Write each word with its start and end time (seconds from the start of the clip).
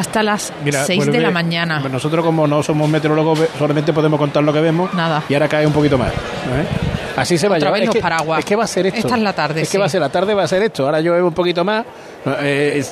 hasta 0.00 0.22
las 0.22 0.50
6 0.64 1.12
de 1.12 1.20
la 1.20 1.30
mañana. 1.30 1.80
Nosotros 1.80 2.24
como 2.24 2.46
no 2.46 2.62
somos 2.62 2.88
meteorólogos 2.88 3.38
solamente 3.58 3.92
podemos 3.92 4.18
contar 4.18 4.42
lo 4.42 4.52
que 4.52 4.60
vemos. 4.60 4.92
Nada. 4.94 5.22
Y 5.28 5.34
ahora 5.34 5.46
cae 5.46 5.66
un 5.66 5.74
poquito 5.74 5.98
más. 5.98 6.10
¿eh? 6.10 6.66
Así 7.16 7.36
se 7.36 7.48
va 7.48 7.56
a 7.56 7.58
llevar. 7.58 7.82
Es 7.82 7.90
que, 7.90 8.00
paraguas. 8.00 8.38
es 8.38 8.44
que 8.46 8.56
va 8.56 8.64
a 8.64 8.66
ser 8.66 8.86
esto. 8.86 9.00
Esta 9.00 9.16
es 9.16 9.22
la 9.22 9.34
tarde. 9.34 9.60
Es 9.60 9.68
que 9.68 9.76
va 9.76 9.84
a 9.84 9.88
ser 9.90 10.00
la 10.00 10.08
tarde, 10.08 10.32
va 10.32 10.44
a 10.44 10.48
ser 10.48 10.62
esto. 10.62 10.86
Ahora 10.86 11.00
llueve 11.02 11.22
un 11.22 11.34
poquito 11.34 11.64
más. 11.64 11.84
Eh, 12.40 12.82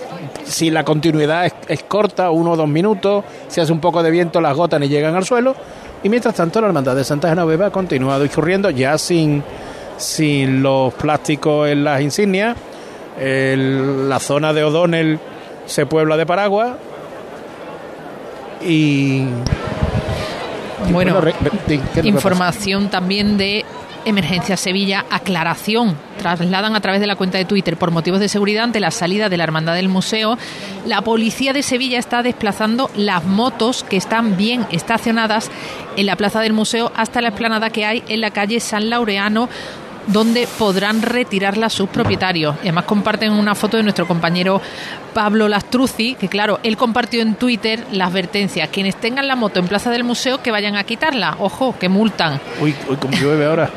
si 0.44 0.70
la 0.70 0.84
continuidad 0.84 1.50
es, 1.66 1.82
corta, 1.84 2.30
uno 2.30 2.50
o 2.50 2.56
dos 2.56 2.68
minutos, 2.68 3.24
se 3.48 3.62
hace 3.62 3.72
un 3.72 3.80
poco 3.80 4.02
de 4.02 4.10
viento, 4.10 4.40
las 4.42 4.54
gotas 4.54 4.78
ni 4.78 4.88
llegan 4.88 5.14
al 5.14 5.24
suelo. 5.24 5.56
Y 6.02 6.10
mientras 6.10 6.34
tanto, 6.34 6.60
la 6.60 6.66
hermandad 6.66 6.94
de 6.94 7.04
Santa 7.04 7.30
Genoveva 7.30 7.66
ha 7.66 7.70
continuado 7.70 8.22
discurriendo 8.22 8.68
ya 8.68 8.98
sin, 8.98 9.42
sin 9.96 10.62
los 10.62 10.92
plásticos 10.92 11.70
en 11.70 11.84
las 11.84 12.02
insignias. 12.02 12.54
la 13.18 14.18
zona 14.20 14.52
de 14.52 14.64
O'Donnell 14.64 15.18
se 15.64 15.86
puebla 15.86 16.18
de 16.18 16.26
paraguas. 16.26 16.72
Y. 18.62 19.24
Bueno, 20.90 21.20
información 22.04 22.88
también 22.88 23.36
de 23.36 23.64
Emergencia 24.04 24.56
Sevilla, 24.56 25.04
aclaración. 25.10 25.96
Trasladan 26.18 26.74
a 26.74 26.80
través 26.80 27.00
de 27.00 27.06
la 27.06 27.16
cuenta 27.16 27.36
de 27.36 27.44
Twitter 27.44 27.76
por 27.76 27.90
motivos 27.90 28.20
de 28.20 28.28
seguridad 28.28 28.64
ante 28.64 28.80
la 28.80 28.90
salida 28.90 29.28
de 29.28 29.36
la 29.36 29.44
Hermandad 29.44 29.74
del 29.74 29.88
Museo. 29.88 30.38
La 30.86 31.02
policía 31.02 31.52
de 31.52 31.62
Sevilla 31.62 31.98
está 31.98 32.22
desplazando 32.22 32.90
las 32.96 33.24
motos 33.24 33.84
que 33.84 33.96
están 33.96 34.36
bien 34.36 34.66
estacionadas 34.70 35.50
en 35.96 36.06
la 36.06 36.16
plaza 36.16 36.40
del 36.40 36.52
museo 36.52 36.90
hasta 36.96 37.20
la 37.20 37.28
explanada 37.28 37.70
que 37.70 37.84
hay 37.84 38.02
en 38.08 38.20
la 38.20 38.30
calle 38.30 38.60
San 38.60 38.88
Laureano 38.88 39.48
donde 40.08 40.48
podrán 40.58 41.02
retirarla 41.02 41.70
sus 41.70 41.88
propietarios. 41.88 42.56
Y 42.56 42.68
además 42.68 42.84
comparten 42.84 43.32
una 43.32 43.54
foto 43.54 43.76
de 43.76 43.82
nuestro 43.82 44.06
compañero 44.06 44.60
Pablo 45.14 45.48
Lastruzzi, 45.48 46.14
que 46.14 46.28
claro, 46.28 46.58
él 46.62 46.76
compartió 46.76 47.22
en 47.22 47.34
Twitter 47.34 47.84
la 47.92 48.06
advertencia, 48.06 48.66
quienes 48.68 48.96
tengan 48.96 49.28
la 49.28 49.36
moto 49.36 49.60
en 49.60 49.68
Plaza 49.68 49.90
del 49.90 50.04
Museo 50.04 50.42
que 50.42 50.50
vayan 50.50 50.76
a 50.76 50.84
quitarla, 50.84 51.36
ojo, 51.38 51.76
que 51.78 51.88
multan. 51.88 52.40
Uy, 52.60 52.74
uy 52.88 52.96
como 52.96 53.16
llueve 53.16 53.44
ahora. 53.46 53.70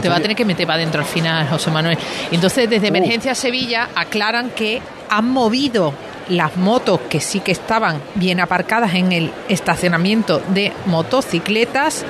Te 0.00 0.08
va 0.08 0.16
a 0.16 0.20
tener 0.20 0.36
que 0.36 0.44
meter 0.44 0.66
para 0.66 0.76
adentro 0.76 1.00
al 1.00 1.06
final, 1.06 1.48
José 1.48 1.70
Manuel. 1.70 1.98
Entonces, 2.30 2.68
desde 2.70 2.86
uh. 2.86 2.88
Emergencia 2.88 3.34
Sevilla 3.34 3.88
aclaran 3.94 4.50
que 4.50 4.80
han 5.08 5.28
movido 5.28 5.92
las 6.28 6.56
motos 6.56 7.00
que 7.10 7.20
sí 7.20 7.40
que 7.40 7.52
estaban 7.52 8.00
bien 8.14 8.40
aparcadas 8.40 8.94
en 8.94 9.12
el 9.12 9.32
estacionamiento 9.48 10.40
de 10.54 10.72
motocicletas 10.86 12.04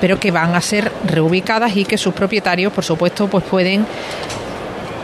pero 0.00 0.18
que 0.18 0.30
van 0.30 0.54
a 0.54 0.60
ser 0.60 0.90
reubicadas 1.06 1.76
y 1.76 1.84
que 1.84 1.98
sus 1.98 2.14
propietarios, 2.14 2.72
por 2.72 2.84
supuesto, 2.84 3.28
pues 3.28 3.44
pueden 3.44 3.86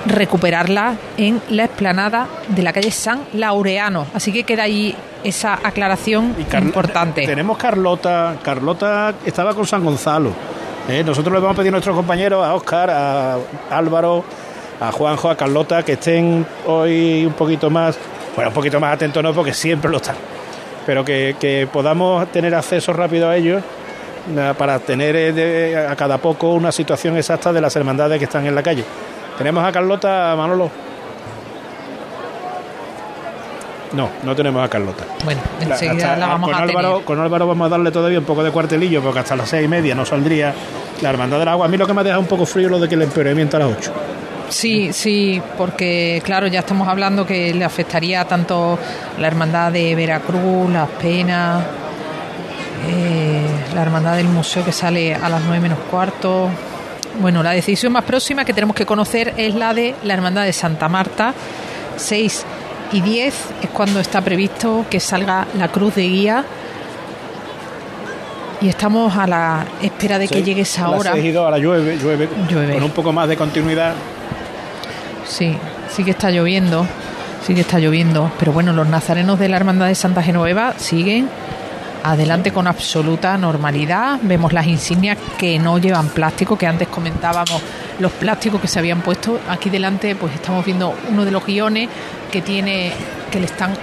recuperarla 0.06 0.94
en 1.16 1.40
la 1.50 1.64
explanada 1.64 2.28
de 2.48 2.62
la 2.62 2.72
calle 2.72 2.90
San 2.90 3.22
Laureano. 3.34 4.06
Así 4.14 4.32
que 4.32 4.44
queda 4.44 4.62
ahí 4.64 4.94
esa 5.24 5.54
aclaración 5.54 6.34
importante. 6.62 7.26
Tenemos 7.26 7.58
Carlota, 7.58 8.36
Carlota 8.42 9.14
estaba 9.24 9.54
con 9.54 9.66
San 9.66 9.84
Gonzalo. 9.84 10.30
¿eh? 10.88 11.02
Nosotros 11.04 11.34
le 11.34 11.40
vamos 11.40 11.54
a 11.54 11.56
pedir 11.56 11.70
a 11.70 11.72
nuestros 11.72 11.96
compañeros, 11.96 12.44
a 12.44 12.54
Oscar, 12.54 12.90
a 12.90 13.38
Álvaro, 13.70 14.24
a 14.80 14.92
Juanjo, 14.92 15.28
a 15.28 15.36
Carlota, 15.36 15.82
que 15.82 15.92
estén 15.92 16.46
hoy 16.66 17.24
un 17.26 17.32
poquito 17.32 17.68
más, 17.70 17.98
bueno, 18.36 18.50
un 18.50 18.54
poquito 18.54 18.78
más 18.78 18.94
atentos, 18.94 19.22
no, 19.22 19.32
porque 19.34 19.52
siempre 19.52 19.90
lo 19.90 19.96
están, 19.96 20.16
pero 20.84 21.04
que, 21.04 21.34
que 21.40 21.68
podamos 21.72 22.30
tener 22.30 22.54
acceso 22.54 22.92
rápido 22.92 23.28
a 23.28 23.36
ellos 23.36 23.62
para 24.56 24.78
tener 24.78 25.14
eh, 25.16 25.86
a 25.88 25.94
cada 25.96 26.18
poco 26.18 26.52
una 26.52 26.72
situación 26.72 27.16
exacta 27.16 27.52
de 27.52 27.60
las 27.60 27.74
hermandades 27.76 28.18
que 28.18 28.24
están 28.24 28.46
en 28.46 28.54
la 28.54 28.62
calle. 28.62 28.84
Tenemos 29.38 29.64
a 29.64 29.72
Carlota, 29.72 30.34
Manolo. 30.36 30.70
No, 33.92 34.10
no 34.24 34.34
tenemos 34.34 34.64
a 34.64 34.68
Carlota. 34.68 35.04
Bueno, 35.24 35.40
enseguida 35.60 36.16
la, 36.16 36.26
vamos 36.26 36.50
con 36.50 36.58
a 36.58 36.62
Álvaro, 36.62 37.02
Con 37.04 37.20
Álvaro 37.20 37.46
vamos 37.46 37.66
a 37.66 37.68
darle 37.70 37.90
todavía 37.90 38.18
un 38.18 38.24
poco 38.24 38.42
de 38.42 38.50
cuartelillo, 38.50 39.00
porque 39.00 39.20
hasta 39.20 39.36
las 39.36 39.48
seis 39.48 39.64
y 39.64 39.68
media 39.68 39.94
no 39.94 40.04
saldría 40.04 40.52
la 41.00 41.10
Hermandad 41.10 41.38
del 41.38 41.48
Agua. 41.48 41.66
A 41.66 41.68
mí 41.68 41.76
lo 41.76 41.86
que 41.86 41.94
me 41.94 42.00
ha 42.00 42.04
dejado 42.04 42.20
un 42.20 42.26
poco 42.26 42.44
frío 42.46 42.66
es 42.66 42.72
lo 42.72 42.78
de 42.80 42.88
que 42.88 42.94
el 42.94 43.02
empeoramiento 43.02 43.56
a 43.56 43.60
las 43.60 43.78
ocho. 43.78 43.92
Sí, 44.48 44.92
sí, 44.92 45.40
porque 45.56 46.20
claro, 46.24 46.46
ya 46.46 46.60
estamos 46.60 46.86
hablando 46.88 47.26
que 47.26 47.52
le 47.52 47.64
afectaría 47.64 48.24
tanto 48.24 48.78
la 49.18 49.26
Hermandad 49.26 49.72
de 49.72 49.94
Veracruz, 49.94 50.70
Las 50.70 50.88
Penas, 50.90 51.64
eh, 52.88 53.46
la 53.74 53.82
hermandad 53.82 54.16
del 54.16 54.28
museo 54.28 54.64
que 54.64 54.72
sale 54.72 55.14
a 55.14 55.28
las 55.28 55.42
9 55.42 55.60
menos 55.60 55.78
cuarto. 55.90 56.48
Bueno, 57.20 57.42
la 57.42 57.52
decisión 57.52 57.92
más 57.92 58.04
próxima 58.04 58.44
que 58.44 58.52
tenemos 58.52 58.76
que 58.76 58.86
conocer 58.86 59.34
es 59.36 59.54
la 59.54 59.74
de 59.74 59.94
la 60.04 60.14
hermandad 60.14 60.44
de 60.44 60.52
Santa 60.52 60.88
Marta, 60.88 61.34
6 61.96 62.44
y 62.92 63.00
10 63.00 63.34
es 63.62 63.70
cuando 63.70 64.00
está 64.00 64.20
previsto 64.20 64.84
que 64.90 65.00
salga 65.00 65.46
la 65.58 65.68
cruz 65.68 65.94
de 65.94 66.02
guía. 66.02 66.44
Y 68.60 68.68
estamos 68.68 69.16
a 69.16 69.26
la 69.26 69.66
espera 69.82 70.18
de 70.18 70.28
que 70.28 70.42
llegue 70.42 70.62
esa 70.62 70.88
hora. 70.88 71.12
ahora 71.12 71.58
llueve, 71.58 71.98
llueve, 71.98 72.28
llueve, 72.48 72.74
con 72.74 72.82
un 72.84 72.90
poco 72.90 73.12
más 73.12 73.28
de 73.28 73.36
continuidad. 73.36 73.94
Sí, 75.26 75.56
sí 75.94 76.04
que 76.04 76.12
está 76.12 76.30
lloviendo, 76.30 76.86
sí 77.46 77.54
que 77.54 77.60
está 77.60 77.78
lloviendo. 77.78 78.30
Pero 78.38 78.52
bueno, 78.52 78.72
los 78.72 78.88
nazarenos 78.88 79.38
de 79.38 79.50
la 79.50 79.56
Hermandad 79.56 79.88
de 79.88 79.94
Santa 79.94 80.22
Genoveva 80.22 80.74
siguen 80.78 81.28
adelante 82.10 82.52
con 82.52 82.66
absoluta 82.66 83.36
normalidad. 83.36 84.18
Vemos 84.22 84.52
las 84.52 84.66
insignias 84.66 85.18
que 85.36 85.58
no 85.58 85.78
llevan 85.78 86.08
plástico, 86.08 86.56
que 86.56 86.66
antes 86.66 86.88
comentábamos 86.88 87.60
los 87.98 88.12
plásticos 88.12 88.60
que 88.60 88.68
se 88.68 88.78
habían 88.78 89.00
puesto. 89.00 89.40
Aquí 89.48 89.70
delante 89.70 90.14
pues 90.14 90.34
estamos 90.34 90.64
viendo 90.64 90.94
uno 91.10 91.24
de 91.24 91.30
los 91.30 91.44
guiones 91.44 91.88
que 92.30 92.42
tiene 92.42 92.92
que 93.30 93.40
le 93.40 93.46
están 93.46 93.74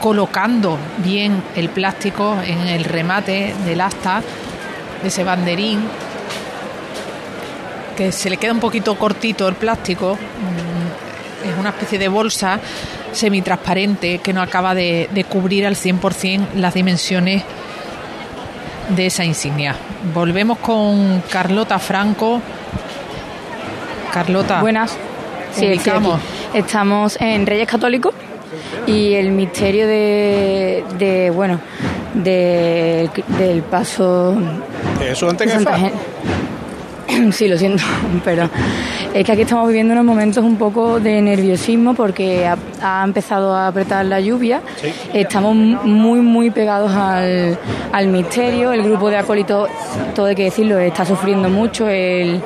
colocando 0.00 0.78
bien 0.98 1.42
el 1.56 1.68
plástico 1.68 2.36
en 2.42 2.60
el 2.66 2.84
remate 2.84 3.54
del 3.64 3.80
asta 3.80 4.22
de 5.02 5.08
ese 5.08 5.24
banderín 5.24 5.80
que 7.96 8.10
se 8.12 8.30
le 8.30 8.38
queda 8.38 8.52
un 8.52 8.60
poquito 8.60 8.96
cortito 8.96 9.46
el 9.46 9.56
plástico 9.56 10.14
mm, 10.14 11.50
es 11.50 11.58
una 11.58 11.70
especie 11.70 11.98
de 11.98 12.08
bolsa 12.08 12.58
semitransparente 13.12 14.18
que 14.18 14.32
no 14.32 14.42
acaba 14.42 14.74
de, 14.74 15.08
cubrir 15.28 15.66
al 15.66 15.76
100% 15.76 16.54
las 16.54 16.74
dimensiones 16.74 17.42
de 18.88 19.06
esa 19.06 19.24
insignia. 19.24 19.76
Volvemos 20.14 20.58
con 20.58 21.22
Carlota 21.30 21.78
Franco. 21.78 22.40
Carlota. 24.12 24.60
Buenas. 24.60 24.96
Sí, 25.52 25.66
estamos. 25.66 26.20
estamos 26.54 27.20
en 27.20 27.46
Reyes 27.46 27.68
Católicos 27.68 28.14
y 28.86 29.14
el 29.14 29.32
misterio 29.32 29.86
de, 29.86 30.84
de 30.98 31.30
bueno, 31.30 31.60
de, 32.14 33.10
del 33.38 33.62
paso. 33.62 34.36
Eso 35.00 35.28
antes 35.28 35.52
que 35.52 35.64
Sí, 37.32 37.48
lo 37.48 37.58
siento, 37.58 37.82
pero 38.24 38.48
es 39.14 39.24
que 39.24 39.32
aquí 39.32 39.42
estamos 39.42 39.66
viviendo 39.68 39.92
unos 39.92 40.04
momentos 40.04 40.44
un 40.44 40.56
poco 40.56 41.00
de 41.00 41.20
nerviosismo 41.20 41.94
porque 41.94 42.46
ha, 42.82 43.04
empezado 43.04 43.54
a 43.54 43.68
apretar 43.68 44.04
la 44.06 44.20
lluvia. 44.20 44.62
Estamos 45.12 45.54
muy, 45.54 46.20
muy 46.20 46.50
pegados 46.50 46.92
al, 46.92 47.58
al, 47.92 48.06
misterio. 48.08 48.72
El 48.72 48.82
grupo 48.82 49.10
de 49.10 49.16
acólitos, 49.16 49.68
todo 50.14 50.26
hay 50.26 50.34
que 50.34 50.44
decirlo, 50.44 50.78
está 50.78 51.04
sufriendo 51.04 51.48
mucho. 51.48 51.88
El, 51.88 52.40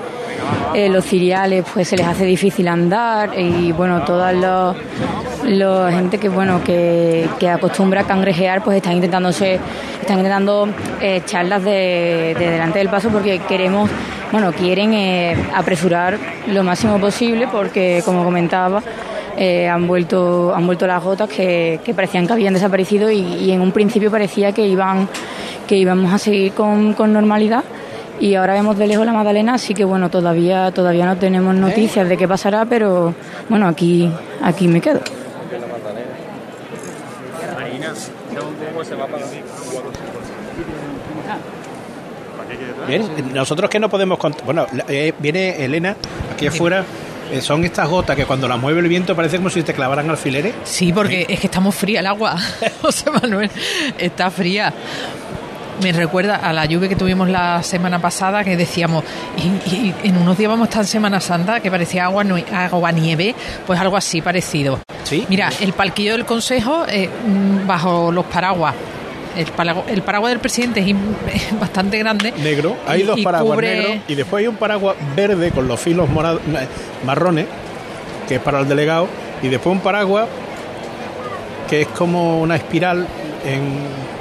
eh, 0.75 0.89
los 0.89 1.05
ciriales 1.05 1.65
pues 1.73 1.87
se 1.87 1.97
les 1.97 2.07
hace 2.07 2.25
difícil 2.25 2.67
andar 2.67 3.39
y 3.39 3.71
bueno, 3.71 4.03
toda 4.03 4.33
la 4.33 5.91
gente 5.93 6.19
que 6.19 6.29
bueno 6.29 6.63
que, 6.65 7.29
acostumbra 7.49 8.01
a 8.01 8.05
cangrejear 8.05 8.65
pues 8.65 8.79
están 8.79 8.95
intentándose 8.95 9.61
están 10.01 10.19
intentando 10.19 10.69
eh, 11.01 11.17
echarlas 11.25 11.63
de, 11.63 12.35
delante 12.37 12.81
del 12.81 12.89
paso 12.89 13.11
porque 13.11 13.39
queremos 13.41 13.89
bueno 14.33 14.53
quieren 14.53 14.95
eh, 14.95 15.37
apresurar 15.55 16.19
lo 16.49 16.65
máximo 16.65 16.99
posible 16.99 17.47
porque 17.47 18.03
como 18.05 18.25
comentaba 18.25 18.83
han 19.71 19.87
vuelto 19.87 20.55
han 20.55 20.67
vuelto 20.67 20.87
las 20.87 21.03
gotas 21.03 21.29
que, 21.29 21.81
parecían 21.95 22.27
que 22.27 22.33
habían 22.33 22.55
desaparecido 22.55 23.11
y, 23.11 23.51
en 23.51 23.61
un 23.61 23.73
principio 23.73 24.11
parecía 24.11 24.53
que 24.53 24.67
iban 24.67 25.09
que 25.69 25.77
íbamos 25.77 26.13
a 26.13 26.19
seguir 26.19 26.53
con, 26.53 26.95
con 26.95 27.13
normalidad 27.13 27.65
y 28.21 28.35
ahora 28.35 28.55
vemos 28.55 28.79
de 28.79 28.87
lejos 28.87 29.05
la 29.07 29.13
Magdalena, 29.13 29.55
así 29.55 29.75
que 29.75 29.85
bueno, 29.85 30.11
todavía 30.11 30.71
todavía 30.73 31.07
no 31.07 31.17
tenemos 31.17 31.55
noticias 31.55 32.09
de 32.09 32.17
qué 32.17 32.29
pasará, 32.29 32.65
pero 32.65 33.15
bueno, 33.49 33.67
aquí 33.67 34.11
aquí 34.43 34.69
me 34.69 34.81
quedo. 34.81 35.01
Bien, 42.87 43.03
nosotros 43.33 43.71
que 43.71 43.81
no 43.81 43.89
podemos 43.89 44.19
contar, 44.19 44.45
bueno, 44.45 44.67
eh, 44.89 45.13
viene 45.19 45.65
Elena 45.65 45.97
aquí 46.33 46.47
afuera 46.47 46.85
eh, 47.31 47.41
son 47.41 47.65
estas 47.65 47.89
gotas 47.89 48.17
que 48.17 48.27
cuando 48.27 48.47
las 48.47 48.61
mueve 48.61 48.81
el 48.81 48.89
viento 48.89 49.17
parece 49.17 49.39
como 49.39 49.49
si 49.49 49.63
te 49.63 49.73
clavaran 49.73 50.11
alfileres. 50.11 50.55
Sí, 50.65 50.93
porque 50.93 51.27
es 51.29 51.41
que 51.41 51.47
estamos 51.47 51.75
fría 51.75 52.01
el 52.01 52.07
agua, 52.07 52.37
José 52.83 53.11
Manuel, 53.11 53.51
está 53.99 54.31
fría 54.31 54.73
me 55.83 55.93
recuerda 55.93 56.37
a 56.37 56.53
la 56.53 56.67
lluvia 56.67 56.89
que 56.89 56.97
tuvimos 56.97 57.29
la 57.29 57.63
semana 57.63 57.99
pasada 58.01 58.45
que 58.45 58.57
decíamos, 58.57 59.05
y, 59.37 59.93
en 60.05 60.17
unos 60.17 60.39
días 60.39 60.51
vamos 60.51 60.67
a 60.67 60.69
estar 60.69 60.83
en 60.83 60.89
Semana 60.89 61.21
Santa 61.21 61.61
que 61.61 61.71
parecía 61.71 62.05
agua, 62.05 62.25
agua 62.53 62.93
nieve, 62.93 63.35
pues 63.67 63.79
algo 63.81 63.97
así 63.97 64.23
parecido. 64.23 64.81
Sí. 65.05 65.25
Mira, 65.29 65.51
el 65.61 65.73
palquillo 65.73 66.13
del 66.13 66.25
Consejo 66.25 66.85
eh, 66.89 67.09
mm, 67.09 67.67
bajo 67.67 68.11
los 68.13 68.25
paraguas. 68.27 68.75
El, 69.37 69.47
paraguas, 70.03 70.31
del 70.31 70.39
presidente 70.39 70.81
es, 70.81 71.59
bastante 71.61 71.99
grande. 71.99 72.33
Negro. 72.33 72.77
Hay 72.87 73.03
dos 73.03 73.21
paraguas 73.21 73.59
negros 73.59 73.97
y 74.07 74.15
después 74.15 74.43
hay 74.43 74.47
un 74.47 74.57
paraguas 74.57 74.97
verde 75.17 75.51
con 75.51 75.67
los 75.67 75.81
filos 75.81 76.09
marrones, 77.05 77.47
que 78.29 78.37
es 78.37 78.41
para 78.41 78.61
el 78.61 78.69
delegado, 78.69 79.09
y 79.43 79.49
después 79.49 79.75
un 79.75 79.83
paraguas 79.83 80.29
que 81.69 81.83
es 81.83 81.89
como 81.89 82.41
una 82.41 82.57
espiral 82.57 83.07
en... 83.45 84.15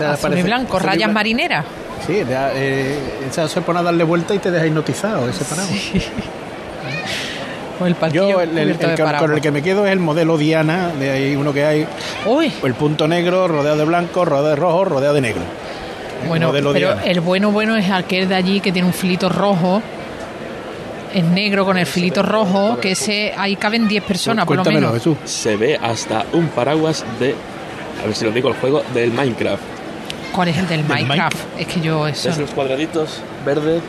Azul 0.00 0.38
y 0.38 0.42
blanco, 0.42 0.78
rayas 0.78 1.12
marineras. 1.12 1.64
Sí, 2.06 2.22
eh, 2.28 2.98
esa 3.28 3.48
se 3.48 3.60
pone 3.62 3.80
a 3.80 3.82
darle 3.82 4.04
vuelta 4.04 4.34
y 4.34 4.38
te 4.38 4.50
deja 4.50 4.66
hipnotizado 4.66 5.28
ese 5.28 5.44
paraguas. 5.44 5.78
el 7.84 8.12
Yo 8.12 8.40
el, 8.40 8.76
con 9.18 9.32
el 9.32 9.40
que 9.40 9.50
me 9.50 9.62
quedo 9.62 9.86
es 9.86 9.92
el 9.92 9.98
modelo 9.98 10.38
Diana, 10.38 10.90
de 10.98 11.10
ahí 11.10 11.36
uno 11.36 11.52
que 11.52 11.64
hay. 11.64 11.86
Uy. 12.26 12.52
El 12.62 12.74
punto 12.74 13.08
negro, 13.08 13.48
rodeado 13.48 13.76
de 13.76 13.84
blanco, 13.84 14.24
rodeado 14.24 14.48
de 14.48 14.56
rojo, 14.56 14.84
rodeado 14.84 15.14
de 15.14 15.20
negro. 15.20 15.42
bueno, 16.28 16.52
pero 16.52 16.96
el 17.04 17.20
bueno 17.20 17.50
bueno 17.50 17.76
es 17.76 17.90
aquel 17.90 18.28
de 18.28 18.34
allí 18.34 18.60
que 18.60 18.72
tiene 18.72 18.86
un 18.88 18.94
filito 18.94 19.28
rojo. 19.28 19.82
Es 21.12 21.24
negro 21.24 21.64
con 21.64 21.78
el 21.78 21.86
filito 21.86 22.22
rojo, 22.22 22.78
que 22.78 22.92
ese 22.92 23.32
ahí 23.36 23.56
caben 23.56 23.88
10 23.88 24.04
personas 24.04 24.44
por 24.44 24.56
lo 24.56 24.64
menos. 24.64 24.92
Jesús. 24.92 25.16
Se 25.24 25.56
ve 25.56 25.78
hasta 25.80 26.26
un 26.34 26.48
paraguas 26.48 27.06
de, 27.18 27.34
a 28.02 28.06
ver 28.06 28.14
si 28.14 28.24
lo 28.24 28.30
digo, 28.30 28.48
el 28.48 28.54
juego 28.54 28.82
del 28.94 29.12
Minecraft. 29.12 29.62
¿Cuál 30.32 30.48
es 30.48 30.58
el 30.58 30.68
del, 30.68 30.84
Minecraft? 30.84 31.36
Es 31.58 31.66
que 31.66 31.80
yo 31.80 32.06
eso. 32.06 32.28
Es 32.28 32.38
los 32.38 32.50
cuadraditos 32.50 33.20
verdes 33.44 33.82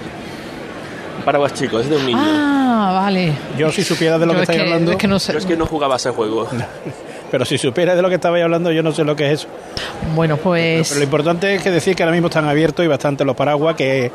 paraguas 1.27 1.53
chicos, 1.53 1.83
es 1.83 1.89
de 1.89 1.97
un 1.97 2.05
niño. 2.05 2.19
Ah, 2.21 3.01
vale. 3.03 3.33
Yo 3.57 3.69
si 3.69 3.83
supiera 3.83 4.17
de 4.17 4.25
lo 4.25 4.33
que 4.33 4.41
estáis 4.43 4.61
hablando... 4.61 4.93
Es 4.93 4.97
que 4.97 5.09
no 5.09 5.19
sé. 5.19 5.33
Yo 5.33 5.39
es 5.39 5.45
que 5.45 5.57
no 5.57 5.65
jugaba 5.65 5.97
ese 5.97 6.11
juego. 6.11 6.47
Pero 7.31 7.43
si 7.43 7.57
supiera 7.57 7.97
de 7.97 8.01
lo 8.01 8.07
que 8.07 8.15
estabais 8.15 8.45
hablando, 8.45 8.71
yo 8.71 8.81
no 8.81 8.93
sé 8.93 9.03
lo 9.03 9.13
que 9.13 9.27
es 9.27 9.41
eso. 9.41 9.49
Bueno, 10.15 10.37
pues... 10.37 10.87
Pero 10.87 10.99
lo 10.99 11.03
importante 11.03 11.55
es 11.55 11.61
que 11.61 11.69
decir 11.69 11.97
que 11.97 12.03
ahora 12.03 12.13
mismo 12.13 12.27
están 12.27 12.47
abiertos 12.47 12.85
y 12.85 12.87
bastante 12.87 13.25
los 13.25 13.35
paraguas 13.35 13.75
que... 13.75 14.09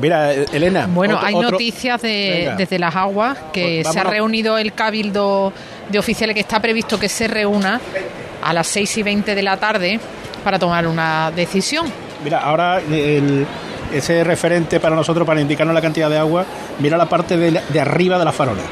mira, 0.00 0.32
Elena. 0.32 0.88
Bueno, 0.90 1.18
hay 1.22 1.34
noticias 1.34 2.00
de, 2.00 2.54
desde 2.56 2.78
las 2.78 2.96
aguas 2.96 3.36
que 3.52 3.80
pues 3.82 3.92
se 3.92 4.00
ha 4.00 4.04
reunido 4.04 4.56
el 4.56 4.72
cabildo 4.72 5.52
de 5.90 5.98
oficiales 5.98 6.32
que 6.32 6.40
está 6.40 6.58
previsto 6.60 6.98
que 6.98 7.10
se 7.10 7.28
reúna 7.28 7.82
a 8.42 8.52
las 8.52 8.66
6 8.68 8.98
y 8.98 9.02
20 9.02 9.34
de 9.34 9.42
la 9.42 9.56
tarde 9.56 10.00
para 10.42 10.58
tomar 10.58 10.86
una 10.86 11.30
decisión. 11.30 11.86
Mira, 12.24 12.40
ahora 12.40 12.80
el, 12.80 13.46
ese 13.92 14.24
referente 14.24 14.80
para 14.80 14.94
nosotros, 14.96 15.26
para 15.26 15.40
indicarnos 15.40 15.74
la 15.74 15.80
cantidad 15.80 16.08
de 16.10 16.18
agua, 16.18 16.44
mira 16.78 16.96
la 16.96 17.06
parte 17.06 17.36
de, 17.36 17.80
arriba 17.80 18.18
de 18.18 18.24
la 18.24 18.32
farola. 18.32 18.62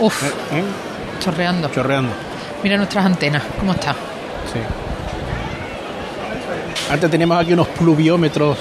Uf, 0.00 0.22
¿Eh? 0.22 0.26
¿Eh? 0.52 0.62
chorreando. 1.20 1.68
Chorreando. 1.70 2.12
Mira 2.62 2.76
nuestras 2.76 3.04
antenas, 3.04 3.42
¿cómo 3.58 3.72
está? 3.72 3.92
Sí. 4.52 4.60
Antes 6.90 7.10
teníamos 7.10 7.40
aquí 7.40 7.52
unos 7.52 7.68
pluviómetros, 7.68 8.58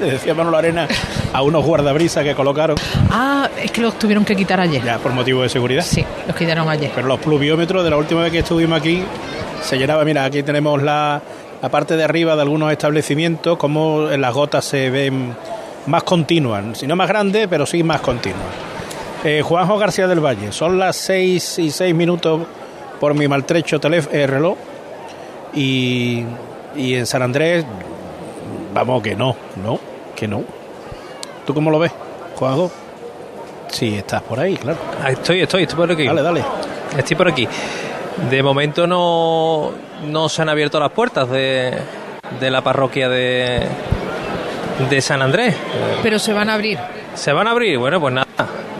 le 0.00 0.06
decía 0.12 0.34
Manolo 0.34 0.56
Arena, 0.56 0.86
a 1.32 1.42
unos 1.42 1.64
guardabrisas 1.64 2.24
que 2.24 2.34
colocaron. 2.34 2.76
Ah, 3.10 3.48
es 3.62 3.70
que 3.70 3.80
los 3.80 3.98
tuvieron 3.98 4.24
que 4.24 4.36
quitar 4.36 4.60
ayer. 4.60 4.82
Ya, 4.82 4.98
por 4.98 5.12
motivo 5.12 5.42
de 5.42 5.48
seguridad. 5.48 5.82
Sí, 5.82 6.04
los 6.26 6.36
quitaron 6.36 6.68
ayer. 6.68 6.90
Pero 6.94 7.06
los 7.06 7.20
pluviómetros 7.20 7.84
de 7.84 7.90
la 7.90 7.96
última 7.96 8.22
vez 8.22 8.32
que 8.32 8.38
estuvimos 8.38 8.78
aquí 8.80 9.02
se 9.62 9.76
llenaba, 9.76 10.04
mira, 10.04 10.24
aquí 10.24 10.42
tenemos 10.42 10.82
la, 10.82 11.20
la 11.60 11.68
parte 11.68 11.96
de 11.96 12.04
arriba 12.04 12.36
de 12.36 12.42
algunos 12.42 12.70
establecimientos, 12.70 13.58
como 13.58 14.02
las 14.02 14.34
gotas 14.34 14.64
se 14.64 14.90
ven 14.90 15.34
más 15.86 16.02
continuas, 16.02 16.78
si 16.78 16.86
no 16.86 16.96
más 16.96 17.08
grandes, 17.08 17.48
pero 17.48 17.66
sí 17.66 17.82
más 17.82 18.00
continuas. 18.00 18.42
Eh, 19.24 19.42
Juanjo 19.42 19.78
García 19.78 20.06
del 20.06 20.20
Valle, 20.24 20.52
son 20.52 20.78
las 20.78 20.96
seis 20.96 21.58
y 21.58 21.70
seis 21.70 21.94
minutos 21.94 22.42
por 23.00 23.14
mi 23.14 23.26
maltrecho 23.26 23.80
eh, 23.82 24.26
reloj 24.26 24.56
y, 25.54 26.22
y 26.76 26.94
en 26.94 27.06
San 27.06 27.22
Andrés, 27.22 27.64
vamos 28.72 29.02
que 29.02 29.14
no, 29.14 29.36
no, 29.62 29.78
que 30.14 30.28
no. 30.28 30.42
¿Tú 31.46 31.54
cómo 31.54 31.70
lo 31.70 31.78
ves, 31.78 31.92
Juanjo? 32.36 32.70
Sí, 33.68 33.96
estás 33.96 34.22
por 34.22 34.40
ahí, 34.40 34.56
claro. 34.56 34.78
Estoy, 35.06 35.40
estoy, 35.42 35.62
estoy 35.62 35.76
por 35.76 35.92
aquí. 35.92 36.06
Dale, 36.06 36.22
dale. 36.22 36.44
Estoy 36.96 37.16
por 37.16 37.28
aquí. 37.28 37.46
De 38.30 38.42
momento 38.42 38.86
no, 38.86 39.70
no 40.06 40.28
se 40.28 40.42
han 40.42 40.48
abierto 40.48 40.80
las 40.80 40.90
puertas 40.90 41.28
de, 41.30 41.76
de 42.40 42.50
la 42.50 42.62
parroquia 42.62 43.08
de, 43.08 43.66
de 44.90 45.00
San 45.00 45.22
Andrés. 45.22 45.54
Pero 46.02 46.18
se 46.18 46.32
van 46.32 46.50
a 46.50 46.54
abrir. 46.54 46.78
¿Se 47.14 47.32
van 47.32 47.46
a 47.46 47.50
abrir? 47.50 47.78
Bueno, 47.78 48.00
pues 48.00 48.14
nada. 48.14 48.26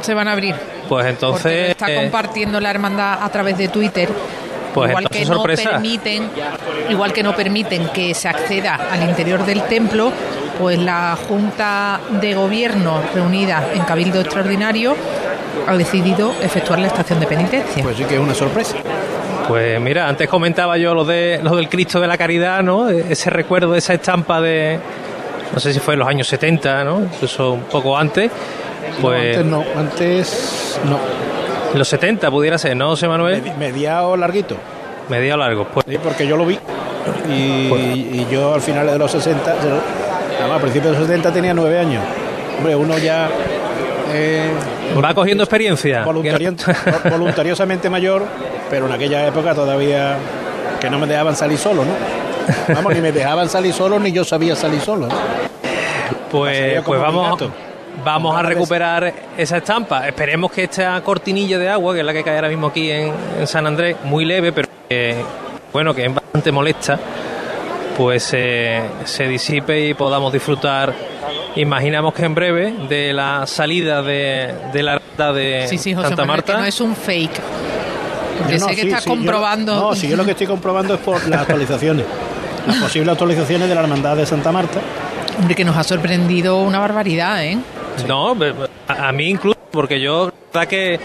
Se 0.01 0.15
van 0.15 0.29
a 0.29 0.33
abrir. 0.33 0.55
Pues 0.89 1.07
entonces. 1.07 1.71
está 1.71 1.91
eh, 1.91 1.97
compartiendo 1.97 2.61
la 2.61 2.71
hermandad 2.71 3.23
a 3.23 3.29
través 3.29 3.59
de 3.59 3.69
Twitter. 3.69 4.09
Pues 4.75 4.91
igual 4.91 5.09
que 5.09 5.25
no 5.25 5.43
permiten, 5.43 6.31
igual 6.91 7.13
que 7.13 7.23
no 7.23 7.35
permiten 7.35 7.89
que 7.89 8.15
se 8.15 8.29
acceda 8.29 8.79
al 8.91 9.03
interior 9.09 9.45
del 9.45 9.63
templo, 9.63 10.13
pues 10.59 10.79
la 10.79 11.17
Junta 11.29 12.01
de 12.21 12.35
Gobierno 12.35 13.01
reunida 13.15 13.69
en 13.75 13.83
Cabildo 13.83 14.21
Extraordinario 14.21 14.95
ha 15.67 15.77
decidido 15.77 16.33
efectuar 16.43 16.79
la 16.79 16.89
estación 16.89 17.21
de 17.21 17.27
penitencia. 17.27 17.83
Pues 17.83 17.97
sí 17.97 18.05
que 18.05 18.15
es 18.15 18.21
una 18.21 18.35
sorpresa. 18.35 18.77
Pues 19.47 19.81
mira, 19.81 20.09
antes 20.09 20.29
comentaba 20.29 20.77
yo 20.77 20.95
lo 20.95 21.05
de 21.05 21.41
lo 21.43 21.57
del 21.57 21.69
Cristo 21.69 22.01
de 22.01 22.07
la 22.07 22.19
Caridad, 22.19 22.63
¿no? 22.63 22.89
Ese 22.89 23.31
recuerdo, 23.31 23.75
esa 23.75 23.95
estampa 23.95 24.41
de 24.41 24.79
no 25.53 25.61
sé 25.61 25.73
si 25.73 25.81
fue 25.81 25.95
en 25.95 26.01
los 26.01 26.09
años 26.09 26.29
70, 26.29 26.85
¿no? 26.85 27.01
Incluso 27.01 27.53
un 27.53 27.63
poco 27.63 27.97
antes. 27.97 28.31
Pues 29.01 29.45
no, 29.45 29.61
antes 29.61 29.75
no, 29.75 29.81
antes 29.81 30.81
no. 30.85 31.28
Los 31.75 31.89
70 31.89 32.31
pudiera 32.31 32.59
ser, 32.59 32.77
¿no, 32.77 32.89
José 32.89 33.09
Manuel? 33.09 33.43
mediado 33.59 34.17
larguito. 34.17 34.57
Mediado 35.09 35.39
largo, 35.39 35.67
pues. 35.73 35.87
Sí, 35.89 35.99
porque 36.03 36.27
yo 36.27 36.37
lo 36.37 36.45
vi. 36.47 36.59
Y, 37.29 37.69
pues- 37.69 38.31
yo 38.31 38.55
al 38.55 38.61
final 38.61 38.87
de 38.87 38.99
los 38.99 39.11
60, 39.11 39.53
a 39.53 40.59
principios 40.59 40.93
de 40.93 40.99
los 40.99 41.09
70 41.09 41.33
tenía 41.33 41.55
nueve 41.55 41.79
años. 41.79 42.03
Hombre, 42.59 42.75
uno 42.77 42.99
ya 42.99 43.29
eh, 44.13 44.51
Va 45.03 45.15
cogiendo 45.15 45.45
experiencia. 45.45 46.05
voluntariosamente 47.11 47.89
mayor, 47.91 48.25
pero 48.71 48.87
en 48.87 48.93
aquella 48.93 49.27
época 49.27 49.55
todavía 49.55 50.17
que 50.81 50.91
no 50.91 50.99
me 50.99 51.07
dejaban 51.07 51.37
salir 51.37 51.59
solo, 51.59 51.85
¿no? 51.85 51.93
Vamos, 52.75 52.95
ni 52.95 53.01
me 53.01 53.13
dejaban 53.13 53.49
salir 53.49 53.73
solo, 53.75 53.99
ni 53.99 54.11
yo 54.13 54.25
sabía 54.25 54.57
salir 54.57 54.81
solo. 54.81 55.09
Pues, 56.31 56.83
pues 56.83 57.01
vamos, 57.01 57.39
vamos 58.05 58.37
a 58.37 58.43
recuperar 58.43 59.13
esa 59.37 59.59
estampa. 59.59 60.07
Esperemos 60.07 60.51
que 60.53 60.65
esta 60.65 61.01
cortinilla 61.03 61.59
de 61.59 61.69
agua, 61.69 61.95
que 61.95 62.01
es 62.01 62.07
la 62.07 62.13
que 62.13 62.23
cae 62.23 62.37
ahora 62.37 62.49
mismo 62.49 62.69
aquí 62.69 62.91
en, 62.91 63.13
San 63.47 63.67
Andrés, 63.67 63.97
muy 64.05 64.25
leve, 64.25 64.53
pero 64.53 64.69
bueno, 65.73 65.95
que 65.95 66.07
es 66.07 66.15
bastante 66.15 66.51
molesta, 66.51 66.99
pues 67.97 68.31
eh, 68.33 68.83
se 69.05 69.29
disipe 69.29 69.89
y 69.89 69.95
podamos 69.95 70.33
disfrutar 70.33 70.95
imaginamos 71.57 72.15
que 72.15 72.25
en 72.25 72.35
breve 72.35 72.75
de 72.89 73.13
la 73.13 73.47
salida 73.47 74.03
de, 74.03 74.55
de 74.73 74.83
la 74.83 74.99
ruta 74.99 75.33
de 75.33 75.67
Santa 75.79 76.25
Marta. 76.25 76.55
Que 76.55 76.59
no 76.61 76.65
es 76.65 76.81
un 76.81 76.95
fake. 76.95 77.41
Porque 78.39 78.61
sé 78.61 78.77
que 78.77 78.83
está 78.89 79.03
comprobando. 79.03 79.75
no, 79.75 79.95
si 79.95 80.09
yo 80.09 80.17
lo 80.17 80.25
que 80.25 80.33
estoy 80.33 80.47
comprobando 80.47 80.95
es 80.95 81.01
por 81.01 81.27
las 81.27 81.43
actualizaciones. 81.43 82.07
las 82.67 82.77
posibles 82.77 83.13
actualizaciones 83.13 83.69
de 83.69 83.75
la 83.75 83.81
Hermandad 83.83 84.17
de 84.17 84.27
Santa 84.27 84.53
Marta. 84.53 84.81
Hombre, 85.39 85.55
que 85.55 85.65
nos 85.65 85.77
ha 85.77 85.85
sorprendido 85.85 86.61
una 86.61 86.79
barbaridad, 86.79 87.45
¿eh? 87.45 87.59
No, 88.07 88.37
a, 88.89 89.13
mí 89.13 89.29
incluso, 89.29 89.59
porque 89.71 90.01
yo, 90.01 90.31
verdad 90.53 90.69
que 90.69 91.01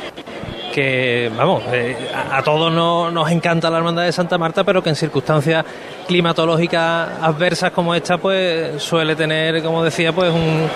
que, 0.74 1.32
vamos, 1.38 1.62
eh, 1.72 1.96
a, 2.32 2.42
todos 2.42 2.74
nos 3.14 3.32
encanta 3.32 3.70
la 3.70 3.78
hermandad 3.78 4.04
de 4.04 4.12
Santa 4.12 4.40
Marta, 4.40 4.64
pero 4.64 4.82
que 4.82 4.90
en 4.90 4.96
circunstancias 4.96 5.64
climatológicas 6.08 7.10
adversas 7.22 7.72
como 7.72 7.94
esta, 7.94 8.18
pues 8.18 8.82
suele 8.82 9.16
tener, 9.16 9.62
como 9.62 9.84
decía, 9.84 10.12
pues 10.12 10.34
un, 10.34 10.68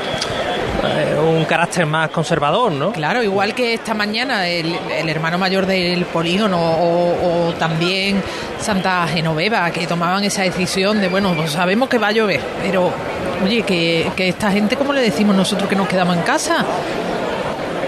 eh, 0.83 1.17
un 1.19 1.43
carácter 1.45 1.85
más 1.85 2.09
conservador, 2.11 2.71
¿no? 2.71 2.91
Claro, 2.91 3.23
igual 3.23 3.55
que 3.55 3.73
esta 3.73 3.93
mañana 3.93 4.47
el, 4.47 4.75
hermano 5.09 5.37
mayor 5.37 5.65
del 5.65 6.05
polígono 6.05 6.59
o, 6.59 7.53
también 7.57 8.21
Santa 8.59 9.07
Genoveva, 9.07 9.71
que 9.71 9.87
tomaban 9.87 10.23
esa 10.23 10.43
decisión 10.43 11.01
de, 11.01 11.09
bueno, 11.09 11.33
pues 11.35 11.51
sabemos 11.51 11.89
que 11.89 11.97
va 11.97 12.09
a 12.09 12.11
llover, 12.11 12.41
pero, 12.61 12.91
oye, 13.43 13.61
que, 13.63 14.11
que 14.15 14.29
esta 14.29 14.51
gente, 14.51 14.75
¿cómo 14.75 14.93
le 14.93 15.01
decimos 15.01 15.35
nosotros 15.35 15.69
que 15.69 15.75
nos 15.75 15.87
quedamos 15.87 16.15
en 16.15 16.23
casa? 16.23 16.65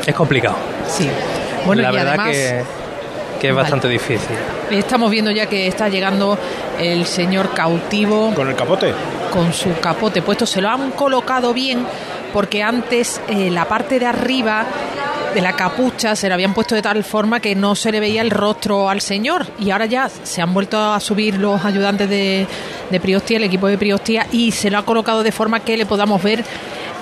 Es 0.06 0.16
complicado. 0.16 0.56
Sí. 0.88 1.10
Bueno, 1.66 1.82
la 1.82 1.92
verdad 1.92 2.26
que, 2.26 2.64
que 3.40 3.50
es 3.50 3.56
bastante 3.56 3.88
difícil. 3.88 4.36
Estamos 4.72 5.12
viendo 5.12 5.32
ya 5.32 5.46
que 5.48 5.68
está 5.68 5.90
llegando 5.90 6.38
el 6.80 7.06
señor 7.06 7.54
cautivo. 7.54 8.34
¿Con 8.34 8.50
el 8.50 8.56
capote? 8.56 8.94
Con 9.32 9.54
su 9.54 9.78
capote 9.80 10.22
puesto. 10.22 10.46
Se 10.46 10.62
lo 10.62 10.70
han 10.70 10.92
colocado 10.92 11.54
bien 11.54 11.86
porque 12.34 12.64
antes 12.64 13.22
eh, 13.28 13.50
la 13.50 13.66
parte 13.66 14.00
de 14.00 14.06
arriba 14.06 14.66
de 15.34 15.42
la 15.42 15.54
capucha 15.54 16.16
se 16.16 16.28
le 16.28 16.34
habían 16.34 16.54
puesto 16.54 16.76
de 16.76 16.82
tal 16.82 17.04
forma 17.04 17.40
que 17.40 17.56
no 17.56 17.76
se 17.76 17.92
le 17.92 18.00
veía 18.00 18.22
el 18.22 18.32
rostro 18.32 18.90
al 18.90 19.02
señor 19.02 19.46
y 19.60 19.70
ahora 19.70 19.86
ya 19.86 20.10
se 20.10 20.42
han 20.42 20.54
vuelto 20.54 20.80
a 20.80 21.00
subir 21.00 21.36
los 21.38 21.64
ayudantes 21.64 22.10
de, 22.10 22.48
de 22.90 23.00
Priostía, 23.00 23.38
el 23.38 23.44
equipo 23.44 23.68
de 23.68 23.78
Priostía 23.78 24.28
y 24.32 24.52
se 24.52 24.70
lo 24.70 24.78
ha 24.78 24.86
colocado 24.86 25.24
de 25.24 25.32
forma 25.32 25.60
que 25.60 25.78
le 25.78 25.86
podamos 25.86 26.22
ver 26.24 26.44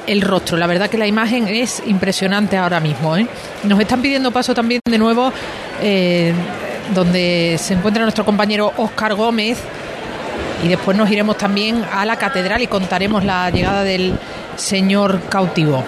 el 0.08 0.22
rostro. 0.22 0.58
La 0.58 0.68
verdad 0.68 0.90
que 0.90 0.98
la 0.98 1.08
imagen 1.08 1.48
es 1.48 1.84
impresionante 1.86 2.58
ahora 2.58 2.80
mismo. 2.80 3.16
¿eh? 3.16 3.28
Nos 3.64 3.80
están 3.80 4.02
pidiendo 4.02 4.32
paso 4.32 4.54
también 4.54 4.82
de 4.86 4.98
nuevo 4.98 5.32
eh, 5.82 6.34
donde 6.94 7.58
se 7.60 7.74
encuentra 7.74 8.04
nuestro 8.04 8.26
compañero 8.26 8.74
Óscar 8.78 9.16
Gómez 9.16 9.60
y 10.64 10.68
después 10.68 10.98
nos 10.98 11.10
iremos 11.10 11.38
también 11.38 11.84
a 11.92 12.06
la 12.06 12.18
catedral 12.18 12.62
y 12.62 12.68
contaremos 12.68 13.24
la 13.24 13.50
llegada 13.52 13.84
del 13.84 14.18
señor 14.56 15.22
cautivo. 15.30 15.84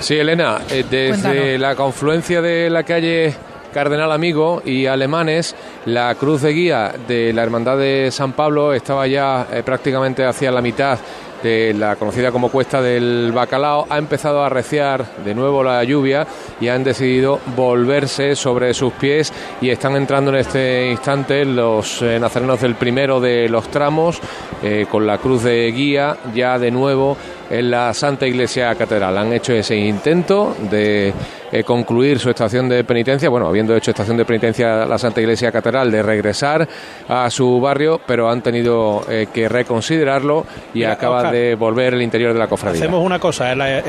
Sí, 0.00 0.16
Elena, 0.16 0.60
eh, 0.70 0.84
desde 0.88 1.58
la 1.58 1.74
confluencia 1.74 2.42
de 2.42 2.68
la 2.68 2.82
calle 2.82 3.34
Cardenal 3.72 4.12
Amigo 4.12 4.62
y 4.64 4.86
Alemanes, 4.86 5.56
la 5.86 6.14
cruz 6.14 6.42
de 6.42 6.52
guía 6.52 6.94
de 7.08 7.32
la 7.32 7.42
Hermandad 7.42 7.78
de 7.78 8.10
San 8.10 8.32
Pablo 8.32 8.72
estaba 8.72 9.06
ya 9.06 9.48
eh, 9.52 9.62
prácticamente 9.64 10.24
hacia 10.24 10.52
la 10.52 10.60
mitad 10.60 10.98
de 11.44 11.74
la 11.74 11.96
conocida 11.96 12.32
como 12.32 12.50
Cuesta 12.50 12.80
del 12.80 13.30
Bacalao, 13.30 13.86
ha 13.90 13.98
empezado 13.98 14.42
a 14.42 14.46
arreciar 14.46 15.04
de 15.24 15.34
nuevo 15.34 15.62
la 15.62 15.84
lluvia 15.84 16.26
y 16.58 16.68
han 16.68 16.82
decidido 16.82 17.38
volverse 17.54 18.34
sobre 18.34 18.72
sus 18.72 18.94
pies 18.94 19.30
y 19.60 19.68
están 19.68 19.94
entrando 19.94 20.30
en 20.30 20.38
este 20.38 20.90
instante 20.90 21.44
los 21.44 22.00
eh, 22.00 22.18
nazarenos 22.18 22.62
del 22.62 22.76
primero 22.76 23.20
de 23.20 23.50
los 23.50 23.68
tramos 23.70 24.20
eh, 24.62 24.86
con 24.90 25.06
la 25.06 25.18
cruz 25.18 25.42
de 25.42 25.70
guía 25.70 26.16
ya 26.34 26.58
de 26.58 26.70
nuevo 26.70 27.18
en 27.50 27.70
la 27.70 27.92
Santa 27.94 28.26
Iglesia 28.26 28.74
Catedral. 28.74 29.16
Han 29.18 29.32
hecho 29.32 29.52
ese 29.52 29.76
intento 29.76 30.54
de 30.70 31.12
eh, 31.52 31.62
concluir 31.64 32.18
su 32.18 32.30
estación 32.30 32.68
de 32.68 32.84
penitencia, 32.84 33.28
bueno, 33.28 33.46
habiendo 33.48 33.76
hecho 33.76 33.90
estación 33.90 34.16
de 34.16 34.24
penitencia 34.24 34.86
la 34.86 34.98
Santa 34.98 35.20
Iglesia 35.20 35.52
Catedral, 35.52 35.90
de 35.90 36.02
regresar 36.02 36.66
a 37.08 37.28
su 37.30 37.60
barrio, 37.60 38.00
pero 38.06 38.30
han 38.30 38.42
tenido 38.42 39.02
eh, 39.08 39.26
que 39.32 39.48
reconsiderarlo 39.48 40.46
y 40.72 40.84
acaba 40.84 41.30
de 41.30 41.54
volver 41.54 41.94
al 41.94 42.02
interior 42.02 42.32
de 42.32 42.38
la 42.38 42.46
cofradía. 42.48 42.80
Hacemos 42.80 43.04
una 43.04 43.18
cosa, 43.18 43.54
la, 43.54 43.80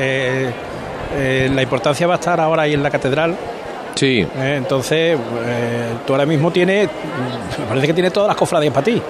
la 1.50 1.62
importancia 1.62 2.06
va 2.06 2.14
a 2.14 2.18
estar 2.18 2.40
ahora 2.40 2.62
ahí 2.62 2.74
en 2.74 2.82
la 2.82 2.90
catedral, 2.90 3.34
Sí. 3.94 4.26
entonces, 4.38 5.16
tú 6.06 6.12
ahora 6.12 6.26
mismo 6.26 6.50
tienes, 6.50 6.86
me 7.58 7.64
parece 7.66 7.86
que 7.86 7.94
tienes 7.94 8.12
todas 8.12 8.26
las 8.28 8.36
cofradías 8.36 8.72
para 8.74 8.84
ti. 8.84 9.00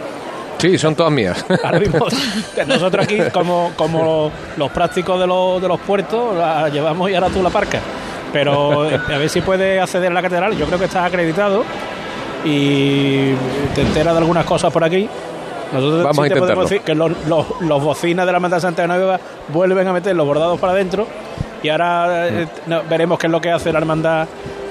Sí, 0.58 0.78
son 0.78 0.94
todas 0.94 1.12
mías. 1.12 1.44
Ahora 1.64 1.78
mismo, 1.78 2.06
nosotros 2.66 3.04
aquí, 3.04 3.18
como, 3.32 3.72
como 3.76 4.30
los 4.56 4.70
prácticos 4.70 5.20
de 5.20 5.26
los, 5.26 5.60
de 5.60 5.68
los 5.68 5.80
puertos, 5.80 6.36
la 6.36 6.68
llevamos 6.68 7.10
y 7.10 7.14
ahora 7.14 7.28
tú 7.28 7.42
la 7.42 7.50
parcas. 7.50 7.82
Pero 8.32 8.88
eh, 8.88 8.98
a 9.08 9.18
ver 9.18 9.28
si 9.28 9.40
puedes 9.40 9.80
acceder 9.80 10.10
a 10.10 10.14
la 10.14 10.22
catedral. 10.22 10.56
Yo 10.56 10.66
creo 10.66 10.78
que 10.78 10.86
estás 10.86 11.04
acreditado 11.06 11.64
y 12.44 13.32
te 13.74 13.82
enteras 13.82 14.14
de 14.14 14.18
algunas 14.18 14.44
cosas 14.44 14.72
por 14.72 14.84
aquí. 14.84 15.08
Nosotros 15.72 16.04
Vamos 16.04 16.24
a 16.24 16.26
intentarlo. 16.28 16.62
decir 16.62 16.80
que 16.82 16.94
los, 16.94 17.12
los, 17.26 17.82
bocinas 17.82 18.24
de 18.24 18.32
la 18.32 18.40
Manta 18.40 18.60
Santa 18.60 18.86
Nueva 18.86 19.18
vuelven 19.48 19.86
a 19.88 19.92
meter 19.92 20.14
los 20.14 20.26
bordados 20.26 20.60
para 20.60 20.72
adentro 20.72 21.06
y 21.62 21.68
ahora 21.68 22.28
eh, 22.28 22.46
veremos 22.88 23.18
qué 23.18 23.26
es 23.26 23.30
lo 23.32 23.40
que 23.40 23.50
hace 23.50 23.72
la 23.72 23.78
hermandad 23.78 24.28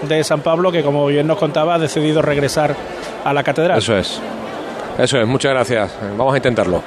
de 0.08 0.24
San 0.24 0.42
Pablo, 0.42 0.72
que 0.72 0.84
como 0.84 1.06
bien 1.08 1.28
nos 1.28 1.38
contaba, 1.38 1.76
ha 1.76 1.80
decidido 1.80 2.22
regresar 2.22 2.76
a 3.24 3.34
la 3.34 3.44
catedral. 3.44 3.78
Eso 3.78 3.98
es. 3.98 4.22
Eso 4.98 5.20
es, 5.20 5.28
muchas 5.28 5.52
gracias. 5.52 5.92
Vamos 6.18 6.34
a 6.34 6.38
intentarlo. 6.38 6.82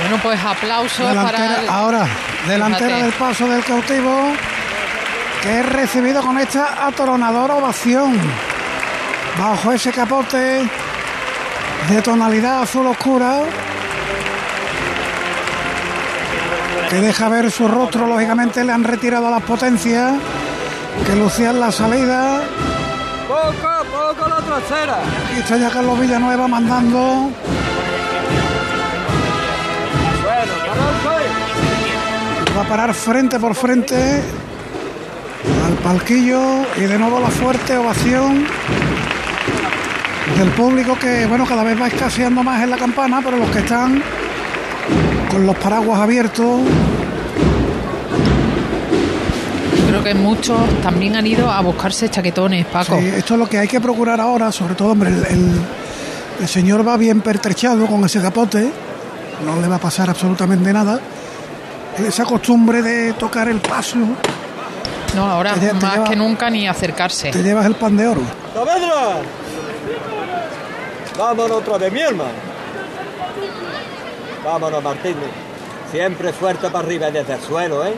Bueno, 0.00 0.18
pues 0.22 0.40
aplausos 0.42 1.14
para. 1.14 1.60
Ahora, 1.68 2.06
delantera 2.46 2.98
del 2.98 3.12
paso 3.12 3.46
del 3.48 3.62
cautivo, 3.62 4.32
que 5.42 5.60
es 5.60 5.72
recibido 5.72 6.22
con 6.22 6.38
esta 6.38 6.86
atoronadora 6.86 7.56
ovación. 7.56 8.18
Bajo 9.38 9.72
ese 9.72 9.92
capote 9.92 10.62
de 11.88 12.02
tonalidad 12.02 12.62
azul 12.62 12.86
oscura, 12.86 13.40
que 16.88 16.96
deja 16.96 17.28
ver 17.28 17.50
su 17.50 17.68
rostro, 17.68 18.06
lógicamente 18.06 18.62
le 18.64 18.72
han 18.72 18.84
retirado 18.84 19.30
las 19.30 19.42
potencias 19.42 20.12
que 21.06 21.16
lucían 21.16 21.60
la 21.60 21.72
salida. 21.72 22.42
Poco 23.28 23.72
poco 23.90 24.28
la 24.28 24.36
trasera. 24.36 24.98
Y 25.34 25.40
está 25.40 25.56
ya 25.56 25.70
Carlos 25.70 25.98
Villanueva 25.98 26.48
mandando. 26.48 27.30
Va 32.56 32.62
a 32.62 32.68
parar 32.68 32.94
frente 32.94 33.38
por 33.40 33.54
frente 33.54 34.22
al 35.66 35.72
palquillo 35.82 36.40
y 36.76 36.80
de 36.82 36.98
nuevo 36.98 37.18
la 37.18 37.30
fuerte 37.30 37.76
ovación 37.76 38.46
del 40.36 40.50
público 40.50 40.96
que 40.98 41.26
bueno 41.26 41.46
cada 41.46 41.62
vez 41.64 41.80
va 41.80 41.88
escaseando 41.88 42.42
más 42.42 42.62
en 42.62 42.70
la 42.70 42.76
campana, 42.76 43.20
pero 43.24 43.38
los 43.38 43.50
que 43.50 43.60
están 43.60 44.02
con 45.30 45.46
los 45.46 45.56
paraguas 45.56 46.00
abiertos 46.00 46.60
creo 50.02 50.14
que 50.14 50.20
muchos 50.20 50.58
también 50.82 51.16
han 51.16 51.26
ido 51.26 51.50
a 51.50 51.60
buscarse 51.60 52.08
chaquetones, 52.08 52.66
Paco. 52.66 52.98
Sí, 52.98 53.06
esto 53.06 53.34
es 53.34 53.40
lo 53.40 53.48
que 53.48 53.58
hay 53.58 53.68
que 53.68 53.80
procurar 53.80 54.20
ahora, 54.20 54.50
sobre 54.52 54.74
todo, 54.74 54.92
hombre, 54.92 55.10
el, 55.10 56.48
señor 56.48 56.86
va 56.86 56.96
bien 56.96 57.20
pertrechado 57.20 57.86
con 57.86 58.04
ese 58.04 58.20
capote, 58.20 58.70
no 59.44 59.60
le 59.60 59.68
va 59.68 59.76
a 59.76 59.80
pasar 59.80 60.10
absolutamente 60.10 60.72
nada. 60.72 61.00
Esa 61.98 62.24
costumbre 62.24 62.82
de 62.82 63.12
tocar 63.12 63.48
el 63.48 63.60
paso. 63.60 63.98
No, 65.14 65.26
ahora 65.26 65.54
más 65.80 66.08
que 66.08 66.16
nunca 66.16 66.48
ni 66.48 66.66
acercarse. 66.66 67.30
Te 67.30 67.42
llevas 67.42 67.66
el 67.66 67.74
pan 67.74 67.96
de 67.96 68.08
oro. 68.08 68.22
¡Saavedra! 68.54 69.20
Vámonos 71.18 71.58
otra 71.58 71.78
de 71.78 71.90
mi 71.90 72.00
hermano. 72.00 72.30
Vámonos, 74.42 74.82
Martín. 74.82 75.16
Siempre 75.90 76.32
fuerte 76.32 76.70
para 76.70 76.86
arriba 76.86 77.10
desde 77.10 77.34
el 77.34 77.40
suelo, 77.42 77.84
¿eh? 77.84 77.92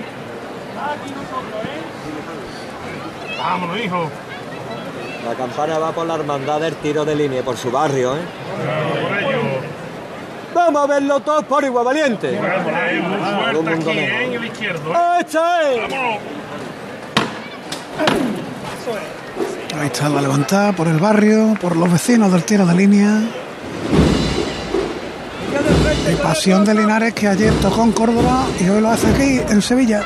Vámonos, 3.38 3.78
hijo. 3.78 4.10
La 5.24 5.34
campana 5.34 5.78
va 5.78 5.92
por 5.92 6.06
la 6.06 6.16
hermandad 6.16 6.60
del 6.60 6.74
tiro 6.76 7.04
de 7.04 7.14
línea, 7.14 7.42
por 7.42 7.56
su 7.56 7.70
barrio, 7.70 8.16
¿eh? 8.16 8.20
Vamos 10.54 10.84
a 10.84 10.86
verlo 10.86 11.20
todos 11.20 11.44
por 11.44 11.64
igual 11.64 11.84
valiente. 11.84 12.38
aquí, 12.38 13.88
¿eh? 13.88 14.24
en 14.26 14.34
el 14.34 14.44
izquierdo. 14.44 14.92
¿eh? 14.92 14.96
Ahí 19.80 19.86
está 19.86 20.08
la 20.08 20.20
levantada 20.20 20.72
por 20.72 20.86
el 20.86 20.98
barrio, 20.98 21.56
por 21.60 21.74
los 21.76 21.90
vecinos 21.90 22.30
del 22.30 22.44
tiro 22.44 22.64
de 22.66 22.74
línea. 22.74 23.22
Y 26.12 26.14
Pasión 26.16 26.64
de 26.64 26.74
Linares 26.74 27.14
que 27.14 27.28
ayer 27.28 27.52
tocó 27.54 27.82
en 27.82 27.92
Córdoba 27.92 28.46
y 28.60 28.68
hoy 28.68 28.80
lo 28.80 28.90
hace 28.90 29.08
aquí 29.08 29.40
en 29.52 29.62
Sevilla. 29.62 30.02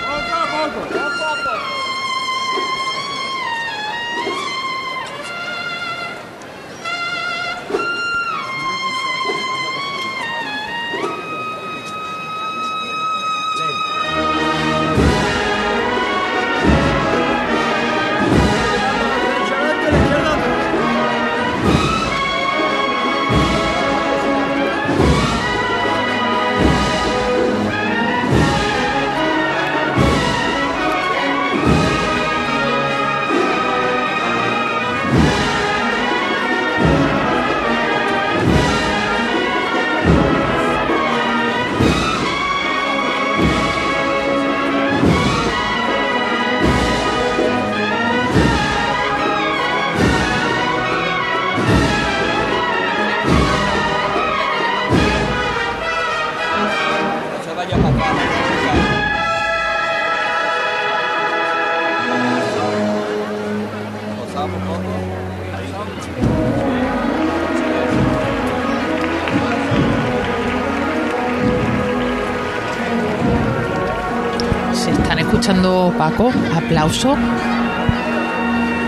Aplauso. 76.56 77.16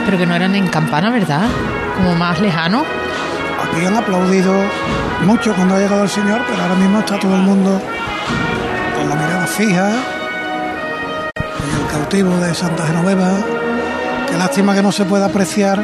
Pero 0.05 0.19
que 0.19 0.27
no 0.27 0.35
eran 0.35 0.55
en 0.55 0.67
campana, 0.69 1.11
¿verdad? 1.11 1.49
Como 1.97 2.15
más 2.15 2.41
lejano. 2.41 2.85
Aquí 3.63 3.85
han 3.85 3.97
aplaudido 3.97 4.53
mucho 5.25 5.55
cuando 5.55 5.75
ha 5.77 5.79
llegado 5.79 6.03
el 6.03 6.09
Señor, 6.09 6.41
pero 6.49 6.63
ahora 6.63 6.75
mismo 6.75 7.01
está 7.01 7.19
todo 7.19 7.35
el 7.35 7.43
mundo 7.43 7.81
con 8.97 9.09
la 9.09 9.15
mirada 9.15 9.47
fija 9.47 9.91
en 11.37 11.81
el 11.81 11.87
cautivo 11.91 12.37
de 12.39 12.55
Santa 12.55 12.87
Genoveva. 12.87 13.39
Qué 14.29 14.37
lástima 14.37 14.75
que 14.75 14.83
no 14.83 14.93
se 14.93 15.05
pueda 15.05 15.27
apreciar 15.27 15.83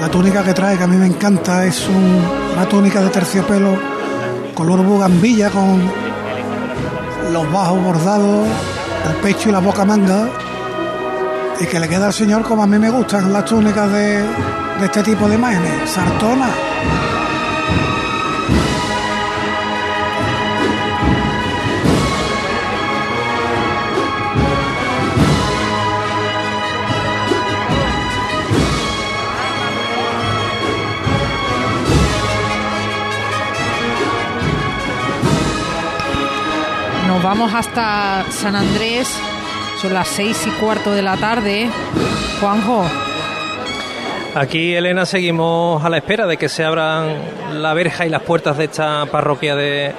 la 0.00 0.08
túnica 0.08 0.44
que 0.44 0.54
trae, 0.54 0.78
que 0.78 0.84
a 0.84 0.86
mí 0.86 0.96
me 0.96 1.06
encanta, 1.06 1.66
es 1.66 1.88
una 1.88 2.66
túnica 2.66 3.02
de 3.02 3.08
terciopelo 3.10 3.98
color 4.54 4.82
bugambilla 4.82 5.50
con 5.50 5.82
los 7.32 7.52
bajos 7.52 7.82
bordados, 7.82 8.48
el 9.08 9.16
pecho 9.16 9.48
y 9.48 9.52
la 9.52 9.58
boca 9.60 9.84
manga, 9.84 10.28
y 11.60 11.66
que 11.66 11.80
le 11.80 11.88
queda 11.88 12.06
al 12.06 12.12
señor 12.12 12.42
como 12.42 12.62
a 12.62 12.66
mí 12.66 12.78
me 12.78 12.90
gustan 12.90 13.32
las 13.32 13.44
túnicas 13.44 13.90
de, 13.92 14.22
de 14.22 14.84
este 14.84 15.02
tipo 15.02 15.28
de 15.28 15.34
imágenes, 15.34 15.90
sartona. 15.90 16.48
Vamos 37.22 37.52
hasta 37.54 38.24
San 38.30 38.54
Andrés, 38.54 39.08
son 39.80 39.94
las 39.94 40.08
seis 40.08 40.46
y 40.46 40.50
cuarto 40.50 40.92
de 40.92 41.02
la 41.02 41.16
tarde. 41.16 41.68
Juanjo. 42.40 42.84
Aquí, 44.34 44.74
Elena, 44.74 45.06
seguimos 45.06 45.84
a 45.84 45.88
la 45.88 45.96
espera 45.96 46.26
de 46.26 46.36
que 46.36 46.48
se 46.48 46.64
abran 46.64 47.16
la 47.62 47.74
verja 47.74 48.06
y 48.06 48.10
las 48.10 48.22
puertas 48.22 48.56
de 48.58 48.64
esta 48.64 49.06
parroquia 49.06 49.56
de... 49.56 49.94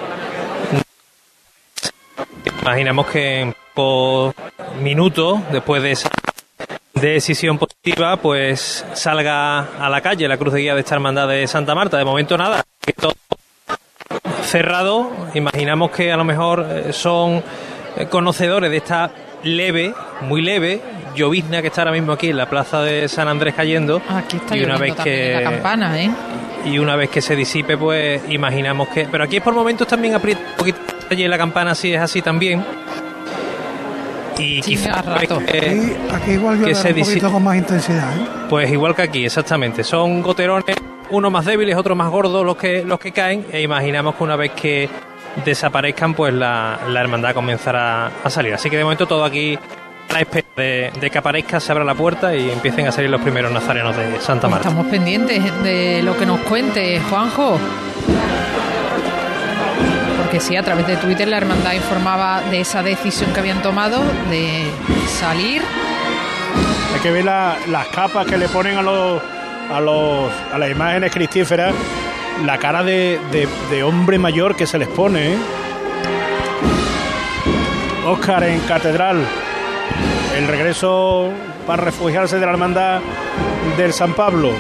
Imaginamos 2.62 3.08
que 3.08 3.54
por 3.74 4.34
minutos, 4.82 5.40
después 5.52 5.82
de 5.82 5.92
esa 5.92 6.10
decisión 6.94 7.58
positiva, 7.58 8.18
pues 8.18 8.86
salga 8.94 9.60
a 9.84 9.90
la 9.90 10.02
calle 10.02 10.28
la 10.28 10.38
cruz 10.38 10.54
de 10.54 10.62
guía 10.62 10.76
de 10.76 10.82
esta 10.82 10.96
hermandad 10.96 11.28
de 11.28 11.48
Santa 11.48 11.74
Marta. 11.74 11.98
De 11.98 12.06
momento 12.06 12.38
nada, 12.38 12.64
cerrado. 14.50 15.12
Imaginamos 15.34 15.92
que 15.92 16.12
a 16.12 16.18
lo 16.18 16.24
mejor 16.24 16.66
eh, 16.68 16.92
son 16.92 17.44
eh, 17.96 18.08
conocedores 18.08 18.72
de 18.72 18.78
esta 18.78 19.12
leve, 19.44 19.94
muy 20.22 20.42
leve, 20.42 20.82
llovizna 21.16 21.62
que 21.62 21.68
está 21.68 21.82
ahora 21.82 21.92
mismo 21.92 22.12
aquí 22.12 22.30
en 22.30 22.38
la 22.38 22.50
plaza 22.50 22.82
de 22.82 23.08
San 23.08 23.28
Andrés 23.28 23.54
cayendo. 23.54 24.02
Aquí 24.10 24.38
está 24.38 24.58
y 24.58 24.64
una 24.64 24.78
vez 24.78 24.96
que 24.96 25.34
la 25.36 25.52
campana, 25.52 26.02
¿eh? 26.02 26.10
Y 26.66 26.78
una 26.80 26.96
vez 26.96 27.10
que 27.10 27.22
se 27.22 27.36
disipe, 27.36 27.78
pues 27.78 28.22
imaginamos 28.30 28.90
que. 28.90 29.08
Pero 29.10 29.24
aquí 29.24 29.38
es 29.38 29.44
por 29.44 29.54
momentos 29.54 29.88
también 29.88 30.16
aprieta 30.16 30.42
un 30.42 30.58
poquito 30.58 30.80
allí 31.10 31.28
la 31.28 31.38
campana, 31.38 31.74
si 31.76 31.94
es 31.94 32.02
así 32.02 32.22
también. 32.22 32.66
Y 34.38 34.62
quizás 34.62 35.06
rato. 35.06 35.42
aquí 36.12 36.32
igual 36.32 36.64
que 36.64 36.74
se 36.74 36.94
un 36.94 37.00
poquito 37.00 37.32
con 37.32 37.44
más 37.44 37.58
intensidad. 37.58 38.18
¿eh? 38.18 38.26
Pues 38.50 38.72
igual 38.72 38.96
que 38.96 39.04
aquí, 39.04 39.26
exactamente. 39.26 39.84
Son 39.84 40.22
goterones 40.22 40.76
unos 41.12 41.32
más 41.32 41.46
débiles, 41.46 41.76
otros 41.76 41.98
más 41.98 42.10
gordos 42.10 42.46
los 42.46 42.58
que, 42.58 42.84
los 42.84 43.00
que 43.00 43.12
caen, 43.12 43.46
e 43.52 43.62
imaginamos 43.62 44.16
que 44.16 44.24
una 44.24 44.36
vez 44.36 44.52
que 44.52 44.90
desaparezcan, 45.46 46.14
pues 46.14 46.34
la, 46.34 46.80
hermandad 46.96 47.34
comenzará 47.34 48.12
a 48.24 48.30
salir. 48.30 48.54
Así 48.54 48.70
que 48.70 48.78
de 48.78 48.84
momento 48.84 49.08
todo 49.08 49.24
aquí 49.24 49.58
a 50.10 50.14
la 50.14 50.20
espera 50.22 50.48
de, 50.56 51.10
que 51.12 51.18
aparezca, 51.18 51.60
se 51.60 51.72
abra 51.72 51.84
la 51.84 51.96
puerta 51.96 52.36
y 52.36 52.50
empiecen 52.50 52.88
a 52.88 52.92
salir 52.92 53.10
los 53.10 53.22
primeros 53.22 53.52
nazarenos 53.52 53.96
de 53.96 54.20
Santa 54.20 54.48
Marta. 54.48 54.70
Estamos 54.70 54.88
pendientes 54.92 55.64
de 55.64 56.02
lo 56.04 56.18
que 56.18 56.26
nos 56.26 56.40
cuente 56.42 57.00
Juanjo. 57.10 57.60
Porque 60.18 60.40
sí, 60.40 60.56
a 60.56 60.64
través 60.64 60.86
de 60.86 60.96
Twitter 60.98 61.28
la 61.28 61.38
hermandad 61.38 61.74
informaba 61.74 62.42
de 62.50 62.62
esa 62.62 62.84
decisión 62.84 63.34
que 63.34 63.40
habían 63.40 63.62
tomado 63.62 64.02
de 64.30 64.64
salir. 65.08 65.62
Hay 66.94 67.00
que 67.02 67.12
ver 67.12 67.26
las 67.26 67.88
capas 67.94 68.26
que 68.26 68.38
le 68.38 68.48
ponen 68.50 68.78
a 68.78 68.82
los 68.82 69.22
a, 69.72 69.80
los, 69.80 70.32
a 70.52 70.58
las 70.58 70.72
imágenes 70.72 71.12
cristíferas 71.12 71.74
la 72.46 72.58
cara 72.58 72.84
de, 72.84 73.20
hombre 73.84 74.18
mayor 74.18 74.56
que 74.56 74.66
se 74.66 74.78
les 74.78 74.88
pone. 74.88 75.36
Oscar 78.08 78.44
en 78.44 78.60
Catedral, 78.62 79.18
el 80.36 80.48
regreso 80.48 81.30
para 81.68 81.84
refugiarse 81.84 82.40
de 82.40 82.46
la 82.46 82.52
hermandad 82.54 83.02
del 83.78 83.94
San 83.94 84.14
Pablo. 84.14 84.52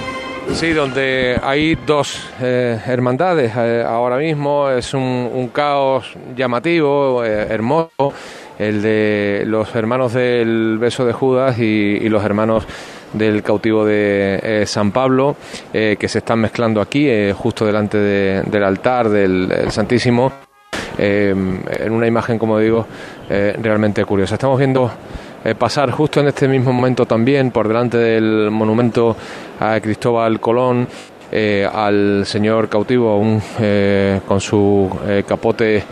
Sí, 0.53 0.71
donde 0.71 1.39
hay 1.41 1.75
dos 1.85 2.19
eh, 2.41 2.79
hermandades 2.85 3.53
eh, 3.55 3.83
ahora 3.87 4.17
mismo, 4.17 4.69
es 4.69 4.93
un, 4.93 5.49
caos 5.53 6.11
llamativo, 6.35 7.23
eh, 7.23 7.47
hermoso, 7.49 8.13
el 8.57 8.81
de 8.81 9.43
los 9.45 9.73
hermanos 9.75 10.13
del 10.13 10.77
beso 10.79 11.05
de 11.05 11.13
Judas 11.13 11.57
y 11.59 12.07
los 12.09 12.23
hermanos 12.23 12.67
del 13.13 13.43
cautivo 13.43 13.85
de 13.85 14.39
eh, 14.41 14.65
San 14.65 14.91
Pablo, 14.91 15.35
eh, 15.73 15.97
que 15.99 16.07
se 16.07 16.19
están 16.19 16.39
mezclando 16.39 16.81
aquí, 16.81 17.07
eh, 17.07 17.33
justo 17.35 17.65
delante 17.65 17.97
del 17.97 18.63
altar 18.63 19.09
del, 19.09 19.49
Santísimo, 19.69 20.31
en 20.97 21.91
una 21.91 22.07
imagen, 22.07 22.37
como 22.37 22.59
digo, 22.59 22.85
realmente 23.29 24.03
curiosa. 24.03 24.35
Estamos 24.35 24.59
viendo 24.59 24.91
pasar 25.57 25.91
justo 25.91 26.19
en 26.19 26.27
este 26.27 26.45
mismo 26.49 26.73
momento 26.73 27.05
también 27.05 27.51
por 27.51 27.69
delante 27.69 27.97
del 27.97 28.51
monumento 28.51 29.15
a 29.61 29.79
Cristóbal 29.79 30.41
Colón. 30.41 30.87
al 31.73 32.25
señor 32.25 32.67
cautivo 32.67 33.11
aún 33.11 33.41
con 34.27 34.41
su 34.41 34.89
capote 35.25 35.83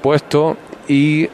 puesto 0.00 0.56
y 0.86 1.28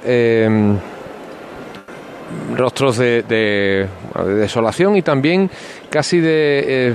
rostros 2.57 2.97
de, 2.99 3.87
desolación 4.27 4.97
y 4.97 5.03
también 5.03 5.51
casi 5.89 6.21
eh, 6.23 6.95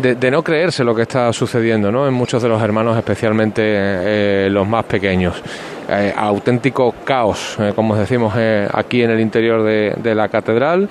de, 0.00 0.14
de, 0.14 0.30
no 0.30 0.42
creerse 0.42 0.84
lo 0.84 0.94
que 0.94 1.02
está 1.02 1.32
sucediendo 1.32 1.90
¿no? 1.90 2.06
en 2.06 2.14
muchos 2.14 2.42
de 2.42 2.48
los 2.48 2.62
hermanos, 2.62 2.96
especialmente 2.96 3.62
eh, 3.64 4.48
los 4.50 4.66
más 4.66 4.84
pequeños. 4.84 5.42
Eh, 5.88 6.12
auténtico 6.16 6.94
caos, 7.04 7.58
como 7.74 7.96
decimos 7.96 8.32
aquí 8.72 9.02
en 9.02 9.10
el 9.10 9.18
interior 9.18 9.64
de, 9.64 10.14
la 10.14 10.28
catedral, 10.28 10.88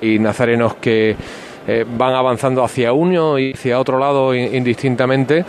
y 0.00 0.18
nazarenos 0.18 0.76
que 0.76 1.14
van 1.98 2.14
avanzando 2.14 2.64
hacia 2.64 2.94
uno 2.94 3.38
y 3.38 3.52
hacia 3.52 3.78
otro 3.78 3.98
lado 3.98 4.34
indistintamente 4.34 5.44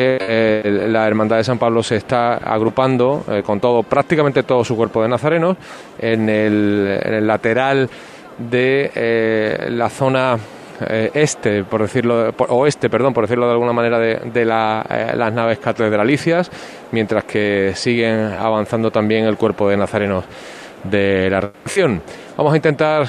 eh, 0.00 0.86
la 0.88 1.06
Hermandad 1.06 1.38
de 1.38 1.44
San 1.44 1.58
Pablo 1.58 1.82
se 1.82 1.96
está 1.96 2.34
agrupando 2.36 3.24
eh, 3.28 3.42
con 3.42 3.58
todo, 3.58 3.82
prácticamente 3.82 4.42
todo 4.42 4.64
su 4.64 4.76
cuerpo 4.76 5.02
de 5.02 5.08
nazarenos 5.08 5.56
en 5.98 6.28
el, 6.28 7.26
lateral 7.26 7.88
de 8.38 8.90
eh, 8.94 9.68
la 9.70 9.88
zona 9.90 10.38
este, 10.80 11.64
por 11.64 11.82
decirlo, 11.82 12.32
oeste, 12.50 12.88
perdón, 12.88 13.12
por 13.12 13.24
decirlo 13.24 13.46
de 13.46 13.52
alguna 13.52 13.72
manera, 13.72 13.98
de, 13.98 14.44
las 14.44 15.32
naves 15.32 15.58
catedralicias, 15.58 16.52
mientras 16.92 17.24
que 17.24 17.72
siguen 17.74 18.32
avanzando 18.38 18.92
también 18.92 19.24
el 19.24 19.36
cuerpo 19.36 19.68
de 19.68 19.76
nazarenos 19.76 20.24
de 20.84 21.28
la 21.30 21.40
reacción. 21.40 22.00
Vamos 22.36 22.52
a 22.52 22.56
intentar 22.56 23.08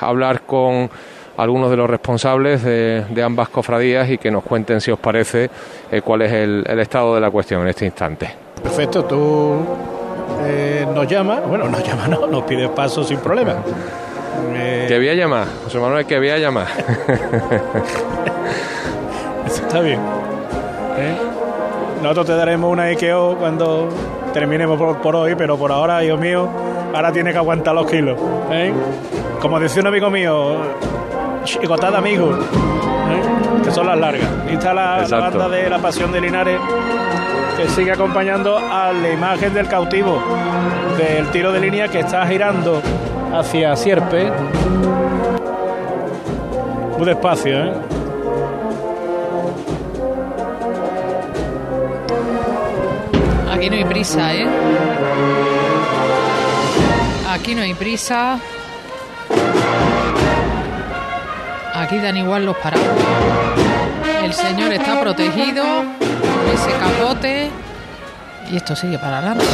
hablar 0.00 0.42
con 0.42 0.88
algunos 1.36 1.70
de 1.70 1.76
los 1.76 1.88
responsables 1.88 2.62
de, 2.62 3.22
ambas 3.22 3.48
cofradías 3.48 4.10
y 4.10 4.18
que 4.18 4.30
nos 4.30 4.42
cuenten, 4.42 4.80
si 4.80 4.90
os 4.90 4.98
parece, 4.98 5.50
eh, 5.90 6.02
cuál 6.02 6.22
es 6.22 6.32
el, 6.32 6.64
estado 6.80 7.14
de 7.14 7.20
la 7.20 7.30
cuestión 7.30 7.62
en 7.62 7.68
este 7.68 7.84
instante. 7.84 8.34
Perfecto, 8.62 9.04
tú 9.04 9.58
eh, 10.44 10.86
nos 10.92 11.06
llamas, 11.06 11.46
bueno, 11.46 11.68
nos 11.68 11.86
llamas, 11.86 12.08
no, 12.08 12.26
nos 12.26 12.42
pides 12.44 12.68
paso 12.70 13.04
sin 13.04 13.18
problema. 13.18 13.56
Eh... 14.54 14.86
Que 14.88 14.94
había 14.94 15.14
llamar, 15.14 15.46
José 15.64 15.78
Manuel, 15.78 16.06
que 16.06 16.16
había 16.16 16.38
llamar. 16.38 16.66
Eso 19.46 19.62
está 19.62 19.80
bien. 19.80 20.00
¿Eh? 20.98 21.16
Nosotros 22.02 22.26
te 22.26 22.36
daremos 22.36 22.70
una 22.70 22.90
IKO 22.90 23.36
cuando 23.38 23.88
terminemos 24.32 24.96
por, 24.96 25.16
hoy, 25.16 25.34
pero 25.36 25.56
por 25.56 25.70
ahora, 25.70 26.00
Dios 26.00 26.18
mío, 26.18 26.48
ahora 26.92 27.12
tiene 27.12 27.32
que 27.32 27.38
aguantar 27.38 27.74
los 27.74 27.86
kilos. 27.86 28.18
Como 29.40 29.60
decía 29.60 29.82
un 29.82 29.88
amigo 29.88 30.10
mío, 30.10 30.56
chicotada 31.44 31.98
amigos, 31.98 32.38
¿eh? 32.38 33.62
que 33.64 33.70
son 33.70 33.86
las 33.86 33.98
largas. 33.98 34.28
Y 34.50 34.54
está 34.54 34.74
la, 34.74 35.06
banda 35.08 35.48
de 35.48 35.70
la 35.70 35.78
Pasión 35.78 36.12
de 36.12 36.20
Linares 36.20 36.60
que 37.56 37.68
sigue 37.68 37.92
acompañando 37.92 38.56
a 38.56 38.92
la 38.92 39.10
imagen 39.10 39.52
del 39.54 39.68
cautivo 39.68 40.22
del 40.96 41.30
tiro 41.30 41.52
de 41.52 41.60
línea 41.60 41.88
que 41.88 42.00
está 42.00 42.26
girando 42.26 42.82
hacia 43.32 43.76
Sierpe. 43.76 44.30
Muy 46.96 47.06
despacio, 47.06 47.64
¿eh? 47.64 47.72
Aquí 53.52 53.70
no 53.70 53.76
hay 53.76 53.84
prisa, 53.84 54.34
¿eh? 54.34 54.46
Aquí 57.28 57.54
no 57.54 57.62
hay 57.62 57.74
prisa. 57.74 58.38
Aquí 61.82 61.98
dan 61.98 62.16
igual 62.16 62.46
los 62.46 62.56
parados. 62.58 62.86
El 64.22 64.32
señor 64.32 64.72
está 64.72 65.00
protegido 65.00 65.64
ese 66.54 66.70
capote 66.78 67.50
y 68.48 68.56
esto 68.56 68.76
sigue 68.76 68.98
para 68.98 69.18
adelante. 69.18 69.44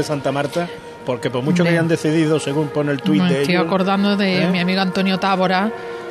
De 0.00 0.04
Santa 0.04 0.32
Marta, 0.32 0.66
porque 1.04 1.30
por 1.30 1.42
mucho 1.42 1.62
que 1.62 1.70
hayan 1.70 1.88
decidido, 1.88 2.40
según 2.40 2.68
pone 2.68 2.92
el 2.92 3.02
tuit 3.02 3.22
de 3.22 3.42
Estoy 3.42 3.56
acordando 3.56 4.16
de 4.16 4.44
¿eh? 4.44 4.48
mi 4.48 4.58
amigo 4.58 4.80
Antonio 4.80 5.18
Tábora, 5.18 5.70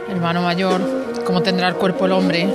hermano 0.09 0.41
mayor, 0.41 0.79
cómo 1.25 1.41
tendrá 1.41 1.67
el 1.67 1.75
cuerpo 1.75 2.05
el 2.05 2.11
hombre. 2.11 2.47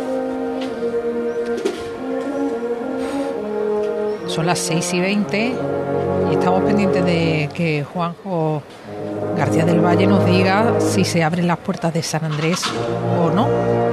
Son 4.28 4.46
las 4.46 4.58
6 4.60 4.94
y 4.94 5.00
20 5.00 5.54
y 6.30 6.34
estamos 6.34 6.62
pendientes 6.62 7.04
de 7.04 7.50
que 7.52 7.84
Juanjo 7.84 8.62
García 9.36 9.64
del 9.64 9.80
Valle 9.80 10.06
nos 10.06 10.24
diga 10.24 10.80
si 10.80 11.04
se 11.04 11.22
abren 11.24 11.46
las 11.46 11.58
puertas 11.58 11.92
de 11.92 12.02
San 12.02 12.24
Andrés 12.24 12.62
o 13.20 13.30
no. 13.30 13.83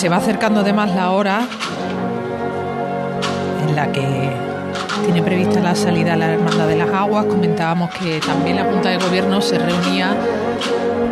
Se 0.00 0.08
va 0.08 0.16
acercando 0.16 0.60
además 0.60 0.94
la 0.94 1.10
hora 1.10 1.46
en 3.68 3.76
la 3.76 3.92
que 3.92 4.32
tiene 5.04 5.22
prevista 5.22 5.60
la 5.60 5.74
salida 5.74 6.14
a 6.14 6.16
la 6.16 6.32
Hermandad 6.32 6.68
de 6.68 6.76
las 6.76 6.88
Aguas. 6.88 7.26
Comentábamos 7.26 7.90
que 7.90 8.18
también 8.20 8.56
la 8.56 8.64
Junta 8.64 8.88
de 8.88 8.96
Gobierno 8.96 9.42
se 9.42 9.58
reunía 9.58 10.16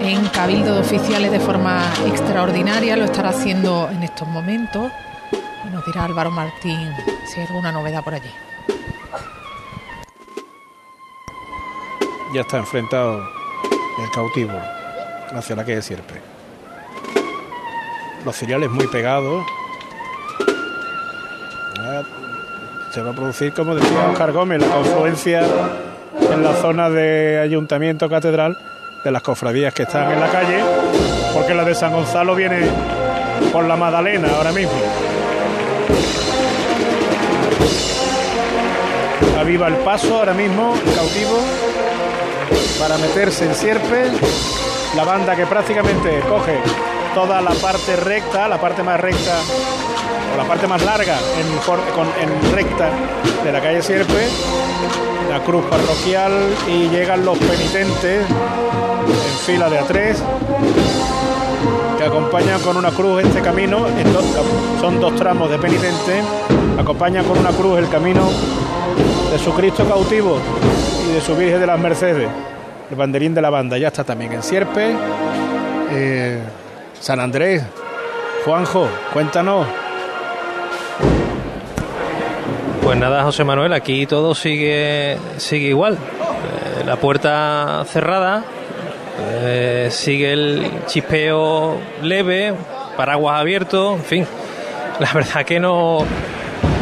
en 0.01 0.25
cabildo 0.29 0.73
de 0.73 0.81
oficiales 0.81 1.31
de 1.31 1.39
forma 1.39 1.83
extraordinaria, 2.07 2.97
lo 2.97 3.05
estará 3.05 3.29
haciendo 3.29 3.91
en 3.91 4.05
estos 4.05 4.27
momentos. 4.27 4.91
Y 5.67 5.69
nos 5.69 5.85
dirá 5.85 6.05
Álvaro 6.05 6.31
Martín 6.31 6.91
si 7.27 7.41
hay 7.41 7.47
alguna 7.47 7.71
novedad 7.71 8.03
por 8.03 8.15
allí. 8.15 8.31
Ya 12.35 12.41
está 12.41 12.57
enfrentado 12.57 13.21
el 14.03 14.11
cautivo 14.15 14.59
hacia 15.35 15.57
la 15.57 15.63
calle 15.67 15.83
Sierpe 15.83 16.38
los 18.29 18.37
cereales 18.37 18.71
muy 18.71 18.87
pegados. 18.89 19.43
Se 22.93 23.01
va 23.01 23.13
a 23.13 23.15
producir, 23.15 23.55
como 23.55 23.75
decía 23.75 24.11
Oscar 24.11 24.33
Gómez, 24.33 24.61
la 24.61 24.67
confluencia 24.67 25.41
en 26.31 26.45
la 26.45 26.53
zona 26.57 26.91
de 26.91 27.41
Ayuntamiento 27.43 28.07
Catedral 28.11 28.59
de 29.03 29.11
las 29.11 29.23
cofradías 29.23 29.73
que 29.73 29.85
están 29.85 30.13
en 30.13 30.21
la 30.21 30.29
calle, 30.29 30.63
porque 31.33 31.55
la 31.55 31.65
de 31.65 31.75
San 31.75 31.91
Gonzalo 31.91 32.35
viene 32.35 32.69
por 33.51 33.65
la 33.65 33.77
Magdalena 33.77 34.29
ahora 34.37 34.53
mismo. 34.53 34.79
Aviva 39.41 39.69
el 39.69 39.77
paso 39.77 40.19
ahora 40.19 40.35
mismo, 40.35 40.75
el 40.75 40.95
cautivo, 40.95 41.41
para 42.79 42.99
meterse 42.99 43.47
en 43.47 43.55
Sierpe. 43.55 44.11
La 44.95 45.05
banda 45.05 45.35
que 45.35 45.47
prácticamente 45.47 46.21
coge 46.29 46.59
toda 47.19 47.41
la 47.41 47.51
parte 47.51 47.97
recta, 47.97 48.47
la 48.47 48.61
parte 48.61 48.81
más 48.85 49.01
recta 49.01 49.41
o 50.33 50.37
la 50.37 50.45
parte 50.45 50.69
más 50.69 50.81
larga 50.85 51.19
en, 51.37 51.49
en 52.23 52.53
recta 52.53 52.91
de 53.43 53.51
la 53.51 53.61
calle 53.61 53.83
Sierpe, 53.83 54.29
la 55.29 55.41
cruz 55.41 55.65
parroquial 55.65 56.31
y 56.69 56.89
llegan 56.91 57.25
los 57.25 57.37
penitentes 57.39 58.25
en 58.25 59.39
fila 59.45 59.69
de 59.69 59.81
a 59.81 59.83
tres 59.83 60.23
que 61.99 62.05
acompañan 62.05 62.61
con 62.61 62.77
una 62.77 62.93
cruz 62.93 63.25
este 63.25 63.41
camino, 63.41 63.87
son 64.81 65.01
dos 65.01 65.17
tramos 65.17 65.51
de 65.51 65.59
penitentes, 65.59 66.25
acompañan 66.79 67.25
con 67.25 67.37
una 67.37 67.51
cruz 67.51 67.81
el 67.81 67.89
camino 67.89 68.29
de 69.33 69.39
su 69.41 69.53
Cristo 69.55 69.85
cautivo 69.89 70.39
y 71.11 71.15
de 71.15 71.21
su 71.21 71.35
Virgen 71.35 71.59
de 71.59 71.67
las 71.67 71.81
Mercedes, 71.81 72.29
el 72.89 72.97
banderín 72.97 73.35
de 73.35 73.43
la 73.43 73.51
banda, 73.51 73.77
ya 73.77 73.89
está 73.89 74.05
también 74.05 74.35
en 74.35 74.43
Sierpe. 74.45 74.95
Eh, 75.91 76.39
San 77.01 77.21
Andrés, 77.21 77.63
Juanjo, 78.45 78.89
cuéntanos. 79.13 79.67
Pues 82.83 82.99
nada, 82.99 83.23
José 83.23 83.45
Manuel, 83.45 83.73
aquí 83.73 84.07
todo 84.07 84.35
sigue, 84.35 85.19
sigue 85.37 85.69
igual. 85.69 85.95
Eh, 85.95 86.85
la 86.87 86.97
puerta 86.97 87.85
cerrada, 87.87 88.45
eh, 89.21 89.89
sigue 89.91 90.33
el 90.33 90.71
chispeo 90.87 91.79
leve, 92.03 92.55
paraguas 92.97 93.41
abierto, 93.41 93.95
en 93.95 94.05
fin. 94.05 94.27
La 95.01 95.13
verdad 95.13 95.45
que 95.45 95.61
no, 95.61 96.05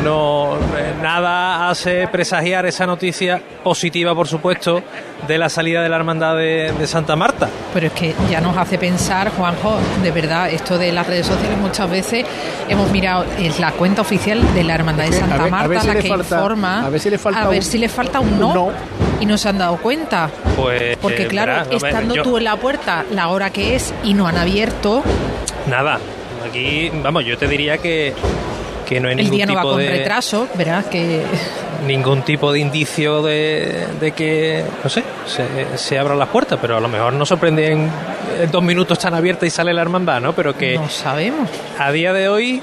no 0.06 0.56
nada 1.02 1.68
hace 1.68 2.06
presagiar 2.06 2.64
esa 2.64 2.86
noticia 2.86 3.42
positiva, 3.64 4.14
por 4.14 4.28
supuesto, 4.28 4.80
de 5.26 5.38
la 5.38 5.48
salida 5.48 5.82
de 5.82 5.88
la 5.88 5.96
hermandad 5.96 6.36
de, 6.36 6.86
Santa 6.86 7.16
Marta. 7.16 7.48
Pero 7.74 7.88
es 7.88 7.92
que 7.92 8.14
ya 8.30 8.40
nos 8.40 8.56
hace 8.56 8.78
pensar, 8.78 9.30
Juanjo, 9.30 9.76
de 10.02 10.12
verdad, 10.12 10.48
esto 10.50 10.78
de 10.78 10.92
las 10.92 11.06
redes 11.06 11.26
sociales 11.26 11.58
muchas 11.58 11.90
veces 11.90 12.24
hemos 12.68 12.90
mirado, 12.92 13.24
es 13.38 13.58
la 13.58 13.72
cuenta 13.72 14.02
oficial 14.02 14.40
de 14.54 14.62
la 14.62 14.76
hermandad 14.76 15.06
de 15.06 15.12
Santa 15.12 15.48
Marta 15.48 15.82
la 15.82 15.96
que 15.96 16.08
informa, 16.08 16.86
a 16.86 16.88
ver 16.88 17.00
si 17.00 17.10
le 17.10 17.18
falta, 17.18 17.48
un, 17.48 17.62
si 17.62 17.78
le 17.78 17.88
falta 17.88 18.20
un 18.20 18.38
no, 18.38 18.70
y 19.18 19.26
no 19.26 19.36
se 19.36 19.48
han 19.48 19.58
dado 19.58 19.78
cuenta. 19.78 20.30
Pues, 20.56 20.96
Porque 20.98 21.24
eh, 21.24 21.28
claro, 21.28 21.68
estando 21.70 22.22
tú 22.22 22.36
en 22.36 22.44
la 22.44 22.56
puerta 22.56 23.04
la 23.10 23.28
hora 23.28 23.50
que 23.50 23.74
es 23.74 23.92
y 24.04 24.14
no 24.14 24.28
han 24.28 24.36
abierto. 24.36 25.02
Nada, 25.68 25.98
aquí, 26.48 26.90
vamos, 27.02 27.24
yo 27.24 27.36
te 27.36 27.48
diría 27.48 27.78
que 27.78 28.14
que 28.86 29.00
no 29.00 29.08
hay 29.08 29.18
el 29.18 29.30
día 29.30 29.44
no 29.44 29.54
va 29.54 29.62
con 29.62 29.78
retraso, 29.78 30.48
verás 30.54 30.86
que 30.86 31.22
ningún 31.86 32.22
tipo 32.22 32.52
de 32.52 32.60
indicio 32.60 33.22
de, 33.22 34.12
que 34.16 34.64
no 34.82 34.88
sé 34.88 35.02
se, 35.76 35.98
abran 35.98 36.18
las 36.18 36.28
puertas, 36.28 36.58
pero 36.60 36.76
a 36.76 36.80
lo 36.80 36.88
mejor 36.88 37.12
no 37.12 37.26
sorprende 37.26 37.72
en, 37.72 37.90
dos 38.50 38.62
minutos 38.62 38.96
están 38.98 39.14
abiertas 39.14 39.46
y 39.46 39.50
sale 39.50 39.74
la 39.74 39.82
hermandad, 39.82 40.20
¿no? 40.20 40.32
Pero 40.32 40.56
que 40.56 40.76
no 40.78 40.88
sabemos. 40.88 41.50
A 41.78 41.90
día 41.92 42.12
de 42.12 42.28
hoy 42.28 42.62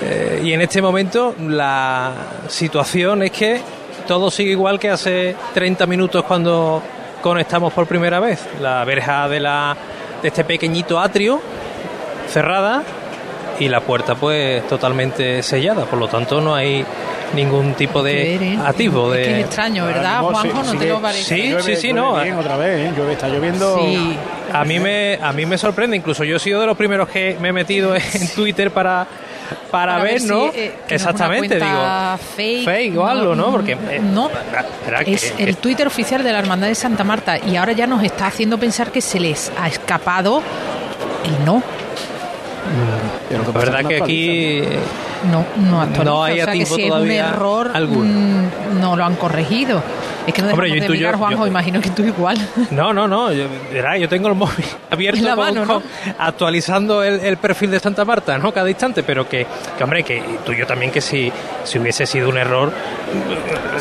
eh, 0.00 0.40
y 0.44 0.52
en 0.52 0.60
este 0.60 0.82
momento 0.82 1.34
la 1.38 2.12
situación 2.48 3.22
es 3.22 3.30
que 3.30 3.60
todo 4.06 4.30
sigue 4.30 4.50
igual 4.52 4.80
que 4.80 4.90
hace 4.90 5.36
30 5.54 5.86
minutos 5.86 6.24
cuando 6.24 6.82
conectamos 7.20 7.72
por 7.72 7.86
primera 7.86 8.18
vez. 8.18 8.40
La 8.60 8.84
verja 8.84 9.28
de 9.28 9.40
la 9.40 9.76
de 10.22 10.28
este 10.28 10.44
pequeñito 10.44 11.00
atrio 11.00 11.40
cerrada 12.28 12.82
y 13.58 13.68
la 13.68 13.80
puerta 13.80 14.14
pues 14.14 14.66
totalmente 14.66 15.42
sellada, 15.42 15.84
por 15.84 15.98
lo 15.98 16.08
tanto 16.08 16.40
no 16.40 16.54
hay 16.54 16.84
ningún 17.34 17.74
tipo 17.74 18.02
de 18.02 18.34
¿eh? 18.34 18.58
activo 18.64 19.10
de... 19.10 19.40
Es, 19.40 19.46
extraño, 19.46 19.86
¿verdad, 19.86 20.20
Juanjo? 20.20 20.62
¿No 20.62 20.78
te 20.78 20.88
lo 20.88 21.00
parece? 21.00 21.22
Sí, 21.22 21.54
sí, 21.60 21.76
sí, 21.76 21.92
no. 21.92 22.12
otra 22.12 22.56
vez, 22.56 22.90
¿eh? 22.90 23.12
está 23.12 23.28
lloviendo... 23.28 23.78
A 24.52 24.64
mí, 24.64 24.78
me, 24.78 25.18
a 25.22 25.32
mí 25.32 25.46
me 25.46 25.56
sorprende, 25.56 25.96
incluso 25.96 26.24
yo 26.24 26.36
he 26.36 26.38
sido 26.38 26.60
de 26.60 26.66
los 26.66 26.76
primeros 26.76 27.08
que 27.08 27.38
me 27.40 27.48
he 27.48 27.52
metido 27.52 27.94
en 27.96 28.28
Twitter 28.34 28.70
para 28.70 29.06
para, 29.70 29.98
ver, 29.98 30.22
¿no? 30.22 30.46
Eh, 30.46 30.72
Exactamente, 30.88 31.56
digo. 31.56 32.18
Fake, 32.36 32.64
fake 32.64 32.96
o 32.96 33.06
algo, 33.06 33.34
¿no? 33.34 33.50
Porque 33.50 33.76
no, 34.02 34.30
es 35.06 35.34
el 35.38 35.56
Twitter 35.56 35.86
oficial 35.86 36.22
de 36.22 36.32
la 36.32 36.38
Hermandad 36.38 36.68
de 36.68 36.74
Santa 36.74 37.04
Marta 37.04 37.38
y 37.38 37.56
ahora 37.56 37.72
ya 37.72 37.86
nos 37.86 38.02
está 38.02 38.26
haciendo 38.26 38.58
pensar 38.58 38.90
que 38.92 39.00
se 39.00 39.20
les 39.20 39.52
ha 39.58 39.68
escapado 39.68 40.42
el 41.24 41.44
no. 41.44 41.62
Pero 43.32 43.52
la 43.52 43.58
verdad 43.58 43.88
que, 43.88 44.02
aquí 44.02 44.62
no, 45.30 45.46
no, 45.56 45.86
no 46.04 46.24
hay 46.24 46.40
o 46.40 46.44
sea 46.44 46.52
que 46.52 46.66
si 46.66 46.84
es 46.84 46.92
un 46.92 47.10
error 47.10 47.70
mm, 47.74 48.80
no 48.80 48.96
lo 48.96 49.04
han 49.04 49.16
corregido. 49.16 49.82
Es 50.26 50.34
que 50.34 50.42
no 50.42 50.50
Hombre, 50.50 50.68
yo 50.68 50.82
de 50.82 50.88
mirar, 50.88 51.16
Juanjo, 51.16 51.46
imagino 51.46 51.80
que 51.80 51.90
tú 51.90 52.04
igual. 52.04 52.36
No, 52.70 52.92
no, 52.92 53.08
no, 53.08 53.32
yo, 53.32 53.46
yo 53.98 54.08
tengo 54.08 54.28
el 54.28 54.34
móvil 54.34 54.64
abierto 54.90 55.22
la 55.22 55.34
mano, 55.34 55.82
actualizando 56.18 57.02
el, 57.02 57.20
el, 57.20 57.36
perfil 57.38 57.72
de 57.72 57.80
Santa 57.80 58.04
Marta, 58.04 58.38
¿no? 58.38 58.52
Cada 58.52 58.68
instante, 58.68 59.02
pero 59.02 59.28
que, 59.28 59.46
que 59.76 59.84
hombre, 59.84 60.04
que 60.04 60.22
tú 60.44 60.52
y 60.52 60.58
yo 60.58 60.66
también 60.66 60.92
que 60.92 61.00
si, 61.00 61.32
si 61.64 61.78
hubiese 61.78 62.06
sido 62.06 62.28
un 62.28 62.38
error, 62.38 62.72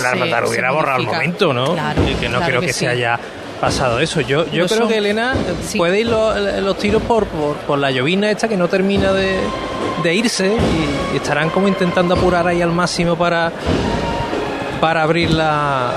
la 0.01 0.11
hermandad 0.11 0.47
hubiera 0.47 0.71
borrado 0.71 0.99
el 1.01 1.05
momento, 1.05 1.53
¿no? 1.53 1.75
y 2.09 2.15
que 2.15 2.29
no 2.29 2.41
creo 2.41 2.61
que, 2.61 2.73
se 2.73 2.87
haya 2.87 3.19
pasado 3.61 3.99
eso. 3.99 4.19
Yo, 4.19 4.45
yo 4.51 4.67
creo 4.67 4.87
que 4.87 4.97
Elena 4.97 5.35
puede 5.77 6.01
ir 6.01 6.07
los, 6.07 6.77
tiros 6.77 7.01
por, 7.03 7.25
por, 7.27 7.77
la 7.77 7.91
llovina 7.91 8.29
esta 8.29 8.47
que 8.47 8.57
no 8.57 8.67
termina 8.67 9.13
de, 9.13 9.37
de 10.03 10.15
irse 10.15 10.47
y, 10.47 11.15
estarán 11.15 11.49
como 11.49 11.67
intentando 11.67 12.15
apurar 12.15 12.47
ahí 12.47 12.61
al 12.61 12.71
máximo 12.71 13.15
para 13.15 13.51
para 14.81 15.03
abrir 15.03 15.29
las 15.29 15.93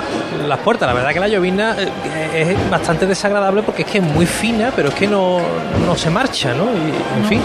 puertas. 0.62 0.86
La 0.86 0.92
verdad 0.92 1.14
que 1.14 1.20
la 1.20 1.28
llovina 1.28 1.74
eh, 1.78 2.46
es 2.52 2.70
bastante 2.70 3.06
desagradable 3.06 3.62
porque 3.62 3.80
es 3.80 3.88
que 3.88 3.98
es 3.98 4.04
muy 4.04 4.26
fina, 4.26 4.72
pero 4.76 4.90
es 4.90 4.94
que 4.94 5.06
no, 5.06 5.40
no 5.86 5.96
se 5.96 6.10
marcha, 6.10 6.52
¿no? 6.52 6.64
Y, 6.64 7.18
en 7.18 7.24
fin, 7.26 7.40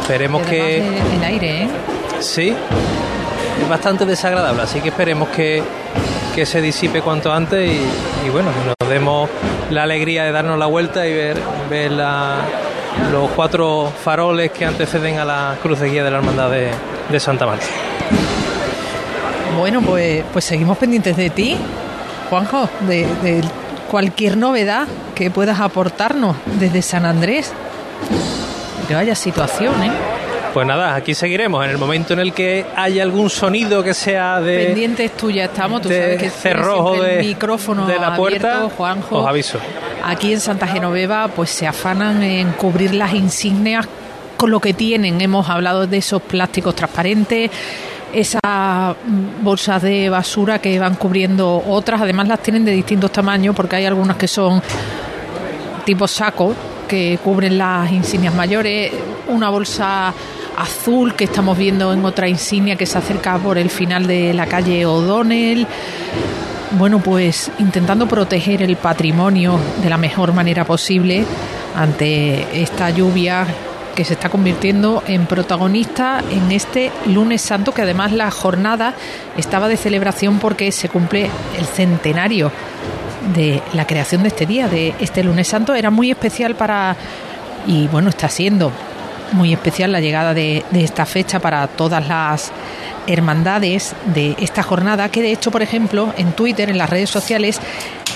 esperemos 0.00 0.46
que... 0.46 0.78
El 0.78 1.24
aire, 1.24 1.62
¿eh? 1.64 1.68
Sí, 2.20 2.54
es 3.60 3.68
bastante 3.68 4.06
desagradable, 4.06 4.62
así 4.62 4.80
que 4.80 4.90
esperemos 4.90 5.28
que, 5.30 5.60
que 6.36 6.46
se 6.46 6.60
disipe 6.60 7.02
cuanto 7.02 7.32
antes 7.32 7.68
y, 7.68 8.28
bueno, 8.28 8.50
que 8.52 8.84
nos 8.84 8.90
demos 8.90 9.28
la 9.70 9.82
alegría 9.82 10.24
de 10.24 10.32
darnos 10.32 10.58
la 10.58 10.66
vuelta 10.66 11.06
y 11.06 11.12
ver, 11.12 11.38
los 13.10 13.30
cuatro 13.34 13.92
faroles 14.02 14.50
que 14.52 14.64
anteceden 14.64 15.18
a 15.18 15.24
la 15.24 15.56
cruz 15.62 15.80
de 15.80 15.90
guía 15.90 16.04
de 16.04 16.10
la 16.10 16.18
Hermandad 16.18 16.50
de, 16.50 16.70
de 17.10 17.20
Santa 17.20 17.46
Marta. 17.46 17.66
Bueno, 19.58 19.80
pues, 19.80 20.22
pues 20.32 20.44
seguimos 20.44 20.76
pendientes 20.76 21.16
de 21.16 21.30
ti, 21.30 21.56
Juanjo, 22.28 22.68
de, 22.86 23.42
cualquier 23.90 24.36
novedad 24.36 24.86
que 25.14 25.30
puedas 25.30 25.60
aportarnos 25.60 26.36
desde 26.58 26.82
San 26.82 27.06
Andrés. 27.06 27.52
Que 28.86 28.94
vaya 28.94 29.14
situación, 29.14 29.82
¿eh? 29.82 29.90
Pues 30.56 30.66
nada, 30.66 30.94
aquí 30.94 31.12
seguiremos. 31.12 31.62
En 31.66 31.70
el 31.70 31.76
momento 31.76 32.14
en 32.14 32.18
el 32.18 32.32
que 32.32 32.64
haya 32.74 33.02
algún 33.02 33.28
sonido 33.28 33.82
que 33.82 33.92
sea 33.92 34.40
de. 34.40 34.64
Pendientes 34.64 35.14
tuya 35.14 35.44
estamos, 35.44 35.82
tú 35.82 35.90
sabes 35.90 36.18
que 36.18 36.30
cerrojo 36.30 37.02
de, 37.02 37.18
micrófono 37.18 37.86
de 37.86 37.98
la 37.98 38.16
puerta. 38.16 38.66
Juanjo. 38.74 39.18
Os 39.18 39.28
aviso. 39.28 39.58
Aquí 40.02 40.32
en 40.32 40.40
Santa 40.40 40.66
Genoveva, 40.66 41.28
pues 41.28 41.50
se 41.50 41.66
afanan 41.66 42.22
en 42.22 42.52
cubrir 42.52 42.94
las 42.94 43.12
insignias 43.12 43.86
con 44.38 44.50
lo 44.50 44.58
que 44.58 44.72
tienen. 44.72 45.20
Hemos 45.20 45.46
hablado 45.50 45.86
de 45.86 45.98
esos 45.98 46.22
plásticos 46.22 46.74
transparentes 46.74 47.50
esas 48.14 48.96
bolsas 49.42 49.82
de 49.82 50.08
basura 50.08 50.58
que 50.58 50.78
van 50.78 50.94
cubriendo 50.94 51.64
otras. 51.66 52.00
Además 52.00 52.28
las 52.28 52.40
tienen 52.40 52.64
de 52.64 52.72
distintos 52.72 53.12
tamaños 53.12 53.54
porque 53.54 53.76
hay 53.76 53.84
algunas 53.84 54.16
que 54.16 54.26
son 54.26 54.62
tipo 55.84 56.08
saco 56.08 56.54
que 56.88 57.18
cubren 57.22 57.58
las 57.58 57.92
insignias 57.92 58.34
mayores. 58.34 58.90
Una 59.28 59.50
bolsa 59.50 60.14
azul 60.56 61.14
que 61.14 61.24
estamos 61.24 61.56
viendo 61.56 61.92
en 61.92 62.04
otra 62.04 62.28
insignia 62.28 62.76
que 62.76 62.86
se 62.86 62.98
acerca 62.98 63.38
por 63.38 63.58
el 63.58 63.70
final 63.70 64.06
de 64.06 64.32
la 64.34 64.46
calle 64.46 64.86
O'Donnell. 64.86 65.66
Bueno, 66.72 66.98
pues 66.98 67.50
intentando 67.58 68.06
proteger 68.08 68.62
el 68.62 68.76
patrimonio 68.76 69.58
de 69.82 69.90
la 69.90 69.98
mejor 69.98 70.32
manera 70.32 70.64
posible 70.64 71.24
ante 71.76 72.62
esta 72.62 72.90
lluvia 72.90 73.46
que 73.94 74.04
se 74.04 74.14
está 74.14 74.28
convirtiendo 74.28 75.02
en 75.06 75.26
protagonista 75.26 76.22
en 76.30 76.52
este 76.52 76.92
lunes 77.06 77.40
santo, 77.40 77.72
que 77.72 77.82
además 77.82 78.12
la 78.12 78.30
jornada 78.30 78.94
estaba 79.36 79.68
de 79.68 79.76
celebración 79.76 80.38
porque 80.38 80.70
se 80.70 80.88
cumple 80.88 81.30
el 81.58 81.64
centenario 81.64 82.52
de 83.34 83.62
la 83.72 83.86
creación 83.86 84.22
de 84.22 84.28
este 84.28 84.44
día, 84.44 84.68
de 84.68 84.94
este 85.00 85.24
lunes 85.24 85.48
santo. 85.48 85.74
Era 85.74 85.90
muy 85.90 86.10
especial 86.10 86.54
para, 86.56 86.94
y 87.66 87.88
bueno, 87.88 88.10
está 88.10 88.28
siendo 88.28 88.70
muy 89.32 89.52
especial 89.52 89.92
la 89.92 90.00
llegada 90.00 90.34
de, 90.34 90.64
esta 90.72 91.06
fecha 91.06 91.40
para 91.40 91.66
todas 91.66 92.06
las 92.06 92.52
hermandades 93.06 93.94
de 94.14 94.36
esta 94.40 94.62
jornada, 94.62 95.08
que 95.08 95.22
de 95.22 95.32
hecho, 95.32 95.50
por 95.50 95.62
ejemplo, 95.62 96.12
en 96.16 96.32
Twitter, 96.32 96.70
en 96.70 96.78
las 96.78 96.90
redes 96.90 97.10
sociales, 97.10 97.60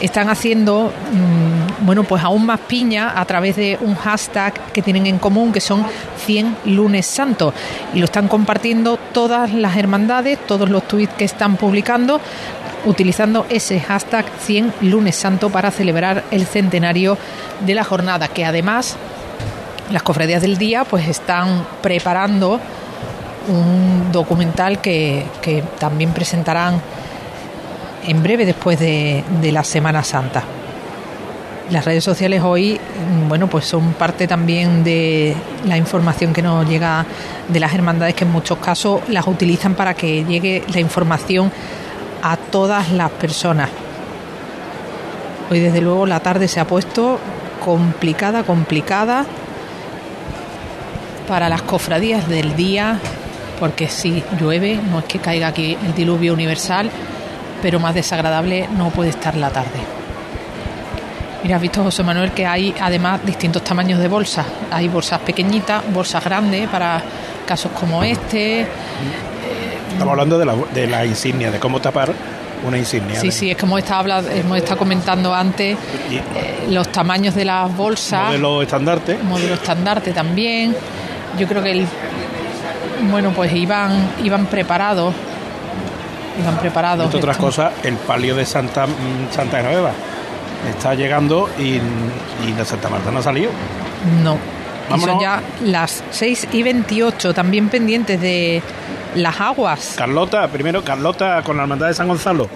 están 0.00 0.28
haciendo, 0.28 0.92
mm, 1.12 1.84
bueno, 1.84 2.04
pues 2.04 2.24
aún 2.24 2.46
más 2.46 2.60
piña 2.60 3.20
a 3.20 3.24
través 3.24 3.56
de 3.56 3.78
un 3.80 3.94
hashtag 3.94 4.54
que 4.72 4.82
tienen 4.82 5.06
en 5.06 5.18
común, 5.18 5.52
que 5.52 5.60
son 5.60 5.86
100 6.24 6.56
lunes 6.64 7.06
santos. 7.06 7.54
Y 7.94 7.98
lo 7.98 8.06
están 8.06 8.28
compartiendo 8.28 8.98
todas 9.12 9.52
las 9.52 9.76
hermandades, 9.76 10.38
todos 10.46 10.70
los 10.70 10.86
tweets 10.88 11.14
que 11.14 11.24
están 11.24 11.56
publicando, 11.56 12.20
utilizando 12.84 13.46
ese 13.50 13.80
hashtag 13.80 14.24
100 14.40 14.74
lunes 14.82 15.16
santo 15.16 15.50
para 15.50 15.70
celebrar 15.70 16.24
el 16.30 16.46
centenario 16.46 17.18
de 17.64 17.74
la 17.74 17.84
jornada, 17.84 18.28
que 18.28 18.44
además 18.44 18.96
las 19.90 20.02
cofradías 20.02 20.42
del 20.42 20.56
día 20.56 20.84
pues 20.84 21.08
están 21.08 21.66
preparando 21.82 22.60
un 23.48 24.12
documental 24.12 24.80
que, 24.80 25.26
también 25.78 26.12
presentarán 26.12 26.80
en 28.06 28.22
breve 28.22 28.46
después 28.46 28.78
de, 28.78 29.24
la 29.52 29.64
Semana 29.64 30.02
Santa. 30.04 30.42
Las 31.70 31.84
redes 31.84 32.02
sociales 32.02 32.42
hoy, 32.42 32.80
mm, 32.80 33.28
bueno, 33.28 33.46
pues 33.46 33.64
son 33.64 33.92
parte 33.92 34.26
también 34.26 34.82
de 34.82 35.36
la 35.66 35.76
información 35.76 36.32
que 36.32 36.42
nos 36.42 36.68
llega 36.68 37.06
de 37.48 37.60
las 37.60 37.72
hermandades 37.72 38.14
que 38.14 38.24
en 38.24 38.32
muchos 38.32 38.58
casos 38.58 39.02
las 39.08 39.26
utilizan 39.28 39.74
para 39.74 39.94
que 39.94 40.24
llegue 40.24 40.64
la 40.72 40.80
información 40.80 41.52
a 42.22 42.36
todas 42.36 42.90
las 42.90 43.10
personas. 43.12 43.70
Hoy 45.48 45.60
desde 45.60 45.80
luego 45.80 46.06
la 46.06 46.20
tarde 46.20 46.48
se 46.48 46.58
ha 46.60 46.66
puesto 46.66 47.20
complicada, 47.64 48.42
complicada 48.42 49.26
para 51.30 51.48
las 51.48 51.62
cofradías 51.62 52.28
del 52.28 52.56
día, 52.56 52.98
porque 53.60 53.86
si 53.86 54.20
llueve, 54.40 54.80
no 54.90 54.98
es 54.98 55.04
que 55.04 55.20
caiga 55.20 55.46
aquí 55.46 55.78
el 55.86 55.94
diluvio 55.94 56.32
universal, 56.32 56.90
pero 57.62 57.78
más 57.78 57.94
desagradable 57.94 58.68
no 58.76 58.90
puede 58.90 59.10
estar 59.10 59.36
la 59.36 59.48
tarde. 59.50 59.78
Mira, 61.44 61.54
has 61.54 61.62
visto, 61.62 61.84
José 61.84 62.02
Manuel, 62.02 62.32
que 62.32 62.44
hay 62.44 62.74
además 62.80 63.24
distintos 63.24 63.62
tamaños 63.62 64.00
de 64.00 64.08
bolsas. 64.08 64.44
Hay 64.72 64.88
bolsas 64.88 65.20
pequeñitas, 65.20 65.84
bolsas 65.92 66.24
grandes 66.24 66.68
para 66.68 67.00
casos 67.46 67.70
como 67.78 68.02
este. 68.02 68.66
Estamos 69.92 70.10
hablando 70.10 70.36
de 70.36 70.46
la, 70.46 70.56
de 70.74 70.88
la 70.88 71.06
insignia, 71.06 71.52
de 71.52 71.60
cómo 71.60 71.80
tapar 71.80 72.12
una 72.66 72.76
insignia. 72.76 73.20
Sí, 73.20 73.30
sí, 73.30 73.52
es 73.52 73.56
como 73.56 73.78
está 73.78 74.00
hemos 74.00 74.58
estado 74.58 74.78
comentando 74.78 75.32
antes 75.32 75.78
eh, 76.10 76.66
los 76.70 76.90
tamaños 76.90 77.36
de 77.36 77.44
las 77.44 77.74
bolsas. 77.74 78.26
Modelo 78.26 78.62
estandarte. 78.62 79.16
Modelo 79.18 79.54
estandarte 79.54 80.12
también. 80.12 80.74
Yo 81.38 81.46
creo 81.46 81.62
que 81.62 81.72
el, 81.72 81.86
bueno, 83.10 83.30
pues 83.30 83.52
iban, 83.52 84.10
iban 84.22 84.46
preparados 84.46 85.14
iban 86.38 86.56
preparados. 86.58 87.06
Entre 87.06 87.18
otras 87.18 87.36
cosas, 87.36 87.72
el 87.82 87.96
palio 87.96 88.34
de 88.34 88.44
Santa, 88.46 88.86
mm, 88.86 89.32
Santa 89.32 89.58
Genoveva 89.58 89.92
está 90.68 90.94
llegando 90.94 91.48
y, 91.58 91.80
y 92.46 92.52
de 92.56 92.64
Santa 92.64 92.88
Marta 92.88 93.10
no 93.10 93.20
ha 93.20 93.22
salido. 93.22 93.50
No. 94.22 94.38
son 94.98 95.20
ya 95.20 95.40
las 95.64 96.02
6 96.10 96.48
y 96.52 96.62
28, 96.62 97.34
también 97.34 97.68
pendientes 97.68 98.20
de 98.20 98.62
las 99.14 99.40
aguas. 99.40 99.94
Carlota, 99.96 100.46
primero 100.48 100.82
Carlota 100.82 101.42
con 101.42 101.56
la 101.56 101.64
Hermandad 101.64 101.88
de 101.88 101.94
San 101.94 102.08
Gonzalo. 102.08 102.48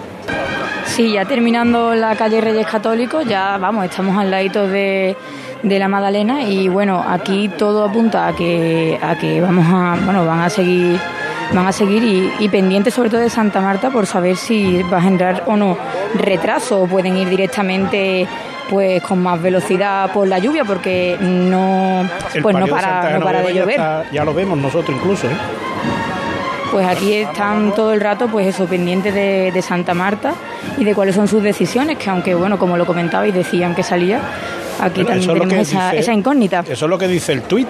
Sí, 0.85 1.13
ya 1.13 1.25
terminando 1.25 1.95
la 1.95 2.15
calle 2.15 2.39
Reyes 2.41 2.67
Católicos, 2.67 3.25
ya 3.27 3.57
vamos, 3.57 3.85
estamos 3.85 4.17
al 4.17 4.29
ladito 4.31 4.67
de, 4.67 5.17
de 5.65 5.79
la 5.79 5.87
Magdalena 5.87 6.43
y 6.43 6.69
bueno, 6.69 7.03
aquí 7.07 7.49
todo 7.49 7.83
apunta 7.83 8.27
a 8.27 8.35
que, 8.35 8.99
a 9.01 9.17
que 9.17 9.41
vamos 9.41 9.65
a, 9.67 9.97
bueno, 10.05 10.25
van 10.25 10.41
a 10.41 10.49
seguir 10.49 10.99
van 11.53 11.67
a 11.67 11.71
seguir 11.71 12.33
y, 12.39 12.49
pendientes 12.49 12.93
sobre 12.93 13.09
todo 13.09 13.21
de 13.21 13.29
Santa 13.29 13.61
Marta 13.61 13.89
por 13.89 14.05
saber 14.05 14.35
si 14.35 14.81
va 14.83 14.97
a 14.97 15.01
generar 15.01 15.43
o 15.47 15.55
no 15.57 15.77
retraso 16.15 16.81
o 16.81 16.87
pueden 16.87 17.17
ir 17.17 17.29
directamente 17.29 18.27
pues 18.69 19.01
con 19.03 19.21
más 19.21 19.41
velocidad 19.41 20.11
por 20.11 20.27
la 20.27 20.39
lluvia 20.39 20.65
porque 20.65 21.17
no 21.19 22.07
pues 22.41 22.55
no 22.55 22.67
para, 22.67 23.17
no 23.17 23.23
para 23.23 23.41
de 23.41 23.53
llover. 23.53 23.79
Ya, 24.11 24.23
lo 24.23 24.33
vemos 24.33 24.57
nosotros 24.57 24.97
incluso. 24.97 25.27
¿eh? 25.27 25.35
Pues 26.71 26.87
aquí 26.87 27.13
están 27.13 27.73
todo 27.73 27.93
el 27.93 28.01
rato 28.01 28.27
pues 28.27 28.47
eso 28.47 28.65
pendientes 28.65 29.13
de, 29.13 29.61
Santa 29.61 29.93
Marta 29.93 30.33
y 30.77 30.83
de 30.83 30.93
cuáles 30.93 31.15
son 31.15 31.27
sus 31.27 31.41
decisiones 31.41 31.97
que 31.97 32.09
aunque 32.09 32.35
bueno 32.35 32.57
como 32.57 32.75
lo 32.77 32.85
comentaba 32.85 33.27
y 33.27 33.31
decían 33.31 33.75
que 33.75 33.83
salía 33.83 34.19
aquí 34.79 35.03
también 35.03 35.33
tenemos 35.33 35.67
esa, 35.67 35.93
esa 35.93 36.13
incógnita. 36.13 36.63
Eso 36.67 36.85
es 36.85 36.89
lo 36.89 36.97
que 36.97 37.07
dice 37.07 37.33
el 37.33 37.41
tuit 37.43 37.69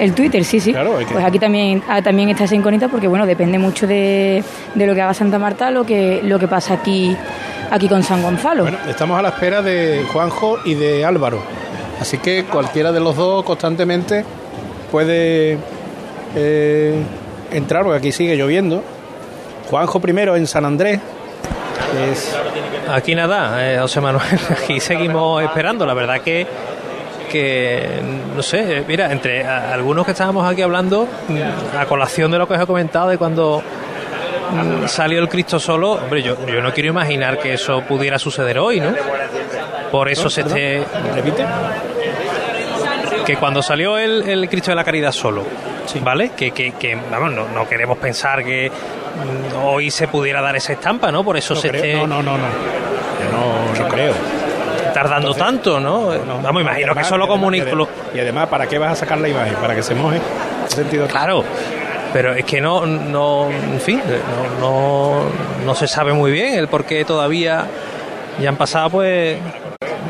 el 0.00 0.14
Twitter, 0.14 0.42
sí, 0.44 0.60
sí. 0.60 0.74
Pues 1.12 1.24
aquí 1.24 1.38
también, 1.38 1.82
ah, 1.86 2.00
también 2.00 2.30
está 2.30 2.44
esa 2.44 2.54
incógnita 2.54 2.88
porque, 2.88 3.06
bueno, 3.06 3.26
depende 3.26 3.58
mucho 3.58 3.86
de, 3.86 4.42
de, 4.74 4.86
lo 4.86 4.94
que 4.94 5.02
haga 5.02 5.12
Santa 5.12 5.38
Marta, 5.38 5.70
lo 5.70 5.84
que, 5.84 6.20
lo 6.22 6.38
que 6.38 6.48
pasa 6.48 6.72
aquí, 6.72 7.14
aquí 7.70 7.86
con 7.86 8.02
San 8.02 8.22
Gonzalo. 8.22 8.62
Bueno, 8.62 8.78
estamos 8.88 9.18
a 9.18 9.22
la 9.22 9.28
espera 9.28 9.60
de 9.60 10.06
Juanjo 10.10 10.58
y 10.64 10.72
de 10.72 11.04
Álvaro. 11.04 11.42
Así 12.00 12.16
que 12.16 12.44
cualquiera 12.44 12.92
de 12.92 13.00
los 13.00 13.14
dos 13.14 13.44
constantemente 13.44 14.24
puede 14.90 15.58
eh, 16.34 16.94
entrar, 17.52 17.82
porque 17.82 17.98
aquí 17.98 18.12
sigue 18.12 18.36
lloviendo. 18.36 18.82
Juanjo 19.68 20.00
primero 20.00 20.34
en 20.34 20.46
San 20.46 20.64
Andrés. 20.64 20.98
Aquí 22.94 23.14
nada, 23.14 23.72
eh, 23.72 23.78
José 23.78 24.00
Manuel, 24.00 24.26
aquí 24.62 24.80
seguimos 24.80 25.42
esperando. 25.42 25.86
La 25.86 25.94
verdad 25.94 26.20
que 26.20 26.46
que, 27.30 28.00
no 28.34 28.42
sé, 28.42 28.84
mira, 28.86 29.10
entre 29.12 29.46
algunos 29.46 30.04
que 30.04 30.12
estábamos 30.12 30.50
aquí 30.50 30.60
hablando, 30.62 31.08
a 31.78 31.86
colación 31.86 32.30
de 32.30 32.38
lo 32.38 32.46
que 32.46 32.54
os 32.54 32.60
he 32.60 32.66
comentado, 32.66 33.08
de 33.08 33.16
cuando 33.18 33.62
mm, 34.50 34.88
salió 34.88 35.20
el 35.20 35.28
Cristo 35.28 35.58
solo, 35.58 35.92
hombre, 35.92 36.22
yo, 36.22 36.36
yo 36.46 36.60
no 36.60 36.74
quiero 36.74 36.90
imaginar 36.90 37.38
que 37.38 37.54
eso 37.54 37.82
pudiera 37.82 38.18
suceder 38.18 38.58
hoy, 38.58 38.80
¿no? 38.80 38.92
Por 39.90 40.08
eso 40.08 40.28
se 40.28 40.42
esté... 40.42 40.84
¿Repite? 41.14 41.46
Que 43.24 43.36
cuando 43.36 43.62
salió 43.62 43.96
el, 43.96 44.28
el 44.28 44.48
Cristo 44.48 44.72
de 44.72 44.74
la 44.74 44.84
Caridad 44.84 45.12
solo, 45.12 45.44
¿vale? 46.00 46.32
Que, 46.36 46.50
que, 46.50 46.72
que 46.72 46.98
vamos, 47.10 47.32
no, 47.32 47.48
no, 47.48 47.68
queremos 47.68 47.98
pensar 47.98 48.44
que, 48.44 48.70
hoy 49.62 49.90
se 49.90 50.08
pudiera 50.08 50.40
dar 50.40 50.56
esa 50.56 50.72
estampa, 50.72 51.10
¿no? 51.10 51.24
Por 51.24 51.36
eso 51.36 51.54
se 51.56 51.68
esté... 51.68 51.94
No, 51.94 52.06
no, 52.06 52.22
no, 52.22 52.36
no. 52.36 52.46
No, 53.32 53.82
no 53.82 53.88
creo. 53.88 54.14
Tardando 54.94 55.34
tanto, 55.34 55.78
¿no? 55.80 56.14
No, 56.14 56.52
me 56.52 56.60
imagino 56.62 56.94
que 56.94 57.04
solo 57.04 57.28
comunico. 57.28 57.88
Y 58.14 58.20
además, 58.20 58.48
¿para 58.48 58.66
qué 58.66 58.78
vas 58.78 58.92
a 58.92 58.96
sacar 58.96 59.18
la 59.18 59.28
imagen? 59.28 59.54
¿Para 59.54 59.74
que 59.74 59.82
se 59.82 59.94
moje? 59.94 60.20
sentido? 60.68 61.06
Claro. 61.06 61.44
Pero 62.12 62.34
es 62.34 62.44
que 62.44 62.60
no, 62.60 62.86
no 62.86 63.48
en 63.50 63.80
fin, 63.80 64.02
no, 64.60 65.22
no, 65.64 65.74
se 65.76 65.86
sabe 65.86 66.12
muy 66.12 66.32
bien 66.32 66.54
el 66.54 66.66
por 66.66 66.84
qué 66.84 67.04
todavía 67.04 67.66
ya 68.40 68.48
han 68.48 68.56
pasado, 68.56 68.90
pues 68.90 69.38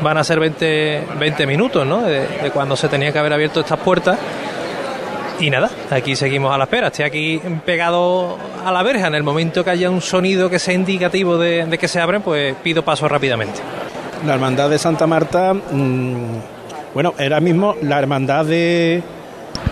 van 0.01 0.17
a 0.17 0.23
ser 0.23 0.39
20, 0.39 1.07
20 1.19 1.45
minutos, 1.45 1.85
¿no? 1.85 2.01
De, 2.01 2.27
de 2.27 2.51
cuando 2.51 2.75
se 2.75 2.87
tenía 2.87 3.11
que 3.11 3.19
haber 3.19 3.33
abierto 3.33 3.59
estas 3.59 3.79
puertas 3.79 4.17
y 5.39 5.49
nada, 5.49 5.69
aquí 5.89 6.15
seguimos 6.15 6.53
a 6.53 6.57
la 6.57 6.65
espera. 6.65 6.87
Estoy 6.87 7.05
aquí 7.05 7.41
pegado 7.65 8.37
a 8.65 8.71
la 8.71 8.83
verja. 8.83 9.07
En 9.07 9.15
el 9.15 9.23
momento 9.23 9.63
que 9.63 9.71
haya 9.71 9.89
un 9.89 10.01
sonido 10.01 10.49
que 10.49 10.59
sea 10.59 10.73
indicativo 10.73 11.37
de, 11.37 11.77
que 11.79 11.87
se 11.87 11.99
abren, 11.99 12.21
pues 12.21 12.55
pido 12.63 12.83
paso 12.83 13.07
rápidamente. 13.07 13.59
La 14.25 14.35
hermandad 14.35 14.69
de 14.69 14.77
Santa 14.77 15.07
Marta, 15.07 15.53
mm, 15.53 16.93
bueno, 16.93 17.13
era 17.17 17.39
mismo 17.39 17.75
la 17.81 17.97
hermandad 17.97 18.45
de, 18.45 19.01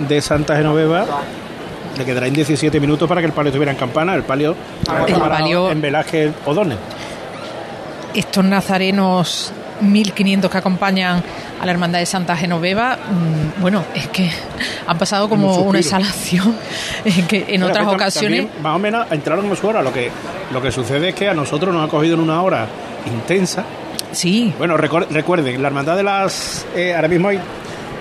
de 0.08 0.22
Santa 0.22 0.56
Genoveva. 0.56 1.06
Le 1.98 2.06
quedarán 2.06 2.34
17 2.34 2.80
minutos 2.80 3.08
para 3.08 3.22
que 3.22 3.28
el 3.28 3.34
palio 3.34 3.50
estuviera 3.50 3.72
en 3.72 3.78
campana. 3.78 4.15
El 4.15 4.24
palio, 4.24 4.56
el 5.08 5.15
palio 5.15 5.69
en 5.69 5.82
velaje 5.82 6.32
Odones. 6.45 6.78
Estos 8.13 8.43
nazarenos 8.43 9.54
1.500 9.82 10.50
que 10.50 10.58
acompañan 10.58 11.24
a 11.60 11.65
la 11.65 11.72
Hermandad 11.72 12.00
de 12.00 12.06
Santa 12.06 12.36
Genoveva, 12.36 12.98
mm, 12.98 13.62
bueno, 13.62 13.84
es 13.94 14.08
que 14.08 14.30
han 14.88 14.98
pasado 14.98 15.30
como 15.30 15.58
una 15.58 15.80
exhalación 15.80 16.56
que 17.28 17.46
en 17.50 17.63
otras 17.63 17.88
ocasiones... 17.88 18.48
más 18.62 18.76
o 18.76 18.80
menos 18.80 19.08
entraron 19.12 19.46
en 19.46 19.56
su 19.56 19.68
hora. 19.68 19.82
Lo 19.82 19.94
que, 19.94 20.12
lo 20.52 20.62
que 20.62 20.72
sucede 20.72 21.10
es 21.10 21.15
que 21.15 21.30
a 21.30 21.34
nosotros 21.34 21.74
nos 21.74 21.88
ha 21.88 21.92
cogido 21.92 22.15
en 22.15 22.22
una 22.22 22.42
hora 22.42 22.68
intensa. 23.06 23.63
Sí. 24.12 24.54
Bueno, 24.58 24.78
recuerden, 24.78 25.62
la 25.62 25.68
Hermandad 25.68 25.98
de 25.98 26.04
las... 26.04 26.65
Eh, 26.76 26.96
ahora 26.96 27.08
mismo 27.08 27.30
hay... 27.30 27.38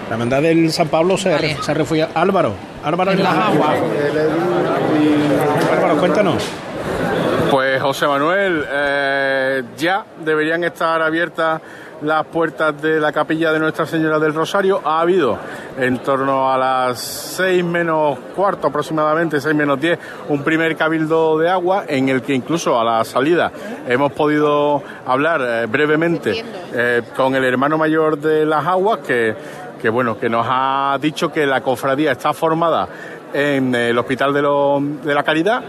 La 0.09 0.15
Hermandad 0.15 0.41
del 0.41 0.73
San 0.73 0.89
Pablo 0.89 1.19
se, 1.19 1.35
ha 1.35 1.63
se 1.63 1.75
refugia. 1.75 2.09
Álvaro, 2.15 2.55
Álvaro 2.83 3.13
en, 3.13 3.23
las 3.23 3.35
aguas. 3.35 3.79
Álvaro, 5.71 5.99
cuéntanos. 5.99 6.43
Pues 7.51 7.81
José 7.81 8.07
Manuel, 8.07 8.63
eh, 8.71 9.63
ya 9.79 10.05
deberían 10.23 10.65
estar 10.65 11.01
abiertas 11.01 11.63
las 12.03 12.27
puertas 12.27 12.81
de 12.83 13.01
la 13.01 13.11
capilla 13.11 13.53
de 13.53 13.59
Nuestra 13.59 13.87
Señora 13.87 14.19
del 14.19 14.35
Rosario. 14.35 14.83
Ha 14.85 15.01
habido 15.01 15.39
en 15.79 15.99
torno 16.01 16.53
a 16.53 16.59
las 16.59 17.01
seis 17.01 17.65
menos 17.65 18.19
cuarto 18.37 18.67
aproximadamente, 18.67 19.41
seis 19.41 19.55
menos 19.55 19.81
diez, 19.81 19.99
un 20.29 20.45
primer 20.45 20.77
cabildo 20.77 21.39
de 21.39 21.49
agua 21.49 21.85
en 21.89 22.11
el 22.11 22.21
que 22.21 22.35
incluso 22.35 22.79
a 22.79 22.85
la 22.85 23.03
salida 23.05 23.51
hemos 23.89 24.13
podido 24.13 24.83
hablar 25.07 25.41
eh, 25.43 25.67
brevemente 25.67 26.45
eh, 26.75 27.03
con 27.17 27.35
el 27.35 27.45
hermano 27.45 27.79
mayor 27.79 28.19
de 28.19 28.45
las 28.45 28.67
aguas 28.67 28.99
que, 28.99 29.35
que, 29.81 29.89
bueno, 29.89 30.19
que 30.19 30.29
nos 30.29 30.47
ha 30.47 30.99
dicho 31.01 31.33
que 31.33 31.47
la 31.47 31.63
cofradía 31.63 32.13
está 32.13 32.35
formada 32.35 32.89
en 33.33 33.75
el 33.75 33.99
Hospital 33.99 34.35
de, 34.35 34.43
de 35.03 35.15
la 35.15 35.23
Caridad 35.23 35.63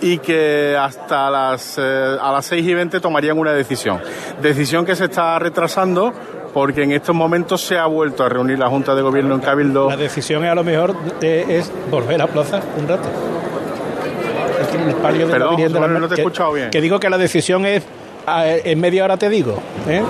y 0.00 0.18
que 0.18 0.76
hasta 0.78 1.30
las, 1.30 1.78
eh, 1.78 2.16
a 2.20 2.32
las 2.32 2.46
6 2.46 2.66
y 2.66 2.74
20 2.74 3.00
tomarían 3.00 3.38
una 3.38 3.52
decisión. 3.52 4.00
Decisión 4.40 4.84
que 4.84 4.96
se 4.96 5.04
está 5.04 5.38
retrasando 5.38 6.12
porque 6.52 6.82
en 6.82 6.92
estos 6.92 7.14
momentos 7.14 7.60
se 7.62 7.76
ha 7.76 7.86
vuelto 7.86 8.22
a 8.24 8.28
reunir 8.28 8.58
la 8.58 8.68
Junta 8.68 8.94
de 8.94 9.02
Gobierno 9.02 9.34
en 9.34 9.40
Cabildo. 9.40 9.88
La 9.88 9.96
decisión 9.96 10.44
es 10.44 10.50
a 10.50 10.54
lo 10.54 10.64
mejor 10.64 10.94
es 11.20 11.70
volver 11.90 12.22
a 12.22 12.26
plaza 12.26 12.60
un 12.78 12.88
rato. 12.88 13.08
Perdón, 15.30 16.00
no 16.00 16.08
te 16.08 16.14
he 16.14 16.18
escuchado 16.18 16.52
bien. 16.52 16.70
Que 16.70 16.80
digo 16.80 16.98
que 17.00 17.10
la 17.10 17.18
decisión 17.18 17.66
es 17.66 17.82
en 18.26 18.80
media 18.80 19.04
hora 19.04 19.16
te 19.16 19.28
digo. 19.28 19.60
¿eh? 19.88 20.02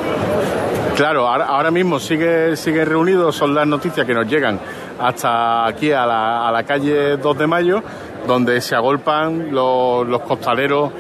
Claro, 0.97 1.29
ahora, 1.29 1.73
mismo 1.73 1.99
sigue, 1.99 2.57
sigue 2.57 2.85
reunido, 2.85 3.33
son 3.33 3.53
las 3.53 3.67
noticias 3.67 4.07
que 4.07 4.15
nos 4.15 4.29
llegan 4.29 4.61
hasta 4.99 5.67
aquí 5.67 5.93
a 5.93 6.07
la, 6.07 6.49
a 6.49 6.53
la 6.53 6.63
calle 6.65 7.17
2 7.17 7.39
de 7.39 7.47
mayo 7.47 7.83
donde 8.27 8.61
se 8.61 8.75
agolpan 8.75 9.51
los, 9.51 10.21
costaleros 10.23 10.91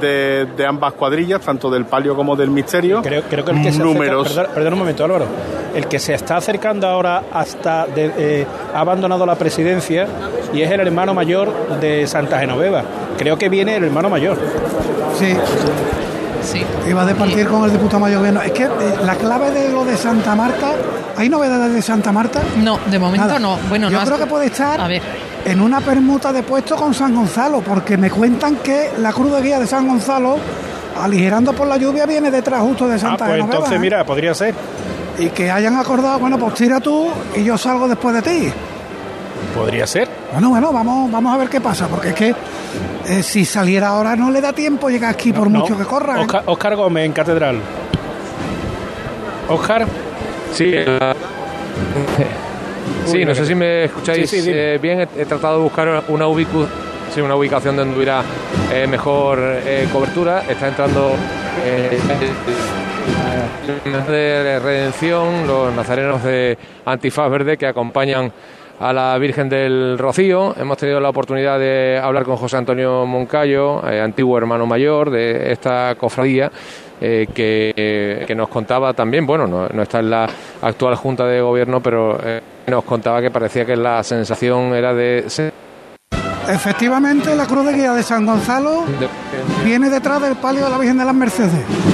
de, 0.00 0.46
ambas 0.66 0.94
cuadrillas, 0.94 1.40
tanto 1.40 1.70
del 1.70 1.84
palio 1.86 2.14
como 2.14 2.36
del 2.36 2.50
misterio. 2.50 3.02
Creo, 3.02 3.22
creo 3.22 3.44
que 3.44 3.50
el 3.52 3.62
que 3.62 3.72
se 3.72 3.78
perdón, 3.78 4.72
un 4.72 4.78
momento, 4.78 5.04
Álvaro. 5.04 5.26
El 5.74 5.86
que 5.86 5.98
se 5.98 6.14
está 6.14 6.36
acercando 6.36 6.86
ahora 6.86 7.24
hasta 7.32 7.86
eh, 7.96 8.46
ha 8.72 8.80
abandonado 8.80 9.26
la 9.26 9.34
presidencia 9.34 10.06
y 10.52 10.62
es 10.62 10.70
el 10.70 10.80
hermano 10.80 11.14
mayor 11.14 11.52
de 11.80 12.06
Santa 12.06 12.38
Genoveva. 12.38 12.82
Creo 13.18 13.36
que 13.36 13.48
viene 13.48 13.76
el 13.76 13.84
hermano 13.84 14.08
mayor. 14.08 14.38
Sí. 15.18 15.34
Sí. 16.44 16.62
Iba 16.88 17.02
a 17.02 17.06
departir 17.06 17.46
con 17.46 17.64
el 17.64 17.72
diputado 17.72 18.00
mayor. 18.00 18.24
Es 18.44 18.52
que 18.52 18.64
eh, 18.64 18.68
la 19.04 19.14
clave 19.16 19.50
de 19.50 19.70
lo 19.70 19.84
de 19.84 19.96
Santa 19.96 20.34
Marta, 20.34 20.72
¿hay 21.16 21.28
novedades 21.28 21.72
de 21.72 21.82
Santa 21.82 22.12
Marta? 22.12 22.42
No, 22.62 22.78
de 22.90 22.98
momento 22.98 23.38
no. 23.38 23.58
Bueno, 23.68 23.90
Yo 23.90 24.00
creo 24.04 24.18
que 24.18 24.26
puede 24.26 24.46
estar. 24.46 24.80
A 24.80 24.86
ver 24.86 25.02
en 25.44 25.60
una 25.60 25.80
permuta 25.80 26.32
de 26.32 26.42
puesto 26.42 26.76
con 26.76 26.94
San 26.94 27.14
Gonzalo, 27.14 27.60
porque 27.60 27.96
me 27.96 28.10
cuentan 28.10 28.56
que 28.56 28.92
la 28.98 29.12
cruz 29.12 29.32
de 29.32 29.42
guía 29.42 29.58
de 29.58 29.66
San 29.66 29.86
Gonzalo, 29.86 30.36
aligerando 31.00 31.52
por 31.52 31.66
la 31.66 31.76
lluvia, 31.76 32.06
viene 32.06 32.30
detrás 32.30 32.62
justo 32.62 32.88
de 32.88 32.98
Santa 32.98 33.26
ah, 33.26 33.28
pues 33.28 33.40
entonces, 33.40 33.74
¿eh? 33.74 33.78
mira, 33.78 34.04
podría 34.04 34.34
ser. 34.34 34.54
Y 35.18 35.28
que 35.28 35.50
hayan 35.50 35.76
acordado, 35.76 36.18
bueno, 36.18 36.38
pues 36.38 36.54
tira 36.54 36.80
tú 36.80 37.08
y 37.36 37.44
yo 37.44 37.58
salgo 37.58 37.86
después 37.86 38.14
de 38.14 38.22
ti. 38.22 38.52
Podría 39.54 39.86
ser. 39.86 40.08
Bueno, 40.32 40.50
bueno, 40.50 40.72
vamos, 40.72 41.10
vamos 41.10 41.34
a 41.34 41.36
ver 41.36 41.48
qué 41.48 41.60
pasa, 41.60 41.86
porque 41.86 42.08
es 42.08 42.14
que 42.14 42.34
eh, 43.06 43.22
si 43.22 43.44
saliera 43.44 43.88
ahora 43.88 44.16
no 44.16 44.30
le 44.30 44.40
da 44.40 44.52
tiempo 44.52 44.88
llegar 44.88 45.10
aquí 45.10 45.32
por 45.32 45.48
mucho 45.48 45.76
que 45.76 45.84
corra. 45.84 46.22
¿eh? 46.22 46.26
Oscar, 46.46 46.76
Gómez 46.76 47.06
en 47.06 47.12
Catedral. 47.12 47.60
Oscar. 49.48 49.86
Sí. 50.52 50.72
Sí, 53.06 53.24
no 53.24 53.34
sé 53.34 53.46
si 53.46 53.54
me 53.54 53.84
escucháis 53.84 54.32
eh, 54.32 54.78
bien. 54.80 55.06
He, 55.16 55.24
tratado 55.26 55.58
de 55.58 55.62
buscar 55.62 55.88
una, 55.88 56.02
una 56.08 56.26
ubicación 57.36 57.76
donde 57.76 57.96
hubiera 57.96 58.22
eh, 58.72 58.86
mejor 58.86 59.38
eh, 59.40 59.88
cobertura. 59.92 60.42
Está 60.48 60.68
entrando 60.68 61.14
de 64.08 64.58
redención, 64.62 65.46
los 65.46 65.74
nazarenos 65.74 66.22
de 66.22 66.56
Antifaz 66.84 67.30
Verde 67.30 67.56
que 67.56 67.66
acompañan 67.66 68.32
a 68.80 68.92
la 68.92 69.16
Virgen 69.18 69.48
del 69.48 69.98
Rocío. 69.98 70.54
Hemos 70.56 70.76
tenido 70.78 71.00
la 71.00 71.08
oportunidad 71.08 71.58
de 71.58 72.00
hablar 72.02 72.24
con 72.24 72.36
José 72.36 72.56
Antonio 72.56 73.06
Moncayo, 73.06 73.84
antiguo 73.84 74.36
hermano 74.38 74.66
mayor 74.66 75.10
de 75.10 75.52
esta 75.52 75.94
cofradía, 75.96 76.50
que, 77.00 78.34
nos 78.36 78.48
contaba 78.48 78.92
también, 78.92 79.26
bueno, 79.26 79.46
no, 79.46 79.68
no, 79.68 79.82
está 79.82 80.00
en 80.00 80.10
la 80.10 80.28
actual 80.62 80.96
Junta 80.96 81.26
de 81.26 81.40
Gobierno, 81.40 81.80
pero 81.80 82.18
nos 82.66 82.84
contaba 82.84 83.20
que 83.20 83.30
parecía 83.30 83.64
que 83.64 83.76
la 83.76 84.02
sensación 84.02 84.74
era 84.74 84.94
de... 84.94 85.24
Efectivamente, 86.48 87.34
la 87.34 87.46
cruz 87.46 87.64
de 87.66 87.72
guía 87.72 87.92
de 87.94 88.02
San 88.02 88.26
Gonzalo 88.26 88.84
viene 89.64 89.88
detrás 89.88 90.20
del 90.20 90.36
palio 90.36 90.64
de 90.64 90.70
la 90.70 90.78
Virgen 90.78 90.98
de 90.98 91.04
las 91.04 91.14
Mercedes. 91.14 91.93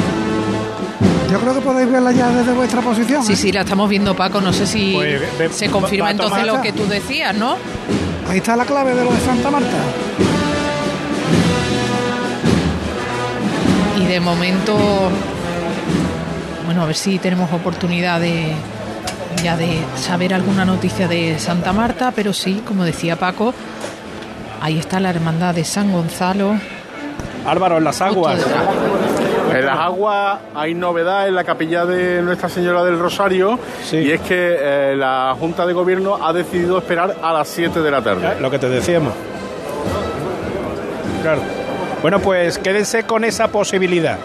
Yo 1.31 1.39
creo 1.39 1.55
que 1.55 1.61
podéis 1.61 1.91
verla 1.91 2.11
ya 2.11 2.29
desde 2.29 2.53
vuestra 2.53 2.81
posición. 2.81 3.25
Sí, 3.25 3.35
¿eh? 3.35 3.37
sí, 3.37 3.53
la 3.53 3.61
estamos 3.61 3.89
viendo, 3.89 4.17
Paco. 4.17 4.41
No 4.41 4.53
sé 4.53 4.67
si 4.67 4.95
pues, 5.37 5.55
se 5.55 5.71
confirma 5.71 6.11
entonces 6.11 6.45
lo 6.45 6.61
que 6.61 6.73
tú 6.73 6.87
decías, 6.87 7.37
¿no? 7.37 7.57
Ahí 8.29 8.39
está 8.39 8.57
la 8.57 8.65
clave 8.65 8.95
de 8.95 9.05
lo 9.05 9.13
de 9.13 9.21
Santa 9.21 9.51
Marta. 9.51 9.77
Y 14.01 14.07
de 14.07 14.19
momento, 14.19 14.77
bueno, 16.65 16.83
a 16.83 16.87
ver 16.87 16.97
si 16.97 17.19
tenemos 17.19 17.53
oportunidad 17.53 18.21
de, 18.21 18.53
ya 19.43 19.57
de 19.57 19.79
saber 19.97 20.35
alguna 20.35 20.65
noticia 20.65 21.07
de 21.07 21.39
Santa 21.39 21.73
Marta, 21.73 22.13
pero 22.15 22.33
sí, 22.33 22.63
como 22.67 22.85
decía 22.85 23.15
Paco, 23.17 23.55
ahí 24.61 24.79
está 24.79 24.99
la 24.99 25.11
hermandad 25.11 25.55
de 25.55 25.65
San 25.65 25.93
Gonzalo. 25.93 26.57
Álvaro, 27.47 27.79
en 27.79 27.85
las 27.85 28.01
aguas. 28.01 28.45
En 29.61 29.67
las 29.67 29.79
aguas 29.79 30.39
hay 30.55 30.75
novedad 30.75 31.29
en 31.29 31.35
la 31.35 31.45
capilla 31.45 31.85
de 31.85 32.23
Nuestra 32.23 32.49
Señora 32.49 32.85
del 32.85 32.99
Rosario 32.99 33.59
y 33.93 34.11
es 34.11 34.21
que 34.21 34.57
eh, 34.59 34.97
la 34.97 35.35
Junta 35.39 35.67
de 35.67 35.73
Gobierno 35.73 36.19
ha 36.21 36.33
decidido 36.33 36.79
esperar 36.79 37.17
a 37.23 37.33
las 37.33 37.49
7 37.49 37.81
de 37.81 37.91
la 37.91 38.03
tarde. 38.03 38.41
Lo 38.41 38.51
que 38.51 38.59
te 38.59 38.69
decíamos. 38.69 39.13
Claro. 41.23 41.41
Bueno, 42.03 42.19
pues 42.21 42.59
quédense 42.59 43.05
con 43.05 43.25
esa 43.25 43.49
posibilidad 43.49 44.19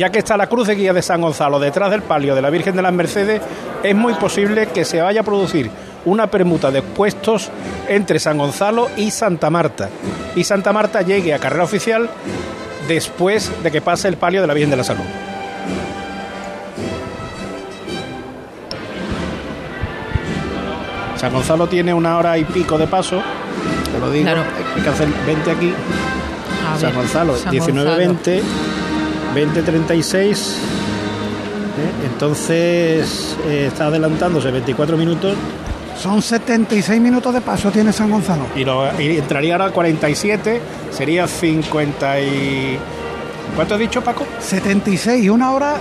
ya 0.00 0.08
que 0.08 0.20
está 0.20 0.38
la 0.38 0.46
cruz 0.46 0.66
de 0.66 0.76
guía 0.76 0.94
de 0.94 1.02
San 1.02 1.20
Gonzalo 1.20 1.58
detrás 1.58 1.90
del 1.90 2.00
palio 2.00 2.34
de 2.34 2.40
la 2.40 2.48
Virgen 2.48 2.74
de 2.74 2.80
las 2.80 2.92
Mercedes, 2.92 3.42
es 3.82 3.94
muy 3.94 4.14
posible 4.14 4.68
que 4.68 4.86
se 4.86 5.02
vaya 5.02 5.20
a 5.20 5.24
producir 5.24 5.70
una 6.06 6.28
permuta 6.28 6.70
de 6.70 6.80
puestos 6.80 7.50
entre 7.86 8.18
San 8.18 8.38
Gonzalo 8.38 8.88
y 8.96 9.10
Santa 9.10 9.50
Marta. 9.50 9.90
Y 10.36 10.44
Santa 10.44 10.72
Marta 10.72 11.02
llegue 11.02 11.34
a 11.34 11.38
carrera 11.38 11.64
oficial 11.64 12.08
después 12.90 13.52
de 13.62 13.70
que 13.70 13.80
pase 13.80 14.08
el 14.08 14.16
palio 14.16 14.40
de 14.40 14.48
la 14.48 14.54
Virgen 14.54 14.70
de 14.70 14.76
la 14.76 14.82
Salud. 14.82 15.04
San 21.16 21.32
Gonzalo 21.32 21.68
tiene 21.68 21.94
una 21.94 22.18
hora 22.18 22.36
y 22.36 22.44
pico 22.44 22.78
de 22.78 22.88
paso, 22.88 23.22
te 23.92 23.98
lo 24.00 24.10
digo, 24.10 24.28
hay 24.28 24.82
que 24.82 24.88
hacer 24.88 25.06
20 25.24 25.50
aquí. 25.52 25.72
San 26.80 26.94
Gonzalo, 26.94 27.36
19-20, 27.36 28.42
20-36. 29.34 30.54
Entonces 32.12 33.36
eh, 33.46 33.66
está 33.68 33.86
adelantándose 33.86 34.50
24 34.50 34.96
minutos. 34.96 35.36
Son 36.00 36.22
76 36.22 36.98
minutos 36.98 37.34
de 37.34 37.42
paso 37.42 37.70
tiene 37.70 37.92
San 37.92 38.10
Gonzalo. 38.10 38.46
Y, 38.56 38.64
lo, 38.64 38.90
entraría 38.90 39.52
ahora 39.52 39.70
47, 39.70 40.58
sería 40.90 41.28
50 41.28 42.20
y... 42.22 42.78
¿Cuánto 43.54 43.74
has 43.74 43.80
dicho, 43.80 44.02
Paco? 44.02 44.24
76, 44.38 45.28
una 45.28 45.50
hora 45.50 45.76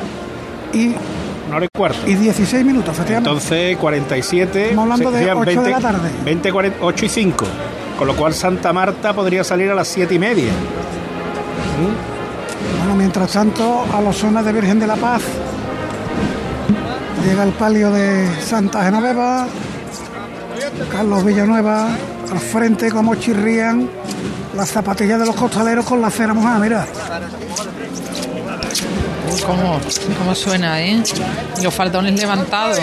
y 0.74 0.94
una 1.48 1.56
hora 1.56 1.66
y 1.66 1.70
cuarto. 1.70 2.06
Y 2.06 2.16
16 2.16 2.66
minutos, 2.66 2.94
efectivamente. 2.96 3.30
Entonces, 3.30 3.78
47. 3.78 4.64
Estamos 4.64 4.84
hablando 4.84 5.12
de 5.12 5.32
8 5.32 5.62
de 5.62 5.70
la 5.70 5.80
tarde. 5.80 6.10
20, 6.26 6.52
8 6.82 7.06
y 7.06 7.10
5. 7.10 7.46
Con 7.98 8.08
lo 8.08 8.16
cual, 8.18 8.34
Santa 8.34 8.74
Marta 8.74 9.14
podría 9.14 9.46
salir 9.46 9.72
a 9.72 9.76
las 9.76 9.88
7 9.88 10.14
y 10.14 10.20
media. 10.20 10.52
Bueno, 12.80 12.96
mientras 12.96 13.32
tanto, 13.32 13.86
a 13.94 14.02
los 14.02 14.18
zonas 14.18 14.44
de 14.44 14.52
Virgen 14.52 14.82
de 14.82 14.88
la 14.88 14.98
Paz 14.98 15.22
llega 17.26 17.44
el 17.44 17.52
palio 17.52 17.92
de 17.92 18.28
Santa 18.42 18.84
Genoveva, 18.84 19.48
Carlos 20.92 21.24
Villanueva, 21.24 21.90
al 22.32 22.40
frente 22.40 22.92
como 22.92 23.16
chirrían 23.16 23.90
las 24.56 24.70
zapatillas 24.70 25.20
de 25.20 25.26
los 25.26 25.36
costaleros 25.36 25.86
con 25.86 26.02
la 26.02 26.10
cera 26.10 26.34
mojada, 26.34 26.60
mira. 26.60 26.88
¿Cómo, 29.46 29.80
cómo 30.18 30.36
suena, 30.36 30.82
eh? 30.82 31.02
Los 31.64 31.74
faldones 31.74 32.20
levantados. 32.20 32.80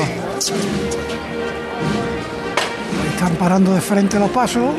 Están 3.15 3.35
parando 3.37 3.75
de 3.75 3.81
frente 3.81 4.19
los 4.19 4.31
pasos. 4.31 4.71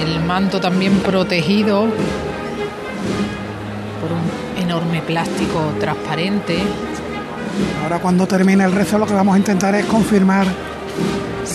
El 0.00 0.20
manto 0.24 0.60
también 0.60 0.98
protegido 1.00 1.86
por 4.00 4.12
un 4.12 4.62
enorme 4.62 5.02
plástico 5.02 5.72
transparente. 5.78 6.58
Ahora 7.82 7.98
cuando 7.98 8.26
termine 8.26 8.64
el 8.64 8.72
rezo 8.72 8.98
lo 8.98 9.06
que 9.06 9.14
vamos 9.14 9.34
a 9.34 9.38
intentar 9.38 9.74
es 9.74 9.84
confirmar 9.86 10.46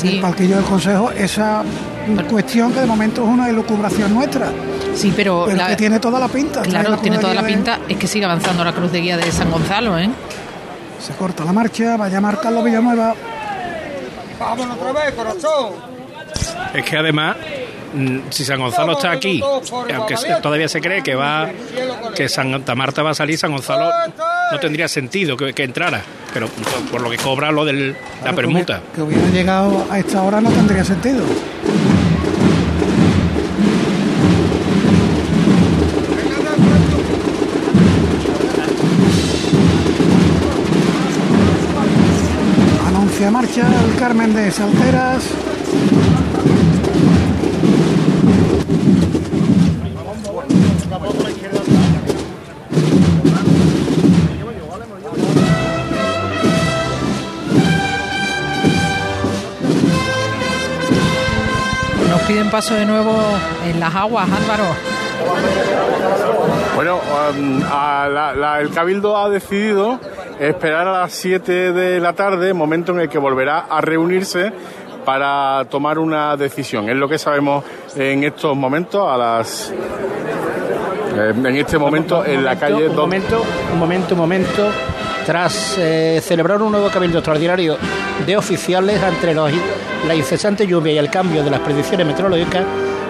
en 0.02 0.08
el 0.08 0.20
palquillo 0.22 0.58
del 0.58 0.66
Consejo 0.66 1.12
esa 1.12 1.64
cuestión 2.30 2.74
que 2.74 2.82
de 2.82 2.86
momento 2.86 3.24
es 3.24 3.30
una 3.30 3.50
elucubración 3.50 4.14
nuestra. 4.14 4.52
Sí, 4.94 5.14
pero, 5.16 5.46
que 5.46 5.76
tiene 5.76 6.00
toda 6.00 6.20
la 6.20 6.28
pinta. 6.28 6.62
Claro, 6.62 6.98
tiene 6.98 7.18
toda 7.18 7.34
la 7.34 7.44
pinta. 7.44 7.80
Es 7.88 7.98
que 7.98 8.08
sigue 8.08 8.26
avanzando 8.26 8.64
la 8.64 8.74
cruz 8.74 8.92
de 8.92 9.02
guía 9.02 9.18
de 9.18 9.32
San 9.32 9.52
Gonzalo, 9.52 9.98
¿eh? 9.98 10.10
Se 11.00 11.14
corta 11.14 11.46
la 11.46 11.54
marcha, 11.54 11.96
va 11.98 12.06
a 12.06 12.10
llamar 12.10 12.40
Carlos 12.40 12.64
Villanueva. 12.64 13.14
Vámonos 14.40 14.78
otra 14.78 14.92
vez, 14.94 15.14
corazón. 15.14 15.74
Es 16.74 16.84
que 16.84 16.98
además 16.98 17.38
mm, 17.94 18.20
si 18.30 18.44
San 18.44 18.60
Gonzalo 18.60 18.94
está 18.94 19.12
aquí, 19.12 19.42
aunque 19.96 20.16
todavía 20.42 20.68
se 20.68 20.82
cree 20.82 21.04
que 21.04 21.16
va 21.16 21.50
que 22.16 22.28
Santa 22.28 22.76
Marta 22.76 23.04
va 23.04 23.12
a 23.12 23.16
salir, 23.16 23.38
San 23.38 23.52
Gonzalo 23.52 23.92
no 24.52 24.60
tendría 24.60 24.88
sentido 24.88 25.36
que, 25.36 25.64
entrara, 25.64 26.02
pero 26.34 26.48
por 26.92 27.02
lo 27.02 27.10
que 27.10 27.18
cobra 27.18 27.52
lo 27.52 27.66
de 27.66 27.96
la 28.24 28.34
permuta. 28.34 28.82
que 28.96 29.02
hubiera 29.02 29.28
llegado 29.30 29.86
a 29.90 30.00
esta 30.00 30.22
hora 30.22 30.42
no 30.42 30.50
tendría 30.50 30.84
sentido. 30.84 31.24
Anuncia 42.88 43.32
marcha 43.32 43.68
el 43.86 44.00
Carmen 44.00 44.34
de 44.34 44.52
Salteras. 44.52 45.24
Piden 62.48 62.52
paso 62.52 62.76
de 62.76 62.86
nuevo 62.86 63.16
en 63.66 63.80
las 63.80 63.94
aguas, 63.94 64.28
Álvaro. 64.30 64.64
Bueno, 66.76 67.00
um, 67.32 67.62
el 68.60 68.70
Cabildo 68.72 69.18
ha 69.18 69.30
decidido 69.30 70.00
esperar 70.40 70.88
a 70.88 71.02
las 71.02 71.14
7 71.14 71.74
de 71.74 72.00
la 72.00 72.14
tarde, 72.14 72.54
momento 72.54 72.92
en 72.92 73.02
el 73.02 73.10
que 73.10 73.18
volverá 73.18 73.66
a 73.70 73.82
reunirse 73.82 74.52
para 75.06 75.66
tomar 75.70 76.00
una 76.00 76.36
decisión. 76.38 76.90
Es 76.90 76.96
lo 76.96 77.08
que 77.08 77.18
sabemos 77.18 77.64
en 77.96 78.24
estos 78.24 78.56
momentos, 78.56 79.08
a 79.08 79.18
las 79.18 79.72
eh, 81.16 81.34
en 81.36 81.56
este 81.56 81.78
momento 81.78 82.26
en 82.26 82.44
la 82.44 82.58
calle. 82.58 82.90
Un 82.90 82.96
momento, 82.96 83.44
un 83.74 83.80
momento, 83.80 84.14
un 84.14 84.20
momento. 84.20 84.70
Tras 85.26 85.78
eh, 85.78 86.22
celebrar 86.24 86.62
un 86.62 86.72
nuevo 86.72 86.90
cabildo 86.90 87.18
extraordinario 87.18 87.78
de 88.26 88.38
oficiales 88.38 89.02
entre 89.02 89.34
los 89.34 89.52
la 90.08 90.16
incesante 90.16 90.68
lluvia 90.68 90.94
y 90.94 90.98
el 90.98 91.10
cambio 91.10 91.44
de 91.44 91.50
las 91.50 91.60
predicciones 91.60 92.06
meteorológicas, 92.06 92.64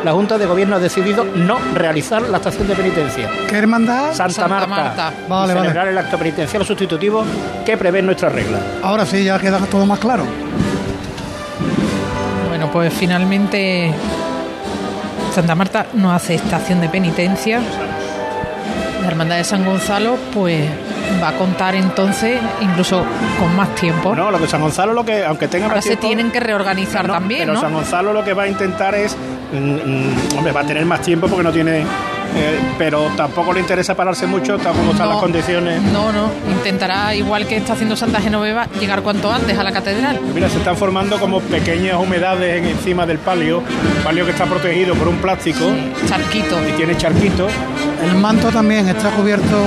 la 0.03 0.11
Junta 0.13 0.37
de 0.37 0.45
Gobierno 0.45 0.75
ha 0.75 0.79
decidido 0.79 1.23
no 1.23 1.57
realizar 1.73 2.21
la 2.21 2.37
estación 2.37 2.67
de 2.67 2.75
penitencia. 2.75 3.29
¿Qué 3.49 3.57
hermandad? 3.57 4.13
Santa, 4.13 4.47
Marta. 4.47 5.13
Vale, 5.27 5.53
y 5.53 5.57
celebrar 5.57 5.87
el 5.87 5.97
acto 5.97 6.17
penitencial 6.17 6.65
sustitutivo 6.65 7.25
que 7.65 7.77
prevé 7.77 8.01
nuestra 8.01 8.29
regla. 8.29 8.59
Ahora 8.81 9.05
sí, 9.05 9.23
ya 9.23 9.39
queda 9.39 9.59
todo 9.65 9.85
más 9.85 9.99
claro. 9.99 10.25
Bueno, 12.47 12.71
pues 12.71 12.93
finalmente 12.93 13.93
Santa 15.33 15.55
Marta 15.55 15.87
no 15.93 16.11
hace 16.11 16.35
estación 16.35 16.81
de 16.81 16.89
penitencia. 16.89 17.59
La 19.01 19.07
Hermandad 19.07 19.37
de 19.37 19.43
San 19.43 19.65
Gonzalo, 19.65 20.17
pues 20.33 20.67
va 21.21 21.29
a 21.29 21.33
contar 21.33 21.75
entonces 21.75 22.39
incluso 22.61 23.03
con 23.39 23.55
más 23.55 23.73
tiempo. 23.75 24.15
No, 24.15 24.31
lo 24.31 24.39
que 24.39 24.47
San 24.47 24.61
Gonzalo 24.61 24.93
lo 24.93 25.05
que 25.05 25.25
aunque 25.25 25.47
tenga 25.47 25.65
Ahora 25.65 25.77
más 25.77 25.85
tiempo, 25.85 26.01
se 26.01 26.07
tienen 26.07 26.31
que 26.31 26.39
reorganizar 26.39 27.07
también, 27.07 27.47
pero 27.47 27.59
San 27.59 27.73
Gonzalo 27.73 28.13
lo 28.13 28.23
que 28.23 28.33
va 28.33 28.43
a 28.43 28.47
intentar 28.47 28.95
es 28.95 29.15
mm, 29.51 29.57
mm, 29.57 30.37
hombre, 30.37 30.51
va 30.51 30.61
a 30.61 30.65
tener 30.65 30.85
más 30.85 31.01
tiempo 31.01 31.27
porque 31.27 31.43
no 31.43 31.51
tiene 31.51 31.85
eh, 32.35 32.59
pero 32.77 33.09
tampoco 33.15 33.53
le 33.53 33.61
interesa 33.61 33.95
pararse 33.95 34.27
mucho, 34.27 34.57
tampoco 34.57 34.91
están 34.91 35.09
las 35.09 35.17
condiciones. 35.17 35.81
No, 35.81 36.11
no, 36.11 36.29
intentará, 36.49 37.15
igual 37.15 37.47
que 37.47 37.57
está 37.57 37.73
haciendo 37.73 37.95
Santa 37.95 38.21
Genoveva, 38.21 38.67
llegar 38.79 39.01
cuanto 39.01 39.31
antes 39.31 39.57
a 39.57 39.63
la 39.63 39.71
catedral. 39.71 40.19
Mira, 40.33 40.49
se 40.49 40.57
están 40.57 40.75
formando 40.75 41.19
como 41.19 41.39
pequeñas 41.39 41.95
humedades 41.95 42.63
encima 42.63 43.05
del 43.05 43.17
palio, 43.17 43.63
palio 44.03 44.25
que 44.25 44.31
está 44.31 44.45
protegido 44.45 44.93
por 44.95 45.07
un 45.07 45.17
plástico. 45.17 45.65
charquito. 46.07 46.57
Y 46.67 46.73
tiene 46.73 46.95
charquito. 46.97 47.47
El 48.03 48.15
manto 48.15 48.49
también 48.49 48.87
está 48.87 49.09
cubierto 49.11 49.57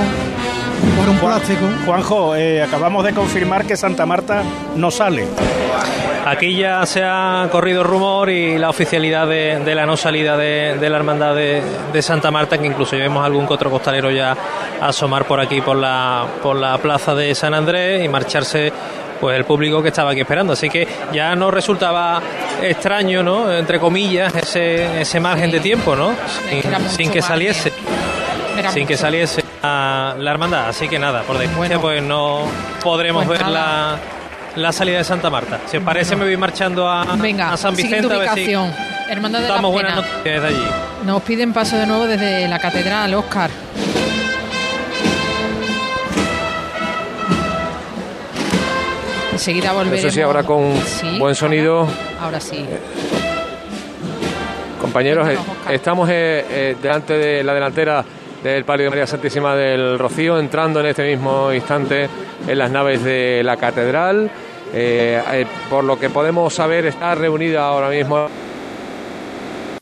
por 0.96 1.08
un 1.08 1.18
plástico. 1.18 1.66
Juanjo, 1.84 2.36
eh, 2.36 2.62
acabamos 2.62 3.04
de 3.04 3.12
confirmar 3.12 3.66
que 3.66 3.76
Santa 3.76 4.06
Marta 4.06 4.42
no 4.76 4.90
sale. 4.90 5.26
Aquí 6.26 6.54
ya 6.54 6.84
se 6.84 7.02
ha 7.02 7.48
corrido 7.50 7.82
rumor 7.82 8.28
y 8.28 8.58
la 8.58 8.68
oficialidad 8.68 9.26
de, 9.26 9.74
la 9.74 9.86
no 9.86 9.96
salida 9.96 10.36
de, 10.36 10.76
la 10.78 10.96
hermandad 10.96 11.34
de, 11.34 12.02
Santa 12.02 12.30
Marta, 12.30 12.58
que 12.58 12.66
incluso 12.66 12.96
vemos 12.96 13.24
algún 13.24 13.46
otro 13.48 13.70
costalero 13.70 14.10
ya 14.10 14.36
asomar 14.80 15.24
por 15.24 15.40
aquí 15.40 15.60
por 15.60 15.76
la, 15.76 16.26
por 16.42 16.56
la 16.56 16.76
plaza 16.78 17.14
de 17.14 17.34
San 17.34 17.54
Andrés 17.54 18.04
y 18.04 18.08
marcharse 18.08 18.72
pues 19.18 19.36
el 19.36 19.44
público 19.44 19.82
que 19.82 19.88
estaba 19.88 20.10
aquí 20.10 20.20
esperando. 20.20 20.52
Así 20.52 20.68
que 20.68 20.86
ya 21.12 21.34
no 21.34 21.50
resultaba 21.50 22.20
extraño, 22.62 23.22
¿no? 23.22 23.50
Entre 23.52 23.80
comillas, 23.80 24.34
ese, 24.34 25.00
ese 25.00 25.20
margen 25.20 25.50
de 25.50 25.60
tiempo, 25.60 25.96
¿no? 25.96 26.14
Sin, 26.96 27.10
que 27.10 27.22
saliese. 27.22 27.72
Sin 28.72 28.86
que 28.86 28.96
saliese 28.96 29.49
la, 29.62 30.30
hermandad. 30.30 30.68
Así 30.68 30.88
que 30.88 30.98
nada, 30.98 31.22
por 31.22 31.38
después 31.38 31.70
pues 31.80 32.02
no 32.02 32.46
podremos 32.82 33.26
pues 33.26 33.38
ver 33.38 33.48
la, 33.48 33.98
la, 34.56 34.72
salida 34.72 34.98
de 34.98 35.04
Santa 35.04 35.30
Marta. 35.30 35.60
Si 35.66 35.76
os 35.76 35.82
parece, 35.82 36.16
me 36.16 36.24
voy 36.24 36.36
marchando 36.36 36.88
a, 36.88 37.02
a 37.02 37.56
San 37.56 37.74
Vicente. 37.74 38.12
A 38.14 38.18
ver 38.18 38.34
si 38.34 38.54
Hermandad 39.10 39.40
de 39.40 39.48
la 39.48 39.60
buenas 39.60 39.96
noticias 39.96 40.24
desde 40.24 40.46
allí. 40.46 40.64
Nos 41.04 41.22
piden 41.22 41.52
paso 41.52 41.76
de 41.76 41.86
nuevo 41.86 42.06
desde 42.06 42.46
la 42.46 42.60
catedral, 42.60 43.12
Oscar. 43.14 43.50
Enseguida 49.32 49.72
volveremos. 49.72 50.02
Sé 50.02 50.10
si 50.10 50.20
ahora 50.20 50.44
con 50.44 50.74
buen 51.18 51.34
sonido. 51.34 51.88
Ahora, 52.20 52.38
sí. 52.40 52.64
compañeros, 54.80 55.28
eh, 55.28 55.38
estamos 55.70 56.08
eh, 56.08 56.44
eh, 56.48 56.76
delante 56.80 57.14
de 57.14 57.42
la 57.42 57.54
delantera 57.54 58.04
del 58.42 58.64
Palio 58.64 58.84
de 58.84 58.90
María 58.90 59.06
Santísima 59.06 59.54
del 59.54 59.98
Rocío, 59.98 60.38
entrando 60.38 60.80
en 60.80 60.86
este 60.86 61.06
mismo 61.08 61.52
instante 61.52 62.08
en 62.46 62.58
las 62.58 62.70
naves 62.70 63.04
de 63.04 63.42
la 63.44 63.56
catedral. 63.56 64.30
Eh, 64.72 65.22
eh, 65.32 65.46
por 65.68 65.84
lo 65.84 65.98
que 65.98 66.10
podemos 66.10 66.54
saber, 66.54 66.86
está 66.86 67.14
reunida 67.14 67.66
ahora 67.66 67.88
mismo 67.88 68.28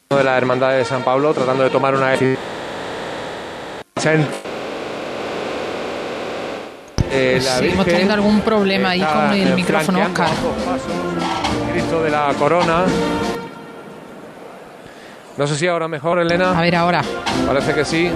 de 0.08 0.24
la 0.24 0.36
Hermandad 0.38 0.72
de 0.72 0.84
San 0.84 1.02
Pablo, 1.02 1.34
tratando 1.34 1.64
de 1.64 1.70
tomar 1.70 1.94
una 1.94 2.10
decisión. 2.10 2.38
Eh, 7.10 7.40
hemos 7.62 7.86
tenido 7.86 8.12
algún 8.14 8.40
problema 8.40 8.90
ahí 8.90 9.00
con 9.00 9.32
el 9.32 9.54
micrófono, 9.54 10.02
Oscar. 10.02 10.28
Cristo 11.72 12.02
de 12.02 12.10
la 12.10 12.34
Corona 12.38 12.84
No 15.36 15.46
sé 15.46 15.56
si 15.56 15.66
ahora 15.66 15.88
mejor, 15.88 16.18
Elena. 16.18 16.58
A 16.58 16.62
ver, 16.62 16.76
ahora. 16.76 17.02
Parece 17.46 17.74
que 17.74 17.84
sí. 17.84 18.10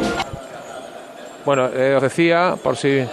Bueno, 1.45 1.68
eh, 1.74 1.95
os 1.97 2.03
decía, 2.03 2.55
por 2.62 2.76
si 2.76 3.05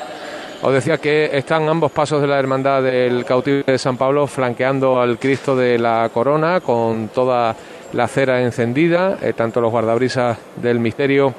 os 0.62 0.74
decía 0.74 1.00
que 1.00 1.32
están 1.34 1.68
ambos 1.68 1.92
pasos 1.92 2.22
de 2.22 2.28
la 2.28 2.38
Hermandad 2.38 2.84
del 2.84 3.26
Cautivo 3.26 3.64
de 3.66 3.78
San 3.80 3.98
Pablo 3.98 4.28
flanqueando 4.28 5.02
al 5.02 5.18
Cristo 5.18 5.56
de 5.56 5.80
la 5.80 6.10
Corona 6.14 6.60
con 6.60 7.08
toda 7.08 7.56
la 7.94 8.08
cera 8.08 8.44
encendida, 8.44 9.18
eh, 9.22 9.34
tanto 9.34 9.62
los 9.62 9.72
guardabrisas 9.72 10.38
del 10.58 10.80
misterio 10.80 11.34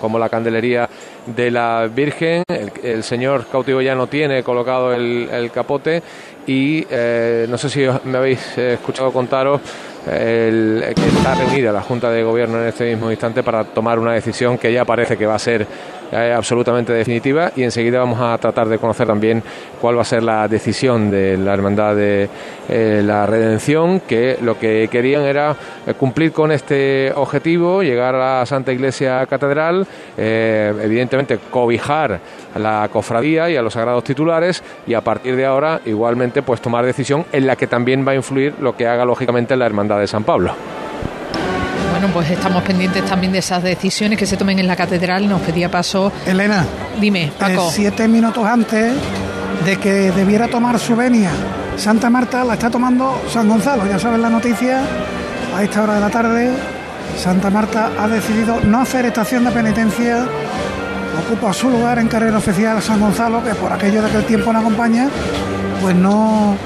como 0.00 0.18
la 0.18 0.28
candelería 0.28 0.88
de 1.26 1.50
la 1.50 1.88
Virgen. 1.92 2.44
El, 2.48 3.02
señor 3.02 3.46
cautivo 3.50 3.80
ya 3.80 3.96
no 3.96 4.06
tiene 4.06 4.44
colocado 4.44 4.92
el, 4.92 5.50
capote 5.52 6.00
y 6.46 6.86
eh, 6.90 7.46
no 7.48 7.58
sé 7.58 7.68
si 7.68 7.86
me 8.04 8.18
habéis 8.18 8.56
escuchado 8.56 9.12
contaros 9.12 9.60
el, 10.06 10.84
que 10.94 11.06
está 11.06 11.34
reunida 11.34 11.72
la 11.72 11.82
Junta 11.82 12.10
de 12.10 12.22
Gobierno 12.22 12.60
en 12.60 12.68
este 12.68 12.90
mismo 12.90 13.10
instante 13.10 13.42
para 13.42 13.64
tomar 13.64 13.98
una 13.98 14.12
decisión 14.12 14.58
que 14.58 14.72
ya 14.72 14.84
parece 14.84 15.16
que 15.16 15.26
va 15.26 15.34
a 15.34 15.38
ser 15.38 15.66
absolutamente 16.12 16.92
definitiva. 16.92 17.50
Y 17.56 17.62
enseguida 17.62 17.98
vamos 17.98 18.20
a 18.20 18.36
tratar 18.38 18.68
de 18.68 18.78
conocer 18.78 19.06
también 19.06 19.42
cuál 19.80 19.96
va 19.96 20.02
a 20.02 20.04
ser 20.04 20.22
la 20.22 20.46
decisión 20.48 21.10
de 21.10 21.36
la 21.36 21.54
Hermandad 21.54 21.96
de 21.96 22.28
eh, 22.68 23.02
la 23.04 23.26
Redención, 23.26 24.00
que 24.00 24.38
lo 24.40 24.58
que 24.58 24.88
querían 24.90 25.22
era 25.22 25.56
eh, 25.86 25.94
cumplir 25.94 26.32
con 26.32 26.52
este 26.52 27.12
objetivo, 27.14 27.82
llegar 27.82 28.14
a 28.14 28.40
la 28.40 28.46
Santa 28.46 28.72
Iglesia 28.72 29.26
Catedral, 29.26 29.86
eh, 30.16 30.72
evidentemente 30.82 31.38
cobijar 31.50 32.20
la 32.58 32.88
cofradía 32.88 33.50
y 33.50 33.56
a 33.56 33.62
los 33.62 33.74
sagrados 33.74 34.04
titulares 34.04 34.62
y 34.86 34.94
a 34.94 35.00
partir 35.00 35.36
de 35.36 35.46
ahora 35.46 35.80
igualmente 35.84 36.42
pues 36.42 36.60
tomar 36.60 36.84
decisión 36.84 37.24
en 37.32 37.46
la 37.46 37.56
que 37.56 37.66
también 37.66 38.06
va 38.06 38.12
a 38.12 38.14
influir 38.14 38.54
lo 38.60 38.76
que 38.76 38.86
haga 38.86 39.04
lógicamente 39.04 39.56
la 39.56 39.66
Hermandad 39.66 39.98
de 39.98 40.06
San 40.06 40.24
Pablo. 40.24 40.54
Bueno, 41.90 42.08
pues 42.12 42.30
estamos 42.30 42.62
pendientes 42.64 43.04
también 43.04 43.32
de 43.32 43.38
esas 43.38 43.62
decisiones 43.62 44.18
que 44.18 44.26
se 44.26 44.36
tomen 44.36 44.58
en 44.58 44.66
la 44.66 44.76
catedral. 44.76 45.28
Nos 45.28 45.40
pedía 45.42 45.70
paso. 45.70 46.12
Elena. 46.26 46.64
Dime, 47.00 47.32
Paco. 47.38 47.68
Eh, 47.68 47.70
siete 47.70 48.08
minutos 48.08 48.44
antes 48.44 48.94
de 49.64 49.76
que 49.76 50.10
debiera 50.10 50.48
tomar 50.48 50.78
su 50.78 50.96
venia 50.96 51.30
Santa 51.76 52.08
Marta, 52.08 52.44
la 52.44 52.54
está 52.54 52.70
tomando 52.70 53.20
San 53.28 53.48
Gonzalo. 53.48 53.86
Ya 53.86 53.98
saben 53.98 54.22
la 54.22 54.30
noticia, 54.30 54.82
a 55.54 55.62
esta 55.62 55.82
hora 55.82 55.94
de 55.94 56.00
la 56.00 56.10
tarde, 56.10 56.50
Santa 57.16 57.50
Marta 57.50 57.90
ha 57.98 58.08
decidido 58.08 58.60
no 58.60 58.80
hacer 58.80 59.06
estación 59.06 59.44
de 59.44 59.50
penitencia. 59.50 60.26
Ocupa 61.18 61.52
su 61.52 61.70
lugar 61.70 61.98
en 61.98 62.08
carrera 62.08 62.38
oficial 62.38 62.82
San 62.82 63.00
Gonzalo, 63.00 63.42
que 63.42 63.54
por 63.54 63.72
aquello 63.72 64.02
de 64.02 64.10
que 64.10 64.16
el 64.16 64.24
tiempo 64.24 64.52
no 64.52 64.58
acompaña, 64.58 65.08
pues 65.80 65.94
no 65.94 66.56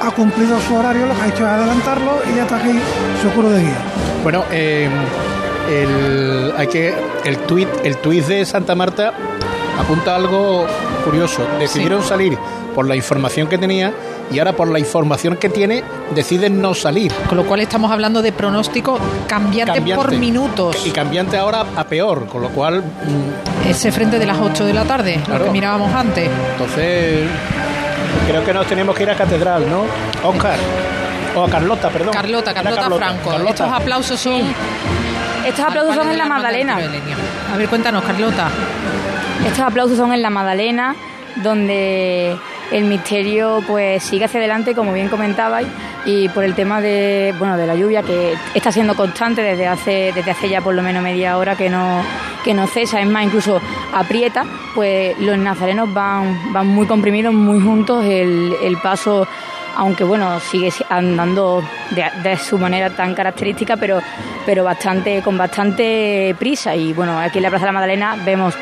ha 0.00 0.10
cumplido 0.12 0.58
su 0.60 0.74
horario, 0.74 1.06
lo 1.06 1.14
que 1.14 1.22
ha 1.22 1.28
hecho 1.28 1.44
es 1.46 1.52
adelantarlo 1.52 2.18
y 2.30 2.36
ya 2.36 2.42
está 2.42 2.56
aquí 2.56 2.78
su 3.22 3.30
curo 3.30 3.50
de 3.50 3.62
guía. 3.62 3.78
Bueno, 4.22 4.44
eh, 4.50 4.88
el, 5.70 6.52
hay 6.56 6.66
que, 6.68 6.94
el 7.24 7.36
tuit 7.38 7.68
el 7.84 7.96
tuit 7.98 8.24
de 8.26 8.44
Santa 8.44 8.74
Marta 8.74 9.12
apunta 9.78 10.16
algo 10.16 10.66
curioso. 11.04 11.46
Decidieron 11.58 12.02
salir 12.02 12.38
por 12.74 12.86
la 12.86 12.96
información 12.96 13.48
que 13.48 13.58
tenía 13.58 13.92
y 14.30 14.38
ahora 14.38 14.52
por 14.52 14.68
la 14.68 14.78
información 14.78 15.36
que 15.36 15.48
tiene 15.48 15.82
deciden 16.14 16.60
no 16.60 16.74
salir. 16.74 17.12
Con 17.28 17.36
lo 17.38 17.44
cual 17.44 17.60
estamos 17.60 17.90
hablando 17.90 18.22
de 18.22 18.32
pronóstico 18.32 18.98
cambiante, 19.26 19.80
por 19.94 20.12
minutos. 20.16 20.86
Y 20.86 20.90
cambiante 20.90 21.36
ahora 21.36 21.64
a 21.76 21.84
peor, 21.84 22.26
con 22.26 22.42
lo 22.42 22.50
cual... 22.50 22.82
Mm, 22.82 23.68
Ese 23.68 23.92
frente 23.92 24.18
de 24.18 24.26
las 24.26 24.38
8 24.38 24.64
de 24.64 24.72
la 24.72 24.84
tarde, 24.84 25.20
lo 25.28 25.44
que 25.44 25.50
mirábamos 25.50 25.94
antes. 25.94 26.28
Entonces, 26.52 27.28
creo 28.26 28.44
que 28.44 28.52
nos 28.52 28.66
tenemos 28.66 28.94
que 28.96 29.02
ir 29.04 29.10
a 29.10 29.14
Catedral, 29.14 29.64
¿no? 29.68 29.84
Oscar. 30.28 30.58
O 31.36 31.44
a 31.44 31.48
Carlota, 31.50 31.88
perdón. 31.90 32.12
Carlota, 32.12 32.54
Carlota, 32.54 32.90
Franco. 32.90 33.32
Estos 33.48 33.70
aplausos 33.70 34.18
son. 34.18 34.42
Estos 35.46 35.64
aplausos 35.64 35.94
son 35.94 36.10
en 36.10 36.18
la 36.18 36.26
Magdalena. 36.26 36.78
A 37.52 37.56
ver, 37.56 37.68
cuéntanos, 37.68 38.02
Carlota. 38.02 38.48
Estos 39.46 39.60
aplausos 39.60 39.96
son 39.96 40.12
en 40.12 40.20
la 40.20 40.30
Magdalena, 40.30 40.96
donde 41.36 42.36
el 42.70 42.84
misterio 42.84 43.62
pues 43.66 44.02
sigue 44.02 44.24
hacia 44.24 44.40
adelante, 44.40 44.74
como 44.74 44.92
bien 44.92 45.08
comentabais, 45.08 45.68
y 46.04 46.28
por 46.28 46.44
el 46.44 46.54
tema 46.54 46.80
de 46.80 47.34
bueno 47.38 47.56
de 47.56 47.66
la 47.66 47.74
lluvia 47.74 48.02
que 48.02 48.34
está 48.54 48.72
siendo 48.72 48.94
constante 48.94 49.42
desde 49.42 49.66
hace 49.66 50.12
desde 50.14 50.30
hace 50.30 50.48
ya 50.48 50.60
por 50.60 50.74
lo 50.74 50.82
menos 50.82 51.02
media 51.02 51.38
hora 51.38 51.56
que 51.56 51.68
no 51.68 52.02
que 52.44 52.54
no 52.54 52.66
cesa, 52.66 53.00
es 53.00 53.06
más 53.06 53.24
incluso 53.24 53.60
aprieta, 53.92 54.44
pues 54.74 55.18
los 55.18 55.36
nazarenos 55.38 55.92
van 55.92 56.52
van 56.52 56.66
muy 56.66 56.86
comprimidos, 56.86 57.34
muy 57.34 57.60
juntos, 57.60 58.04
el, 58.04 58.54
el 58.62 58.76
paso 58.78 59.26
aunque 59.78 60.02
bueno, 60.02 60.40
sigue 60.40 60.72
andando 60.88 61.62
de, 61.90 62.36
su 62.36 62.58
manera 62.58 62.90
tan 62.90 63.14
característica, 63.14 63.76
pero, 63.76 64.00
pero 64.44 64.64
bastante, 64.64 65.22
con 65.22 65.38
bastante 65.38 66.34
prisa. 66.36 66.74
Y 66.74 66.92
bueno, 66.92 67.16
aquí 67.16 67.38
en 67.38 67.44
la 67.44 67.50
Plaza 67.50 67.64
de 67.64 67.68
la 67.68 67.72
Magdalena 67.72 68.16
vemos 68.24 68.54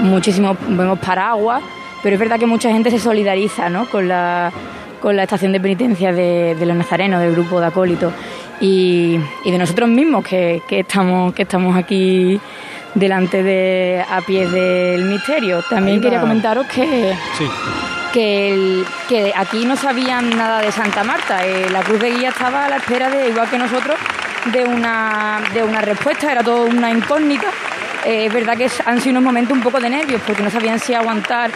muchísimo, 0.00 0.56
vemos 0.68 0.98
paraguas, 0.98 1.62
pero 2.02 2.14
es 2.14 2.20
verdad 2.20 2.38
que 2.38 2.46
mucha 2.46 2.70
gente 2.70 2.90
se 2.90 2.98
solidariza 2.98 3.68
¿no? 3.68 3.86
con, 3.86 4.08
la, 4.08 4.52
con 5.00 5.16
la 5.16 5.24
estación 5.24 5.52
de 5.52 5.60
penitencia 5.60 6.12
de, 6.12 6.56
los 6.60 6.76
nazarenos, 6.76 7.20
del 7.20 7.32
grupo 7.32 7.60
de 7.60 7.66
acólitos. 7.66 8.12
Y, 8.60 9.18
de 9.44 9.58
nosotros 9.58 9.88
mismos 9.88 10.24
que, 10.24 10.62
estamos, 10.70 11.34
que 11.34 11.42
estamos 11.42 11.76
aquí 11.76 12.40
delante 12.94 13.42
de 13.42 14.04
a 14.08 14.20
pie 14.20 14.46
del 14.48 15.04
misterio. 15.04 15.62
También 15.68 16.00
quería 16.00 16.20
comentaros 16.20 16.66
que 16.66 17.14
sí 17.36 17.44
que, 18.12 18.84
que 19.08 19.32
aquí 19.34 19.64
no 19.64 19.76
sabían 19.76 20.30
nada 20.30 20.60
de 20.60 20.70
Santa 20.70 21.02
Marta. 21.02 21.44
Eh, 21.46 21.68
la 21.70 21.80
Cruz 21.82 22.00
de 22.00 22.10
Guía 22.10 22.28
estaba 22.28 22.66
a 22.66 22.68
la 22.68 22.76
espera 22.76 23.10
de, 23.10 23.28
igual 23.28 23.48
que 23.48 23.58
nosotros, 23.58 23.96
de 24.52 24.64
una, 24.64 25.40
de 25.52 25.62
una 25.62 25.80
respuesta, 25.80 26.30
era 26.30 26.44
todo 26.44 26.66
una 26.66 26.90
incógnita. 26.90 27.48
Eh, 28.04 28.26
es 28.26 28.32
verdad 28.32 28.56
que 28.56 28.68
han 28.84 29.00
sido 29.00 29.12
unos 29.12 29.22
momentos 29.22 29.56
un 29.56 29.62
poco 29.62 29.78
de 29.80 29.88
nervios, 29.88 30.20
porque 30.26 30.42
no 30.42 30.50
sabían 30.50 30.78
si 30.78 30.94
aguantar 30.94 31.50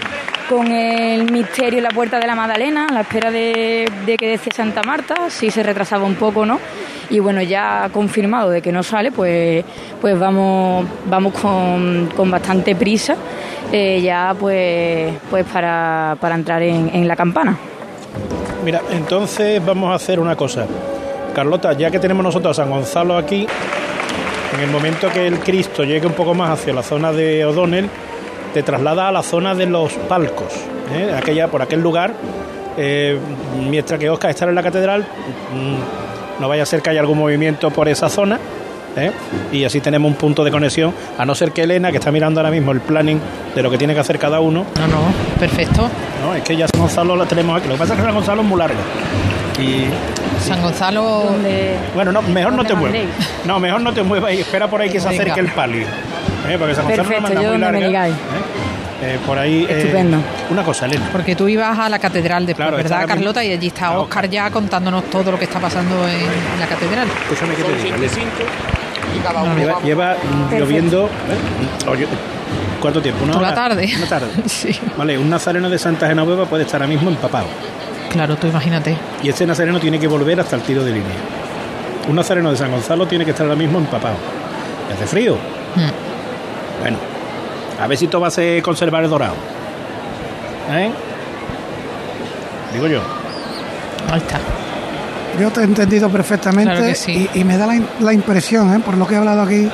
con 0.48 0.70
el 0.70 1.30
misterio 1.30 1.78
en 1.78 1.84
la 1.84 1.90
puerta 1.90 2.20
de 2.20 2.26
la 2.26 2.36
Magdalena, 2.36 2.86
a 2.88 2.92
la 2.92 3.00
espera 3.00 3.30
de, 3.30 3.86
que 4.18 4.28
decía 4.28 4.52
Santa 4.54 4.82
Marta, 4.82 5.28
si 5.28 5.50
se 5.50 5.62
retrasaba 5.62 6.04
un 6.04 6.14
poco 6.14 6.46
no. 6.46 6.60
Y 7.10 7.18
bueno, 7.20 7.42
ya 7.42 7.88
confirmado 7.92 8.50
de 8.50 8.62
que 8.62 8.70
no 8.70 8.82
sale, 8.82 9.10
pues, 9.12 9.64
pues 10.00 10.18
vamos, 10.18 10.86
vamos 11.06 11.34
con, 11.34 12.08
bastante 12.30 12.74
prisa 12.74 13.16
eh, 13.72 14.00
ya 14.00 14.34
pues, 14.38 15.12
pues 15.30 15.44
para, 15.46 16.16
para 16.20 16.34
entrar 16.36 16.62
en, 16.62 16.90
en 16.92 17.08
la 17.08 17.16
campana. 17.16 17.56
Mira, 18.64 18.82
entonces 18.90 19.64
vamos 19.64 19.90
a 19.90 19.94
hacer 19.94 20.18
una 20.18 20.36
cosa. 20.36 20.66
Carlota, 21.34 21.72
ya 21.74 21.90
que 21.90 21.98
tenemos 21.98 22.24
nosotros 22.24 22.58
a 22.58 22.62
San 22.62 22.70
Gonzalo 22.70 23.16
aquí, 23.16 23.46
en 24.54 24.60
el 24.60 24.70
momento 24.70 25.10
que 25.10 25.26
el 25.26 25.38
Cristo 25.38 25.84
llegue 25.84 26.06
un 26.06 26.12
poco 26.12 26.34
más 26.34 26.50
hacia 26.50 26.72
la 26.72 26.82
zona 26.82 27.12
de 27.12 27.44
O'Donnell, 27.44 27.88
te 28.54 28.62
traslada 28.62 29.08
a 29.08 29.12
la 29.12 29.22
zona 29.22 29.54
de 29.54 29.66
los 29.66 29.92
palcos, 29.92 30.52
¿eh? 30.94 31.14
aquella, 31.16 31.48
por 31.48 31.62
aquel 31.62 31.80
lugar, 31.80 32.14
eh, 32.76 33.18
mientras 33.68 33.98
que 33.98 34.08
Oscar 34.08 34.30
está 34.30 34.46
en 34.46 34.54
la 34.54 34.62
catedral, 34.62 35.02
mm, 35.02 36.40
no 36.40 36.48
vaya 36.48 36.62
a 36.62 36.66
ser 36.66 36.82
que 36.82 36.90
haya 36.90 37.00
algún 37.00 37.18
movimiento 37.18 37.70
por 37.70 37.88
esa 37.88 38.08
zona, 38.08 38.38
¿eh? 38.96 39.10
y 39.52 39.64
así 39.64 39.80
tenemos 39.80 40.10
un 40.10 40.16
punto 40.16 40.42
de 40.44 40.50
conexión, 40.50 40.94
a 41.18 41.24
no 41.24 41.34
ser 41.34 41.52
que 41.52 41.62
Elena, 41.62 41.90
que 41.90 41.98
está 41.98 42.10
mirando 42.10 42.40
ahora 42.40 42.50
mismo 42.50 42.72
el 42.72 42.80
planning 42.80 43.20
de 43.54 43.62
lo 43.62 43.70
que 43.70 43.78
tiene 43.78 43.94
que 43.94 44.00
hacer 44.00 44.18
cada 44.18 44.40
uno. 44.40 44.64
No, 44.78 44.86
no, 44.86 45.38
perfecto. 45.38 45.88
No, 46.24 46.34
es 46.34 46.42
que 46.42 46.56
ya 46.56 46.66
Gonzalo 46.76 47.16
la 47.16 47.26
tenemos 47.26 47.58
aquí. 47.58 47.68
Lo 47.68 47.74
que 47.74 47.80
pasa 47.80 47.94
es 47.94 48.00
que 48.00 48.04
San 48.04 48.14
Gonzalo 48.14 48.42
es 48.42 48.48
muy 48.48 48.58
largo. 48.58 48.78
Y, 49.58 49.86
San 50.46 50.62
Gonzalo. 50.62 51.36
Bueno, 51.94 52.12
no, 52.12 52.22
mejor 52.22 52.52
no 52.52 52.64
te 52.64 52.74
muevas. 52.74 53.00
No, 53.44 53.58
mejor 53.58 53.80
no 53.80 53.92
te 53.92 54.02
muevas 54.02 54.32
y 54.32 54.40
espera 54.40 54.68
por 54.68 54.80
ahí 54.80 54.90
que 54.90 55.00
se 55.00 55.08
acerque 55.08 55.40
el 55.40 55.48
palio. 55.48 55.86
¿eh? 56.48 56.56
Porque 56.58 56.74
San 56.74 56.84
Gonzalo 56.84 57.08
Perfecto, 57.08 57.42
muy 57.42 57.58
larga. 57.58 58.08
Eh, 59.02 59.18
por 59.26 59.38
ahí. 59.38 59.66
Eh, 59.68 59.78
Estupendo. 59.78 60.18
una 60.50 60.62
cosa, 60.62 60.86
Elena. 60.86 61.08
Porque 61.12 61.36
tú 61.36 61.48
ibas 61.48 61.78
a 61.78 61.88
la 61.88 61.98
catedral 61.98 62.46
después, 62.46 62.70
¿verdad, 62.70 63.06
Carlota? 63.06 63.44
Y 63.44 63.52
allí 63.52 63.66
está 63.66 63.98
Oscar 63.98 64.28
ya 64.30 64.50
contándonos 64.50 65.04
todo 65.10 65.32
lo 65.32 65.38
que 65.38 65.44
está 65.44 65.60
pasando 65.60 66.08
en 66.08 66.60
la 66.60 66.66
catedral. 66.66 67.06
Escúchame 67.22 67.54
que 67.54 67.62
te 67.62 67.74
digo, 67.74 67.96
Lleva, 69.84 70.16
lloviendo. 70.50 71.06
¿eh? 71.06 72.06
¿Cuánto 72.80 73.02
tiempo? 73.02 73.24
¿Una 73.24 73.40
la 73.40 73.54
tarde. 73.54 73.90
Una 73.96 74.06
tarde. 74.06 74.28
Vale, 74.96 75.18
un 75.18 75.28
nazareno 75.28 75.68
de 75.68 75.78
Santa 75.78 76.06
Genoveva 76.06 76.46
puede 76.46 76.64
estar 76.64 76.80
ahora 76.80 76.92
mismo 76.92 77.10
empapado. 77.10 77.46
Claro, 78.10 78.36
tú 78.36 78.46
imagínate. 78.46 78.96
Y 79.22 79.28
este 79.28 79.46
nazareno 79.46 79.80
tiene 79.80 79.98
que 79.98 80.06
volver 80.06 80.40
hasta 80.40 80.56
el 80.56 80.62
tiro 80.62 80.84
de 80.84 80.92
línea. 80.92 81.16
Un 82.08 82.16
nazareno 82.16 82.50
de 82.50 82.56
San 82.56 82.70
Gonzalo 82.70 83.06
tiene 83.06 83.24
que 83.24 83.32
estar 83.32 83.44
ahora 83.44 83.56
mismo 83.56 83.78
empapado. 83.78 84.16
¿Hace 84.92 85.06
frío? 85.06 85.34
Hmm. 85.74 86.80
Bueno, 86.80 86.98
a 87.80 87.86
ver 87.86 87.98
si 87.98 88.04
esto 88.04 88.20
va 88.20 88.28
a 88.28 88.30
ser 88.30 88.62
conservar 88.62 89.04
el 89.04 89.10
dorado. 89.10 89.34
¿Eh? 90.70 90.90
Digo 92.72 92.86
yo. 92.86 93.00
Ahí 94.10 94.18
está. 94.20 94.38
Yo 95.40 95.50
te 95.50 95.60
he 95.60 95.64
entendido 95.64 96.08
perfectamente 96.08 96.94
y, 97.34 97.44
me 97.44 97.58
da 97.58 97.66
la, 98.00 98.12
impresión, 98.12 98.74
¿eh? 98.74 98.80
por 98.80 98.96
lo 98.96 99.06
que 99.06 99.14
he 99.14 99.18
hablado 99.18 99.42
aquí 99.42 99.68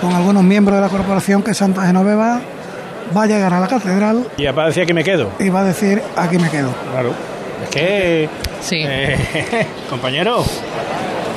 con 0.00 0.12
algunos 0.12 0.42
miembros 0.42 0.76
de 0.76 0.82
la 0.82 0.88
corporación, 0.88 1.42
que 1.42 1.54
Santa 1.54 1.86
Genoveva 1.86 2.40
va 3.16 3.22
a 3.22 3.26
llegar 3.26 3.54
a 3.54 3.60
la 3.60 3.68
catedral. 3.68 4.26
Y 4.36 4.46
va 4.46 4.64
a 4.64 4.66
decir 4.66 4.82
aquí 4.82 4.92
me 4.92 5.04
quedo. 5.04 5.30
Y 5.38 5.48
va 5.50 5.60
a 5.60 5.64
decir 5.64 6.02
aquí 6.16 6.38
me 6.38 6.50
quedo. 6.50 6.74
Claro. 6.90 7.12
Es 7.62 7.68
que. 7.68 8.28
Sí. 8.60 8.82
Eh, 8.86 9.66
compañero. 9.90 10.44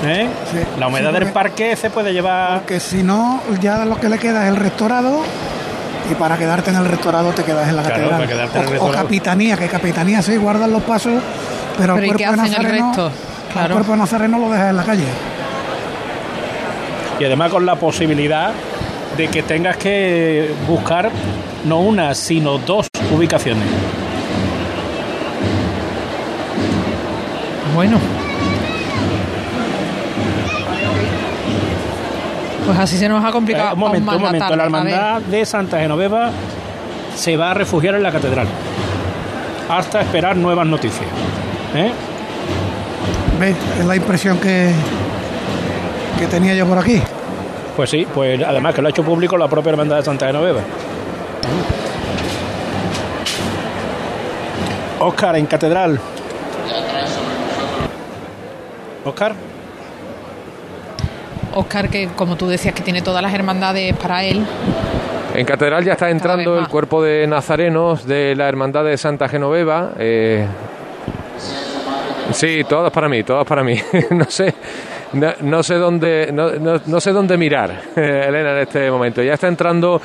¿Eh? 0.03 0.27
La 0.77 0.87
humedad 0.87 1.13
del 1.13 1.31
parque 1.31 1.75
se 1.75 1.89
puede 1.89 2.13
llevar. 2.13 2.61
Que 2.65 2.79
si 2.79 3.03
no, 3.03 3.41
ya 3.61 3.85
lo 3.85 3.99
que 3.99 4.09
le 4.09 4.17
queda 4.17 4.43
es 4.43 4.49
el 4.49 4.57
restaurado. 4.57 5.21
Y 6.09 6.13
para 6.15 6.37
quedarte 6.37 6.69
en 6.69 6.75
el 6.75 6.85
restaurado 6.85 7.31
te 7.31 7.43
quedas 7.43 7.67
en 7.67 7.75
la 7.75 7.83
catedral. 7.83 8.79
o, 8.79 8.91
capitanía, 8.91 9.57
que 9.57 9.67
capitanía 9.67 10.21
sí 10.21 10.37
guardan 10.37 10.71
los 10.71 10.83
pasos, 10.83 11.21
pero, 11.77 11.97
el 11.97 12.05
cuerpo 12.05 12.31
de 12.31 12.37
Nazareno, 12.37 13.11
el 13.63 13.71
cuerpo 13.71 13.91
de 13.93 13.97
Nazareno 13.97 14.37
lo 14.37 14.49
dejas 14.51 14.69
en 14.69 14.77
la 14.77 14.83
calle. 14.83 15.05
Y 17.19 17.23
además 17.23 17.49
con 17.49 17.65
la 17.65 17.75
posibilidad 17.75 18.51
de 19.17 19.27
que 19.29 19.41
tengas 19.41 19.77
que 19.77 20.53
buscar 20.67 21.09
no 21.65 21.79
una, 21.79 22.13
sino 22.13 22.59
dos 22.59 22.87
ubicaciones. 23.11 23.65
Bueno. 27.75 27.99
Pues 32.65 32.79
así 32.79 32.97
se 32.97 33.09
nos 33.09 33.23
ha 33.23 33.31
complicado. 33.31 33.71
Eh, 33.71 33.73
un 33.73 33.79
momento, 33.79 34.15
un 34.15 34.21
momento. 34.21 34.55
La 34.55 34.63
hermandad 34.63 35.21
de 35.21 35.45
Santa 35.45 35.79
Genoveva 35.79 36.31
se 37.15 37.35
va 37.35 37.51
a 37.51 37.53
refugiar 37.53 37.95
en 37.95 38.03
la 38.03 38.13
catedral 38.13 38.47
hasta 39.69 39.99
esperar 39.99 40.37
nuevas 40.37 40.65
noticias. 40.65 41.05
¿eh? 41.75 41.91
Es 43.79 43.85
la 43.85 43.95
impresión 43.97 44.39
que, 44.39 44.71
que 46.17 46.27
tenía 46.27 46.55
yo 46.55 46.65
por 46.65 46.77
aquí. 46.77 47.01
Pues 47.75 47.89
sí, 47.89 48.07
pues 48.13 48.41
además 48.41 48.73
que 48.73 48.81
lo 48.81 48.87
ha 48.87 48.91
hecho 48.91 49.03
público 49.03 49.37
la 49.37 49.49
propia 49.49 49.71
hermandad 49.71 49.97
de 49.97 50.03
Santa 50.03 50.27
Genoveva. 50.27 50.61
Oscar 55.01 55.35
en 55.35 55.45
catedral. 55.45 55.99
Oscar. 59.05 59.33
Oscar, 61.53 61.89
que 61.89 62.09
como 62.15 62.35
tú 62.35 62.47
decías, 62.47 62.73
que 62.73 62.83
tiene 62.83 63.01
todas 63.01 63.21
las 63.21 63.33
hermandades 63.33 63.95
para 63.95 64.23
él. 64.23 64.45
En 65.35 65.45
Catedral 65.45 65.83
ya 65.83 65.93
está 65.93 66.09
entrando 66.09 66.57
el 66.57 66.67
cuerpo 66.67 67.03
de 67.03 67.27
nazarenos 67.27 68.05
de 68.05 68.35
la 68.35 68.47
Hermandad 68.47 68.83
de 68.83 68.97
Santa 68.97 69.29
Genoveva. 69.29 69.91
Eh, 69.97 70.45
sí, 72.31 72.63
todas 72.67 72.91
para 72.91 73.07
mí, 73.07 73.23
todas 73.23 73.45
para 73.45 73.63
mí. 73.63 73.77
no 74.11 74.25
sé, 74.25 74.53
no, 75.41 75.63
sé 75.63 75.75
dónde, 75.75 76.31
no, 76.31 76.99
sé 76.99 77.11
dónde 77.11 77.37
mirar, 77.37 77.81
Elena, 77.95 78.51
en 78.53 78.57
este 78.59 78.89
momento. 78.89 79.21
Ya 79.21 79.33
está 79.33 79.47
entrando 79.47 80.01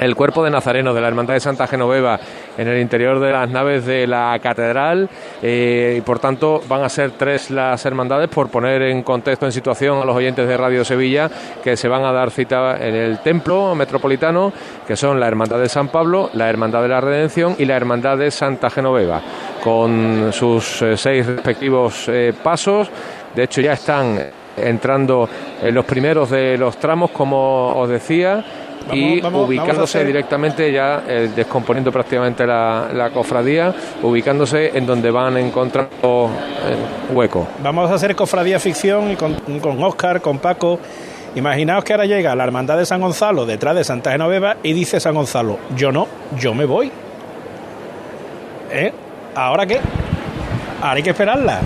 el 0.00 0.14
cuerpo 0.14 0.42
de 0.42 0.50
Nazareno 0.50 0.92
de 0.92 1.00
la 1.00 1.08
Hermandad 1.08 1.34
de 1.34 1.40
Santa 1.40 1.66
Genoveva 1.66 2.18
en 2.56 2.68
el 2.68 2.80
interior 2.80 3.20
de 3.20 3.32
las 3.32 3.48
naves 3.48 3.86
de 3.86 4.06
la 4.06 4.38
catedral. 4.42 5.08
Eh, 5.42 5.96
y 5.98 6.00
por 6.00 6.18
tanto 6.18 6.62
van 6.68 6.82
a 6.82 6.88
ser 6.88 7.12
tres 7.12 7.50
las 7.50 7.84
hermandades 7.86 8.28
por 8.28 8.48
poner 8.48 8.82
en 8.82 9.02
contexto, 9.02 9.46
en 9.46 9.52
situación 9.52 10.00
a 10.00 10.04
los 10.04 10.16
oyentes 10.16 10.46
de 10.46 10.56
Radio 10.56 10.84
Sevilla 10.84 11.30
que 11.62 11.76
se 11.76 11.88
van 11.88 12.04
a 12.04 12.12
dar 12.12 12.30
cita 12.30 12.76
en 12.76 12.94
el 12.94 13.18
templo 13.18 13.74
metropolitano 13.74 14.52
que 14.86 14.96
son 14.96 15.18
la 15.20 15.28
Hermandad 15.28 15.58
de 15.58 15.68
San 15.68 15.88
Pablo, 15.88 16.30
la 16.34 16.48
Hermandad 16.48 16.82
de 16.82 16.88
la 16.88 17.00
Redención 17.00 17.56
y 17.58 17.64
la 17.64 17.76
Hermandad 17.76 18.18
de 18.18 18.30
Santa 18.30 18.70
Genoveva 18.70 19.22
con 19.62 20.30
sus 20.32 20.82
eh, 20.82 20.96
seis 20.96 21.26
respectivos 21.26 22.08
eh, 22.08 22.32
pasos. 22.42 22.90
De 23.34 23.44
hecho 23.44 23.60
ya 23.60 23.72
están 23.72 24.18
entrando 24.56 25.28
en 25.62 25.74
los 25.74 25.84
primeros 25.84 26.30
de 26.30 26.56
los 26.56 26.76
tramos 26.76 27.10
como 27.10 27.74
os 27.76 27.88
decía 27.88 28.44
y 28.92 29.24
ubicándose 29.24 30.04
directamente 30.04 30.70
ya, 30.72 31.02
eh, 31.08 31.30
descomponiendo 31.34 31.90
prácticamente 31.90 32.46
la, 32.46 33.10
cofradía, 33.12 33.74
ubicándose 34.02 34.76
en 34.76 34.86
donde 34.86 35.10
van 35.10 35.36
encontrando 35.36 36.30
eh, 36.66 37.12
hueco. 37.12 37.46
Vamos 37.62 37.90
a 37.90 37.94
hacer 37.94 38.14
cofradía 38.14 38.58
ficción 38.58 39.12
y 39.12 39.16
con, 39.16 39.34
con 39.60 39.82
Oscar, 39.82 40.20
con 40.20 40.38
Paco. 40.38 40.78
Imaginaos 41.34 41.82
que 41.84 41.92
ahora 41.92 42.06
llega 42.06 42.34
la 42.36 42.44
hermandad 42.44 42.78
de 42.78 42.86
San 42.86 43.00
Gonzalo 43.00 43.44
detrás 43.44 43.74
de 43.74 43.84
Santa 43.84 44.12
Genoveva 44.12 44.56
y 44.62 44.72
dice 44.72 45.00
San 45.00 45.14
Gonzalo, 45.14 45.58
yo 45.76 45.90
no, 45.90 46.06
yo 46.38 46.54
me 46.54 46.64
voy. 46.64 46.90
¿Eh? 48.70 48.92
¿Ahora 49.34 49.66
qué? 49.66 49.80
Ahora 50.80 50.94
hay 50.94 51.02
que 51.02 51.10
esperarla. 51.10 51.60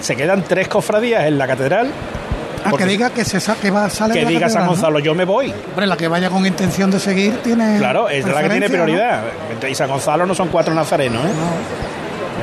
se 0.00 0.16
quedan 0.16 0.42
tres 0.42 0.68
cofradías 0.68 1.26
en 1.26 1.38
la 1.38 1.46
catedral 1.46 1.90
Ah, 2.64 2.72
que 2.76 2.84
diga 2.84 3.10
que 3.10 3.24
se 3.24 3.38
que 3.60 3.70
va, 3.70 3.88
sale 3.90 4.14
Que 4.14 4.26
diga 4.26 4.48
San 4.48 4.66
Gonzalo, 4.66 4.98
yo 4.98 5.14
me 5.14 5.24
voy. 5.24 5.52
Hombre, 5.70 5.86
la 5.86 5.96
que 5.96 6.08
vaya 6.08 6.30
con 6.30 6.46
intención 6.46 6.90
de 6.90 7.00
seguir 7.00 7.42
tiene. 7.42 7.78
Claro, 7.78 8.08
es 8.08 8.24
la 8.26 8.42
que 8.42 8.50
tiene 8.50 8.68
prioridad. 8.68 9.22
Y 9.68 9.74
San 9.74 9.88
Gonzalo 9.88 10.26
no 10.26 10.34
son 10.34 10.48
cuatro 10.48 10.74
nazarenos, 10.74 11.24
¿eh? 11.24 11.28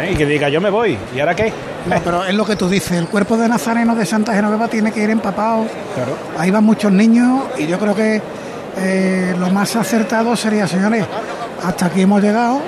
¿Eh? 0.02 0.12
Y 0.12 0.16
que 0.16 0.26
diga, 0.26 0.50
yo 0.50 0.60
me 0.60 0.70
voy. 0.70 0.98
¿Y 1.16 1.20
ahora 1.20 1.36
qué? 1.36 1.52
No, 1.86 1.96
pero 2.04 2.26
es 2.26 2.34
lo 2.34 2.46
que 2.46 2.56
tú 2.56 2.68
dices, 2.68 2.98
el 2.98 3.08
cuerpo 3.08 3.38
de 3.38 3.48
nazarenos 3.48 3.98
de 3.98 4.06
Santa 4.06 4.34
Genoveva 4.34 4.68
tiene 4.68 4.92
que 4.92 5.02
ir 5.02 5.10
empapado. 5.10 5.66
Claro. 5.94 6.18
Ahí 6.38 6.52
van 6.52 6.64
muchos 6.64 6.92
niños 6.92 7.44
y 7.58 7.68
yo 7.68 7.78
creo 7.80 7.96
que 7.96 8.22
eh, 8.78 9.36
lo 9.38 9.50
más 9.52 9.76
acertado 9.76 10.36
sería, 10.36 10.68
señores, 10.68 11.06
hasta 11.64 11.86
aquí 11.86 12.02
hemos 12.02 12.22
llegado 12.22 12.62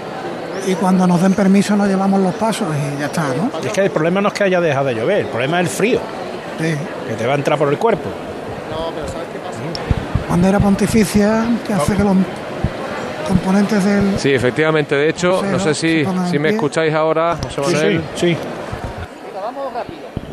y 0.68 0.76
cuando 0.76 1.08
nos 1.08 1.22
den 1.22 1.34
permiso 1.34 1.76
nos 1.76 1.88
llevamos 1.88 2.22
los 2.22 2.36
pasos 2.36 2.68
y 2.76 3.00
ya 3.00 3.08
está, 3.08 3.26
¿no? 3.36 3.52
es 3.64 3.72
que 3.72 3.86
el 3.86 3.92
problema 3.92 4.22
no 4.22 4.30
es 4.30 4.34
que 4.34 4.44
haya 4.44 4.60
dejado 4.60 4.88
de 4.88 4.96
llover, 4.96 5.20
el 5.20 5.28
problema 5.28 5.62
es 5.62 5.68
el 5.68 5.74
frío 5.74 6.02
que 6.58 7.14
te 7.18 7.26
va 7.26 7.34
a 7.34 7.36
entrar 7.38 7.58
por 7.58 7.70
el 7.70 7.78
cuerpo. 7.78 8.10
No, 8.70 8.92
pero 8.94 9.08
¿sabes 9.08 9.28
qué 9.32 9.40
pasa? 9.40 9.60
Bandera 10.30 10.60
pontificia 10.60 11.46
que 11.66 11.74
hace 11.74 11.96
que 11.96 12.04
los 12.04 12.16
componentes 13.28 13.84
del. 13.84 14.20
Sí, 14.20 14.34
efectivamente. 14.34 14.96
De 14.96 15.10
hecho, 15.10 15.42
no 15.44 15.60
sé 15.60 15.74
si, 15.74 16.06
si 16.30 16.40
me 16.40 16.50
escucháis 16.50 16.94
ahora, 16.94 17.38
Sí, 17.50 18.02
sí. 18.16 18.38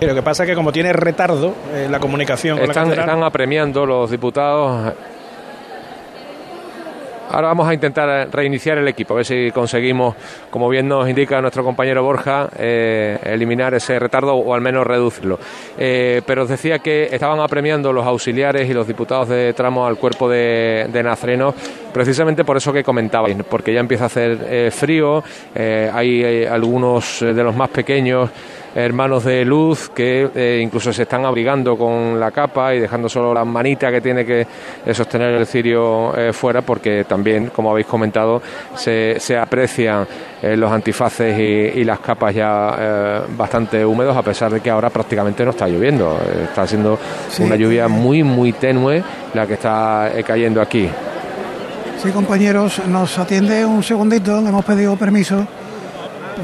Lo 0.01 0.15
que 0.15 0.23
pasa 0.23 0.43
es 0.43 0.51
que 0.51 0.55
como 0.55 0.71
tiene 0.71 0.93
retardo 0.93 1.55
eh, 1.73 1.89
la 1.91 1.99
comunicación 1.99 2.59
con 2.59 2.69
están, 2.69 2.93
están 2.93 3.23
apremiando 3.23 3.87
los 3.87 4.11
diputados 4.11 4.93
Ahora 7.35 7.49
vamos 7.49 7.67
a 7.67 7.75
intentar 7.75 8.29
reiniciar 8.31 8.79
el 8.79 8.87
equipo, 8.87 9.13
a 9.13 9.17
ver 9.17 9.27
si 9.27 9.51
conseguimos, 9.51 10.15
como 10.51 10.69
bien 10.69 10.87
nos 10.87 11.09
indica 11.09 11.41
nuestro 11.41 11.65
compañero 11.65 12.05
Borja, 12.05 12.49
eh, 12.57 13.19
eliminar 13.25 13.75
ese 13.75 13.99
retardo 13.99 14.37
o 14.37 14.55
al 14.55 14.61
menos 14.61 14.87
reducirlo. 14.87 15.41
Eh, 15.77 16.23
pero 16.25 16.45
os 16.45 16.49
decía 16.49 16.79
que 16.79 17.09
estaban 17.11 17.41
apremiando 17.41 17.93
los 17.93 18.07
auxiliares 18.07 18.71
y 18.71 18.73
los 18.73 18.87
diputados 18.87 19.31
de 19.31 19.53
tramo 19.53 19.85
al 19.85 19.97
cuerpo 19.97 20.29
de, 20.29 20.87
de 20.93 21.53
precisamente 21.93 22.45
por 22.45 22.57
eso 22.57 22.73
que 22.73 22.85
comentabais, 22.85 23.37
porque 23.51 23.75
ya 23.75 23.81
empieza 23.81 24.05
a 24.05 24.07
hacer 24.07 24.39
eh, 24.49 24.71
frío, 24.71 25.25
hay 25.57 26.45
algunos 26.45 27.19
de 27.19 27.43
los 27.43 27.57
más 27.57 27.71
pequeños 27.71 28.31
hermanos 28.75 29.25
de 29.25 29.45
luz 29.45 29.91
que 29.91 30.29
eh, 30.35 30.61
incluso 30.63 30.93
se 30.93 31.03
están 31.03 31.25
abrigando 31.25 31.77
con 31.77 32.19
la 32.19 32.31
capa 32.31 32.75
y 32.75 32.81
dejando 32.81 33.09
solo 33.09 33.33
la 33.33 33.45
manita 33.45 33.91
que 33.91 34.01
tiene 34.01 34.25
que 34.25 34.47
eh, 34.85 34.95
sostener 34.95 35.35
el 35.35 35.47
cirio 35.47 36.17
eh, 36.17 36.33
fuera 36.33 36.63
porque 36.63 37.05
también, 37.05 37.51
como 37.55 37.71
habéis 37.71 37.87
comentado, 37.87 38.43
se, 38.75 39.19
se 39.21 39.39
aprecian 39.39 40.07
los 40.43 40.71
antifaces 40.71 41.39
y, 41.75 41.85
las 41.85 42.01
capas 42.01 42.35
ya 42.35 43.25
bastante 43.37 43.85
húmedos 43.85 44.15
a 44.15 44.23
pesar 44.23 44.53
de 44.53 44.61
que 44.61 44.69
ahora 44.69 44.91
prácticamente 44.91 45.43
no 45.43 45.53
está 45.53 45.67
lloviendo. 45.67 46.19
Está 46.43 46.67
siendo 46.67 46.99
una 47.39 47.57
lluvia 47.57 47.89
muy, 47.89 48.23
muy 48.23 48.53
tenue 48.53 49.03
la 49.33 49.47
que 49.47 49.55
está 49.55 50.11
cayendo 50.27 50.61
aquí. 50.61 50.89
Sí, 52.03 52.11
compañeros, 52.11 52.83
nos 52.87 53.19
atiende 53.19 53.65
un 53.65 53.83
segundito, 53.83 54.41
le 54.43 54.51
hemos 54.51 54.65
pedido 54.67 54.97
permiso 54.97 55.47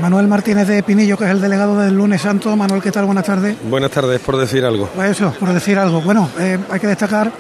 Manuel 0.00 0.28
Martínez 0.28 0.68
de 0.68 0.82
Pinillo, 0.82 1.16
que 1.16 1.24
es 1.24 1.30
el 1.30 1.40
delegado 1.40 1.78
del 1.78 1.94
lunes 1.94 2.22
santo. 2.22 2.56
Manuel, 2.56 2.82
¿qué 2.82 2.90
tal? 2.90 3.04
Buenas 3.06 3.24
tardes. 3.24 3.56
Buenas 3.64 3.90
tardes, 3.90 4.20
por 4.20 4.36
decir 4.36 4.64
algo. 4.64 4.88
Pues 4.94 5.10
eso, 5.12 5.32
por 5.38 5.52
decir 5.52 5.78
algo. 5.78 6.00
Bueno, 6.00 6.28
eh, 6.38 6.58
hay 6.70 6.80
que 6.80 6.86
destacar 6.86 7.32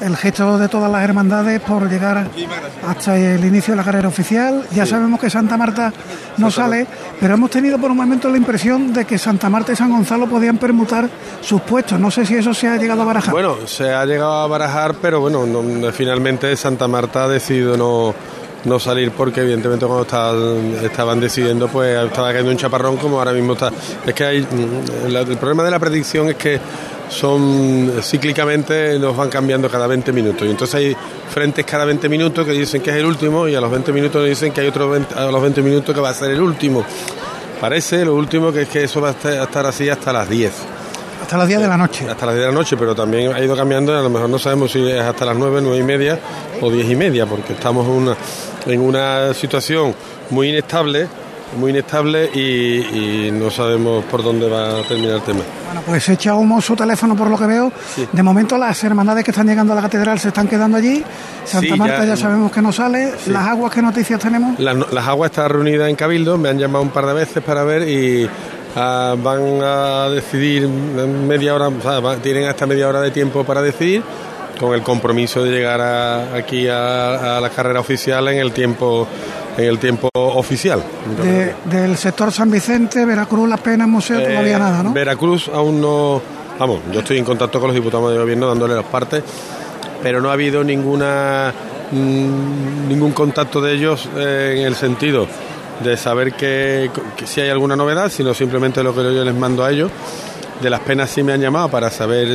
el 0.00 0.16
gesto 0.16 0.58
de 0.58 0.68
todas 0.68 0.90
las 0.90 1.02
hermandades 1.02 1.60
por 1.60 1.88
llegar 1.88 2.26
hasta 2.86 3.16
el 3.16 3.44
inicio 3.44 3.72
de 3.72 3.76
la 3.76 3.84
carrera 3.84 4.08
oficial. 4.08 4.66
Ya 4.72 4.86
sabemos 4.86 5.20
que 5.20 5.30
Santa 5.30 5.56
Marta 5.56 5.92
no 6.36 6.50
sale, 6.50 6.86
pero 7.20 7.34
hemos 7.34 7.50
tenido 7.50 7.78
por 7.78 7.90
un 7.90 7.96
momento 7.96 8.28
la 8.28 8.36
impresión 8.36 8.92
de 8.92 9.04
que 9.04 9.18
Santa 9.18 9.48
Marta 9.48 9.72
y 9.72 9.76
San 9.76 9.90
Gonzalo 9.90 10.26
podían 10.26 10.58
permutar 10.58 11.08
sus 11.40 11.62
puestos. 11.62 11.98
No 11.98 12.10
sé 12.10 12.26
si 12.26 12.34
eso 12.34 12.52
se 12.52 12.68
ha 12.68 12.76
llegado 12.76 13.02
a 13.02 13.04
barajar. 13.04 13.32
Bueno, 13.32 13.56
se 13.66 13.92
ha 13.92 14.04
llegado 14.04 14.34
a 14.34 14.46
barajar, 14.46 14.94
pero 15.00 15.20
bueno, 15.20 15.44
finalmente 15.92 16.56
Santa 16.56 16.88
Marta 16.88 17.24
ha 17.24 17.28
decidido 17.28 17.76
no 17.76 18.14
no 18.64 18.78
salir 18.78 19.10
porque 19.10 19.40
evidentemente 19.40 19.86
cuando 19.86 20.02
estaban, 20.02 21.20
decidiendo 21.20 21.68
pues 21.68 21.96
estaba 22.04 22.28
cayendo 22.28 22.50
un 22.50 22.56
chaparrón 22.56 22.96
como 22.96 23.18
ahora 23.18 23.32
mismo 23.32 23.54
está. 23.54 23.70
Es 24.06 24.14
que 24.14 24.24
hay 24.24 24.40
mm, 24.42 25.16
el, 25.16 25.36
problema 25.36 25.64
de 25.64 25.70
la 25.70 25.78
predicción 25.78 26.28
es 26.28 26.36
que 26.36 26.60
son 27.08 27.92
cíclicamente 28.02 28.98
nos 28.98 29.16
van 29.16 29.28
cambiando 29.28 29.68
cada 29.68 29.86
20 29.86 30.12
minutos 30.12 30.46
y 30.46 30.50
entonces 30.50 30.74
hay 30.74 30.96
frentes 31.32 31.64
cada 31.64 31.84
20 31.84 32.08
minutos 32.08 32.46
que 32.46 32.52
dicen 32.52 32.80
que 32.80 32.90
es 32.90 32.96
el 32.96 33.04
último 33.04 33.46
y 33.46 33.54
a 33.54 33.60
los 33.60 33.70
20 33.70 33.92
minutos 33.92 34.26
dicen 34.26 34.52
que 34.52 34.62
hay 34.62 34.68
otro 34.68 34.92
a 34.94 35.24
los 35.30 35.42
20 35.42 35.62
minutos 35.62 35.94
que 35.94 36.00
va 36.00 36.10
a 36.10 36.14
ser 36.14 36.30
el 36.30 36.40
último. 36.40 36.84
Parece 37.60 38.04
lo 38.04 38.14
último 38.14 38.52
que 38.52 38.62
es 38.62 38.68
que 38.68 38.84
eso 38.84 39.00
va 39.00 39.10
a 39.10 39.42
estar 39.42 39.66
así 39.66 39.88
hasta 39.88 40.12
las 40.12 40.28
10. 40.28 40.73
Hasta 41.24 41.38
las 41.38 41.48
10 41.48 41.60
de 41.60 41.68
la 41.68 41.78
noche. 41.78 42.06
Hasta 42.06 42.26
las 42.26 42.34
10 42.34 42.46
de 42.46 42.52
la 42.52 42.58
noche, 42.58 42.76
pero 42.76 42.94
también 42.94 43.32
ha 43.32 43.40
ido 43.40 43.56
cambiando, 43.56 43.96
a 43.98 44.02
lo 44.02 44.10
mejor 44.10 44.28
no 44.28 44.38
sabemos 44.38 44.70
si 44.70 44.86
es 44.86 45.00
hasta 45.00 45.24
las 45.24 45.34
9, 45.34 45.60
9 45.62 45.78
y 45.78 45.82
media 45.82 46.18
o 46.60 46.70
10 46.70 46.90
y 46.90 46.96
media, 46.96 47.24
porque 47.24 47.54
estamos 47.54 47.86
en 47.86 47.92
una, 47.92 48.16
en 48.66 48.80
una 48.82 49.32
situación 49.32 49.94
muy 50.28 50.50
inestable 50.50 51.08
muy 51.56 51.70
inestable 51.70 52.26
y, 52.34 53.30
no 53.32 53.50
sabemos 53.50 54.04
por 54.04 54.22
dónde 54.22 54.48
va 54.48 54.80
a 54.80 54.82
terminar 54.82 55.16
el 55.16 55.22
tema. 55.22 55.40
Bueno, 55.66 55.82
pues 55.86 56.08
echa 56.08 56.34
humo 56.34 56.60
su 56.60 56.74
teléfono 56.74 57.16
por 57.16 57.28
lo 57.28 57.38
que 57.38 57.46
veo. 57.46 57.72
De 58.12 58.22
momento 58.22 58.58
las 58.58 58.82
hermandades 58.84 59.24
que 59.24 59.30
están 59.30 59.46
llegando 59.46 59.72
a 59.72 59.76
la 59.76 59.82
catedral 59.82 60.18
se 60.18 60.28
están 60.28 60.48
quedando 60.48 60.76
allí. 60.76 61.02
Santa 61.44 61.76
Marta 61.76 62.04
ya, 62.04 62.16
sabemos 62.16 62.50
que 62.50 62.62
no 62.62 62.72
sale. 62.72 63.12
¿Las 63.26 63.48
aguas 63.48 63.72
qué 63.72 63.82
noticias 63.82 64.18
tenemos? 64.20 64.58
Las, 64.58 65.06
aguas 65.06 65.30
están 65.30 65.50
reunidas 65.50 65.88
en 65.88 65.96
Cabildo, 65.96 66.38
me 66.38 66.48
han 66.48 66.58
llamado 66.58 66.82
un 66.82 66.90
par 66.90 67.06
de 67.06 67.14
veces 67.14 67.42
para 67.42 67.64
ver 67.64 67.88
y 67.88 68.28
ah, 68.76 69.14
van 69.22 69.60
a 69.62 70.08
decidir 70.10 70.68
media 70.68 71.54
hora, 71.54 71.70
tienen 72.22 72.46
hasta 72.46 72.66
media 72.66 72.88
hora 72.88 73.00
de 73.00 73.10
tiempo 73.10 73.44
para 73.44 73.62
decidir 73.62 74.02
con 74.58 74.74
el 74.74 74.82
compromiso 74.82 75.42
de 75.42 75.50
llegar 75.50 75.80
aquí 76.34 76.68
a, 76.68 77.38
a 77.38 77.40
la 77.40 77.50
carrera 77.50 77.80
oficial 77.80 78.28
en 78.28 78.38
el 78.38 78.52
tiempo 78.52 79.08
en 79.56 79.64
el 79.64 79.78
tiempo 79.78 80.08
oficial. 80.14 80.82
del 81.64 81.96
sector 81.96 82.32
San 82.32 82.50
Vicente, 82.50 83.04
Veracruz, 83.04 83.48
La 83.48 83.56
Pena, 83.56 83.86
Museo, 83.86 84.18
eh, 84.20 84.26
todavía 84.26 84.58
nada, 84.58 84.82
¿no? 84.82 84.92
Veracruz 84.92 85.48
aún 85.48 85.80
no... 85.80 86.20
Vamos, 86.58 86.80
yo 86.92 87.00
estoy 87.00 87.18
en 87.18 87.24
contacto 87.24 87.58
con 87.58 87.68
los 87.68 87.74
diputados 87.74 88.12
de 88.12 88.18
gobierno 88.18 88.46
dándole 88.46 88.74
las 88.74 88.84
partes, 88.84 89.24
pero 90.02 90.20
no 90.20 90.30
ha 90.30 90.34
habido 90.34 90.62
ninguna 90.62 91.52
mm, 91.90 92.88
ningún 92.88 93.12
contacto 93.12 93.60
de 93.60 93.72
ellos 93.72 94.08
eh, 94.16 94.56
en 94.58 94.66
el 94.66 94.74
sentido 94.76 95.26
de 95.82 95.96
saber 95.96 96.34
que, 96.34 96.90
si 97.24 97.40
hay 97.40 97.50
alguna 97.50 97.76
novedad, 97.76 98.10
sino 98.10 98.34
simplemente 98.34 98.82
lo 98.82 98.94
que 98.94 99.02
yo 99.02 99.24
les 99.24 99.34
mando 99.34 99.64
a 99.64 99.70
ellos. 99.70 99.90
De 100.60 100.70
las 100.70 100.80
penas 100.80 101.10
sí 101.10 101.22
me 101.22 101.32
han 101.32 101.40
llamado 101.40 101.68
para 101.68 101.90
saber 101.90 102.28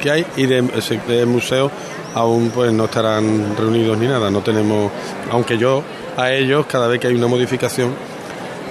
qué 0.00 0.10
hay 0.10 0.26
y 0.36 0.46
de, 0.46 0.62
de 1.08 1.26
museo 1.26 1.70
aún 2.14 2.50
pues 2.50 2.72
no 2.72 2.84
estarán 2.84 3.56
reunidos 3.56 3.96
ni 3.98 4.06
nada. 4.06 4.30
No 4.30 4.40
tenemos, 4.40 4.92
aunque 5.30 5.56
yo 5.56 5.82
a 6.16 6.30
ellos 6.30 6.66
cada 6.66 6.86
vez 6.88 7.00
que 7.00 7.08
hay 7.08 7.14
una 7.14 7.26
modificación 7.26 7.94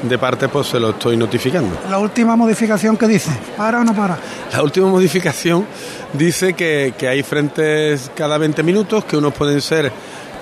de 0.03 0.17
parte, 0.17 0.49
pues 0.49 0.67
se 0.67 0.79
lo 0.79 0.91
estoy 0.91 1.17
notificando. 1.17 1.77
La 1.89 1.97
última 1.97 2.35
modificación 2.35 2.97
que 2.97 3.07
dice, 3.07 3.31
¿para 3.55 3.79
o 3.79 3.83
no 3.83 3.95
para? 3.95 4.17
La 4.51 4.61
última 4.61 4.87
modificación 4.87 5.65
dice 6.13 6.53
que, 6.53 6.93
hay 7.07 7.23
frentes 7.23 8.11
cada 8.15 8.37
20 8.37 8.63
minutos, 8.63 9.05
que 9.05 9.17
unos 9.17 9.33
pueden 9.33 9.61
ser 9.61 9.91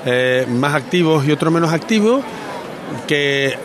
eh, 0.06 0.48
más 0.50 0.74
activos 0.74 1.26
y 1.26 1.32
otros 1.32 1.54
menos 1.54 1.72
activos, 1.72 2.22
que 3.08 3.56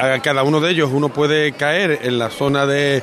a 0.00 0.18
cada 0.20 0.42
uno 0.42 0.60
de 0.60 0.70
ellos 0.70 0.90
uno 0.92 1.08
puede 1.08 1.52
caer 1.52 2.00
en 2.02 2.18
la 2.18 2.30
zona 2.30 2.66
de, 2.66 3.02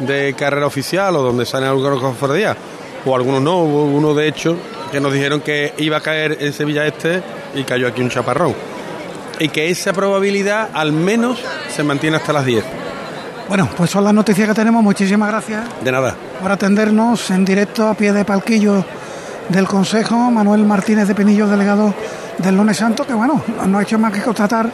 de 0.00 0.34
carrera 0.34 0.66
oficial 0.66 1.16
o 1.16 1.22
donde 1.22 1.46
salen 1.46 1.68
algunos 1.68 2.00
cofradías, 2.00 2.56
o 3.04 3.14
algunos 3.14 3.42
no, 3.42 3.58
hubo 3.58 3.84
uno 3.84 4.14
de 4.14 4.28
hecho 4.28 4.56
que 4.90 5.00
nos 5.00 5.12
dijeron 5.12 5.40
que 5.40 5.72
iba 5.78 5.98
a 5.98 6.00
caer 6.00 6.38
en 6.40 6.52
Sevilla 6.52 6.86
Este 6.86 7.22
y 7.54 7.62
cayó 7.64 7.88
aquí 7.88 8.02
un 8.02 8.10
chaparrón 8.10 8.54
y 9.40 9.48
que 9.48 9.70
esa 9.70 9.92
probabilidad 9.92 10.68
al 10.74 10.92
menos 10.92 11.42
se 11.74 11.82
mantiene 11.82 12.18
hasta 12.18 12.32
las 12.32 12.44
10. 12.44 12.64
Bueno, 13.48 13.68
pues 13.76 13.90
son 13.90 14.04
las 14.04 14.14
noticias 14.14 14.46
que 14.46 14.54
tenemos. 14.54 14.82
Muchísimas 14.82 15.28
gracias. 15.28 15.64
De 15.82 15.90
nada. 15.90 16.14
Por 16.40 16.52
atendernos 16.52 17.30
en 17.30 17.44
directo 17.44 17.88
a 17.88 17.94
pie 17.94 18.12
de 18.12 18.24
palquillo 18.24 18.84
del 19.48 19.66
Consejo. 19.66 20.14
Manuel 20.30 20.64
Martínez 20.64 21.08
de 21.08 21.14
Pinillo, 21.14 21.48
delegado 21.48 21.92
del 22.38 22.56
Lunes 22.56 22.76
Santo, 22.76 23.04
que 23.04 23.14
bueno, 23.14 23.42
no 23.66 23.78
ha 23.78 23.82
hecho 23.82 23.98
más 23.98 24.12
que 24.12 24.20
constatar 24.20 24.70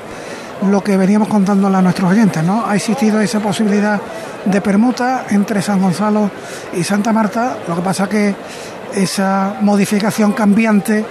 lo 0.63 0.83
que 0.83 0.97
veníamos 0.97 1.29
contándole 1.29 1.77
a 1.77 1.83
nuestros 1.83 2.11
oyentes, 2.11 2.43
¿no? 2.43 2.67
Ha 2.67 2.77
existido 2.77 3.21
esa 3.21 3.41
posibilidad 3.41 4.01
de 4.45 4.61
permuta 4.61 5.27
entre 5.31 5.61
San 5.61 5.81
Gonzalo 5.81 6.31
y 6.73 6.83
Santa 6.83 7.13
Marta. 7.13 7.59
Lo 7.69 7.77
que 7.77 7.83
pasa 7.83 8.09
que 8.09 8.35
esa 8.95 9.57
modificación 9.61 10.33
cambiante 10.33 11.05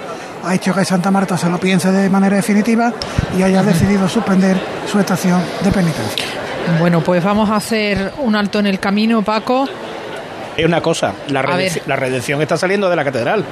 ha 0.43 0.53
hecho 0.53 0.73
que 0.73 0.85
Santa 0.85 1.11
Marta 1.11 1.37
se 1.37 1.49
lo 1.49 1.59
piense 1.59 1.91
de 1.91 2.09
manera 2.09 2.35
definitiva 2.35 2.93
y 3.37 3.43
haya 3.43 3.63
decidido 3.63 4.07
suspender 4.07 4.57
su 4.91 4.99
estación 4.99 5.41
de 5.63 5.71
penitencia. 5.71 6.25
Bueno, 6.79 7.01
pues 7.01 7.23
vamos 7.23 7.49
a 7.49 7.57
hacer 7.57 8.13
un 8.19 8.35
alto 8.35 8.59
en 8.59 8.67
el 8.67 8.79
camino, 8.79 9.21
Paco. 9.21 9.67
Es 10.57 10.65
una 10.65 10.81
cosa, 10.81 11.13
la, 11.27 11.41
redención, 11.41 12.41
está 12.41 12.57
saliendo 12.57 12.89
de 12.89 12.95
la 12.95 13.03
catedral. 13.03 13.43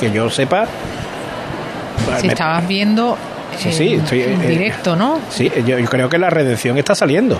Que 0.00 0.10
yo 0.10 0.30
sepa. 0.30 0.66
Si 2.20 2.28
estabas 2.28 2.66
viendo 2.66 3.16
sí, 3.58 3.94
estoy, 3.94 4.22
en 4.22 4.42
eh, 4.42 4.48
directo, 4.48 4.96
¿no? 4.96 5.20
Sí, 5.30 5.50
yo, 5.66 5.76
creo 5.86 6.08
que 6.08 6.18
la 6.18 6.30
redención 6.30 6.78
está 6.78 6.94
saliendo. 6.94 7.38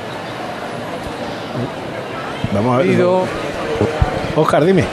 Vamos 2.52 2.74
a 2.74 2.78
ver. 2.78 3.04
Oscar, 4.36 4.64
dime. 4.64 4.84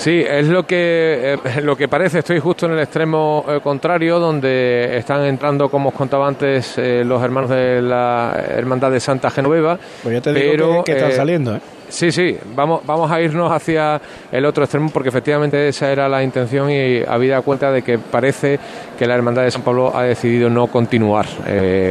Sí, 0.00 0.24
es 0.26 0.46
lo 0.48 0.66
que, 0.66 1.34
eh, 1.34 1.60
lo 1.62 1.76
que 1.76 1.86
parece. 1.86 2.20
Estoy 2.20 2.40
justo 2.40 2.64
en 2.64 2.72
el 2.72 2.80
extremo 2.80 3.44
eh, 3.46 3.60
contrario, 3.62 4.18
donde 4.18 4.96
están 4.96 5.26
entrando, 5.26 5.68
como 5.68 5.90
os 5.90 5.94
contaba 5.94 6.26
antes, 6.26 6.78
eh, 6.78 7.02
los 7.04 7.22
hermanos 7.22 7.50
de 7.50 7.82
la 7.82 8.32
Hermandad 8.48 8.90
de 8.90 8.98
Santa 8.98 9.30
Genoveva. 9.30 9.78
Pues 10.02 10.14
ya 10.14 10.22
te 10.22 10.32
digo 10.32 10.82
que, 10.84 10.92
están 10.92 11.12
saliendo, 11.12 11.54
¿eh? 11.54 11.60
Sí, 11.90 12.12
sí, 12.12 12.34
vamos, 12.54 12.80
vamos 12.86 13.10
a 13.10 13.20
irnos 13.20 13.52
hacia 13.52 14.00
el 14.32 14.46
otro 14.46 14.64
extremo 14.64 14.88
porque 14.90 15.08
efectivamente 15.10 15.68
esa 15.68 15.90
era 15.90 16.08
la 16.08 16.22
intención 16.22 16.70
y 16.70 17.02
habida 17.02 17.42
cuenta 17.42 17.70
de 17.72 17.82
que 17.82 17.98
parece 17.98 18.58
que 18.96 19.06
la 19.06 19.16
Hermandad 19.16 19.42
de 19.42 19.50
San 19.50 19.62
Pablo 19.62 19.94
ha 19.94 20.04
decidido 20.04 20.48
no 20.48 20.68
continuar 20.68 21.26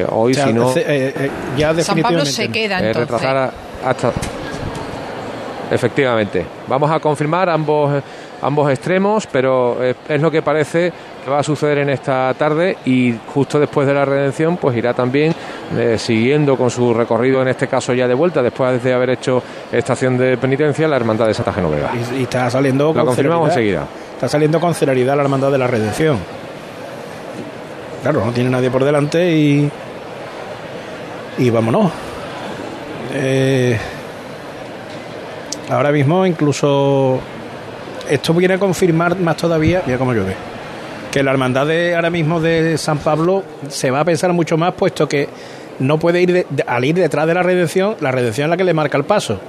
hoy, 0.09 0.33
sino... 0.33 0.73
ya 1.57 1.73
San 1.83 2.01
Pablo 2.01 2.25
se 2.25 2.47
queda 2.47 2.79
entonces. 2.79 3.11
retrasar 3.11 3.51
hasta 3.85 4.13
Efectivamente. 5.71 6.45
Vamos 6.67 6.89
a 6.91 6.99
confirmar 6.99 7.49
ambos, 7.49 8.01
ambos 8.41 8.71
extremos, 8.71 9.27
pero 9.27 9.77
eh, 9.83 9.95
es 10.07 10.21
lo 10.21 10.31
que 10.31 10.41
parece 10.41 10.91
que 11.23 11.29
va 11.29 11.39
a 11.39 11.43
suceder 11.43 11.79
en 11.79 11.89
esta 11.89 12.33
tarde 12.33 12.77
y 12.85 13.13
justo 13.33 13.59
después 13.59 13.87
de 13.87 13.93
la 13.93 14.05
redención 14.05 14.57
pues 14.57 14.75
irá 14.77 14.93
también 14.93 15.33
eh, 15.77 15.97
siguiendo 15.99 16.57
con 16.57 16.71
su 16.71 16.93
recorrido, 16.93 17.41
en 17.41 17.49
este 17.49 17.67
caso 17.67 17.93
ya 17.93 18.07
de 18.07 18.13
vuelta, 18.13 18.41
después 18.41 18.81
de 18.81 18.93
haber 18.93 19.11
hecho 19.11 19.43
estación 19.71 20.17
de 20.17 20.37
penitencia, 20.37 20.87
la 20.87 20.95
Hermandad 20.95 21.27
de 21.27 21.33
Santa 21.33 21.53
Genoveva. 21.53 21.91
Y, 22.17 22.23
está 22.23 22.49
saliendo... 22.49 22.93
Lo 22.93 23.05
confirmamos 23.05 23.49
enseguida. 23.49 23.85
Está 24.13 24.27
saliendo 24.27 24.59
con 24.59 24.73
celeridad 24.73 25.15
la 25.15 25.23
Hermandad 25.23 25.51
de 25.51 25.57
la 25.57 25.67
Redención. 25.67 26.17
Claro, 28.01 28.25
no 28.25 28.31
tiene 28.31 28.49
nadie 28.49 28.71
por 28.71 28.83
delante 28.83 29.31
y... 29.31 29.69
Y 31.37 31.49
vámonos. 31.51 31.91
Eh 33.13 33.79
Ahora 35.69 35.91
mismo 35.91 36.25
incluso 36.25 37.19
esto 38.09 38.33
viene 38.33 38.55
a 38.55 38.57
confirmar 38.57 39.17
más 39.19 39.37
todavía, 39.37 39.83
mira 39.85 39.99
cómo 39.99 40.13
llueve, 40.13 40.35
que 41.11 41.21
la 41.21 41.31
hermandad 41.31 41.67
de 41.67 41.95
ahora 41.95 42.09
mismo 42.09 42.41
de 42.41 42.77
San 42.77 42.97
Pablo 42.97 43.43
se 43.67 43.91
va 43.91 43.99
a 43.99 44.05
pensar 44.05 44.33
mucho 44.33 44.57
más 44.57 44.73
puesto 44.73 45.07
que 45.07 45.29
no 45.77 45.99
puede 45.99 46.21
ir 46.21 46.47
al 46.65 46.85
ir 46.85 46.95
detrás 46.95 47.27
de 47.27 47.33
la 47.35 47.43
redención, 47.43 47.95
la 48.01 48.11
redención 48.11 48.45
es 48.45 48.49
la 48.49 48.57
que 48.57 48.63
le 48.63 48.73
marca 48.73 48.97
el 48.97 49.05
paso. 49.05 49.39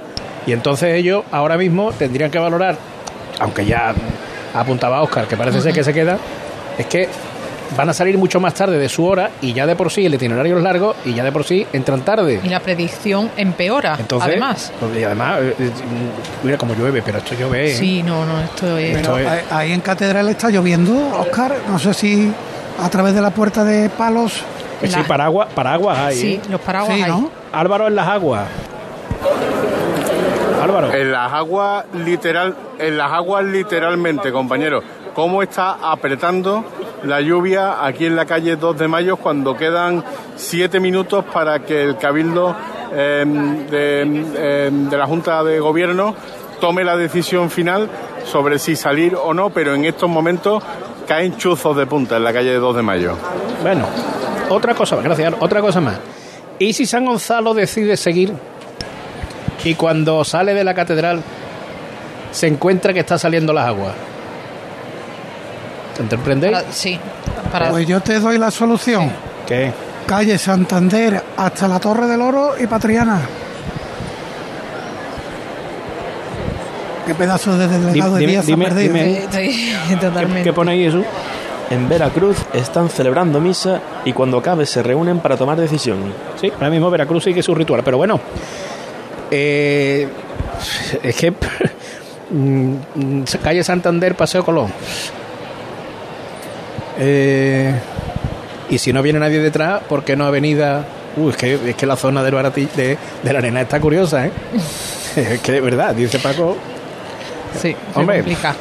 Y 0.45 0.53
entonces 0.53 0.95
ellos 0.95 1.23
ahora 1.31 1.57
mismo 1.57 1.91
tendrían 1.91 2.31
que 2.31 2.39
valorar, 2.39 2.77
aunque 3.39 3.65
ya 3.65 3.93
apuntaba 4.53 5.01
Oscar, 5.01 5.27
que 5.27 5.37
parece 5.37 5.61
ser 5.61 5.73
que 5.73 5.83
se 5.83 5.93
queda, 5.93 6.17
es 6.77 6.85
que 6.85 7.09
van 7.75 7.89
a 7.89 7.93
salir 7.93 8.17
mucho 8.17 8.39
más 8.39 8.53
tarde 8.53 8.77
de 8.77 8.89
su 8.89 9.05
hora 9.05 9.31
y 9.41 9.53
ya 9.53 9.65
de 9.65 9.75
por 9.75 9.91
sí 9.91 10.05
el 10.05 10.13
itinerario 10.13 10.57
es 10.57 10.63
largo 10.63 10.95
y 11.05 11.13
ya 11.13 11.23
de 11.23 11.31
por 11.31 11.43
sí 11.43 11.65
entran 11.73 12.01
tarde. 12.01 12.39
Y 12.43 12.49
la 12.49 12.59
predicción 12.59 13.31
empeora, 13.37 13.95
Entonces, 13.99 14.29
además. 14.29 14.73
Pues, 14.79 14.97
y 14.97 15.03
además, 15.03 15.39
eh, 15.41 15.55
eh, 15.59 15.71
mira 16.43 16.57
cómo 16.57 16.73
llueve, 16.73 17.01
pero 17.01 17.19
esto 17.19 17.35
llueve. 17.35 17.71
¿eh? 17.71 17.75
Sí, 17.75 18.03
no, 18.03 18.25
no, 18.25 18.41
esto 18.41 18.77
es... 18.77 19.07
Ahí 19.51 19.71
en 19.71 19.81
Catedral 19.81 20.27
está 20.29 20.49
lloviendo, 20.49 20.93
Oscar, 21.19 21.55
no 21.67 21.79
sé 21.79 21.93
si 21.93 22.31
a 22.81 22.89
través 22.89 23.13
de 23.13 23.21
la 23.21 23.31
puerta 23.31 23.63
de 23.63 23.89
palos... 23.89 24.43
Sí, 24.83 24.97
paraguas, 25.07 25.49
paraguas 25.53 25.97
hay. 25.99 26.15
Sí, 26.15 26.41
los 26.49 26.59
paraguas 26.59 26.99
hay. 26.99 27.29
Álvaro 27.53 27.87
en 27.87 27.95
las 27.95 28.07
aguas. 28.07 28.47
Álvaro. 30.61 30.91
En 30.93 31.11
las 31.11 31.31
aguas 31.31 31.85
literal, 31.93 32.55
en 32.79 32.97
las 32.97 33.11
aguas 33.11 33.43
literalmente, 33.45 34.31
compañero. 34.31 34.81
¿Cómo 35.13 35.43
está 35.43 35.77
apretando 35.91 36.63
la 37.03 37.21
lluvia 37.21 37.85
aquí 37.85 38.05
en 38.05 38.15
la 38.15 38.25
calle 38.25 38.55
2 38.55 38.77
de 38.77 38.87
Mayo 38.87 39.17
cuando 39.17 39.55
quedan 39.55 40.03
siete 40.35 40.79
minutos 40.79 41.25
para 41.25 41.59
que 41.59 41.83
el 41.83 41.97
Cabildo 41.97 42.55
em, 42.93 43.65
em, 43.71 44.89
de, 44.89 44.97
la 44.97 45.07
Junta 45.07 45.43
de 45.43 45.59
Gobierno 45.59 46.15
tome 46.59 46.83
la 46.83 46.95
decisión 46.95 47.49
final 47.49 47.89
sobre 48.25 48.59
si 48.59 48.75
salir 48.75 49.15
o 49.15 49.33
no, 49.33 49.49
pero 49.49 49.73
en 49.73 49.85
estos 49.85 50.09
momentos 50.09 50.63
caen 51.07 51.37
chuzos 51.37 51.75
de 51.75 51.87
punta 51.87 52.17
en 52.17 52.23
la 52.23 52.31
calle 52.31 52.53
2 52.53 52.75
de 52.75 52.81
Mayo. 52.81 53.17
Bueno, 53.63 53.85
otra 54.49 54.75
cosa 54.75 54.95
más, 54.95 55.05
gracias, 55.05 55.33
otra 55.39 55.61
cosa 55.61 55.81
más. 55.81 55.99
¿Y 56.59 56.73
si 56.73 56.85
San 56.85 57.05
Gonzalo 57.05 57.55
decide 57.55 57.97
seguir 57.97 58.33
y 59.63 59.73
cuando 59.73 60.23
sale 60.23 60.53
de 60.53 60.63
la 60.63 60.75
catedral 60.75 61.23
se 62.31 62.47
encuentra 62.47 62.93
que 62.93 62.99
está 62.99 63.17
saliendo 63.17 63.53
las 63.53 63.65
aguas? 63.65 63.93
¿Te 65.95 66.17
sí. 66.71 66.99
Pues 67.69 67.87
yo 67.87 67.99
te 67.99 68.19
doy 68.19 68.37
la 68.37 68.51
solución. 68.51 69.11
¿Qué? 69.47 69.71
Calle 70.07 70.37
Santander 70.37 71.21
hasta 71.37 71.67
la 71.67 71.79
Torre 71.79 72.07
del 72.07 72.21
Oro 72.21 72.53
y 72.59 72.67
Patriana. 72.67 73.21
Qué 77.05 77.15
pedazo 77.15 77.57
de 77.57 77.67
delegado 77.67 78.15
de 78.15 78.27
día 78.27 78.41
dime, 78.41 78.69
dime, 78.69 79.27
¿Qué, 79.31 80.43
¿Qué 80.43 80.53
pone 80.53 80.71
ahí 80.71 80.85
eso? 80.85 81.03
en 81.71 81.87
Veracruz 81.87 82.37
están 82.53 82.89
celebrando 82.89 83.39
misa 83.39 83.81
y 84.03 84.11
cuando 84.11 84.37
acabe 84.37 84.65
se 84.65 84.83
reúnen 84.83 85.19
para 85.19 85.37
tomar 85.37 85.57
decisión. 85.57 86.13
Sí, 86.39 86.51
ahora 86.53 86.69
mismo 86.69 86.91
Veracruz 86.91 87.23
sigue 87.23 87.41
su 87.41 87.55
ritual, 87.55 87.81
pero 87.83 87.95
bueno, 87.97 88.19
eh, 89.31 90.07
es 91.01 91.15
que 91.15 91.31
mm, 92.29 93.23
calle 93.41 93.63
Santander, 93.63 94.15
Paseo 94.15 94.43
Colón. 94.43 94.71
Eh, 96.97 97.73
y 98.69 98.77
si 98.77 98.93
no 98.93 99.01
viene 99.01 99.19
nadie 99.19 99.39
detrás, 99.39 99.81
¿por 99.87 100.03
qué 100.03 100.15
no 100.15 100.25
Avenida? 100.25 100.85
Uy, 101.17 101.31
es 101.31 101.37
que, 101.37 101.69
es 101.71 101.75
que 101.75 101.85
la 101.85 101.95
zona 101.95 102.23
del 102.23 102.35
de, 102.53 102.97
de 103.23 103.33
la 103.33 103.39
arena 103.39 103.61
está 103.61 103.79
curiosa, 103.79 104.27
¿eh? 104.27 104.31
es 105.15 105.39
que 105.41 105.51
de 105.51 105.61
verdad, 105.61 105.93
dice 105.93 106.19
Paco. 106.19 106.55
Sí, 107.59 107.75
hombre. 107.95 108.17
Complica. 108.17 108.55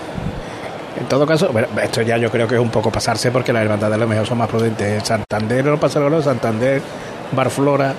En 0.98 1.06
todo 1.06 1.26
caso, 1.26 1.50
esto 1.82 2.02
ya 2.02 2.16
yo 2.18 2.30
creo 2.30 2.46
que 2.46 2.56
es 2.56 2.60
un 2.60 2.70
poco 2.70 2.90
pasarse 2.90 3.30
porque 3.30 3.52
las 3.52 3.62
hermandades 3.62 3.94
de 3.94 4.00
lo 4.00 4.08
mejor 4.08 4.26
son 4.26 4.38
más 4.38 4.48
prudentes. 4.48 5.02
Santander, 5.04 5.64
no 5.64 5.78
pasa 5.78 6.00
nada, 6.00 6.20
Santander, 6.20 6.82
Barflora, 7.32 7.94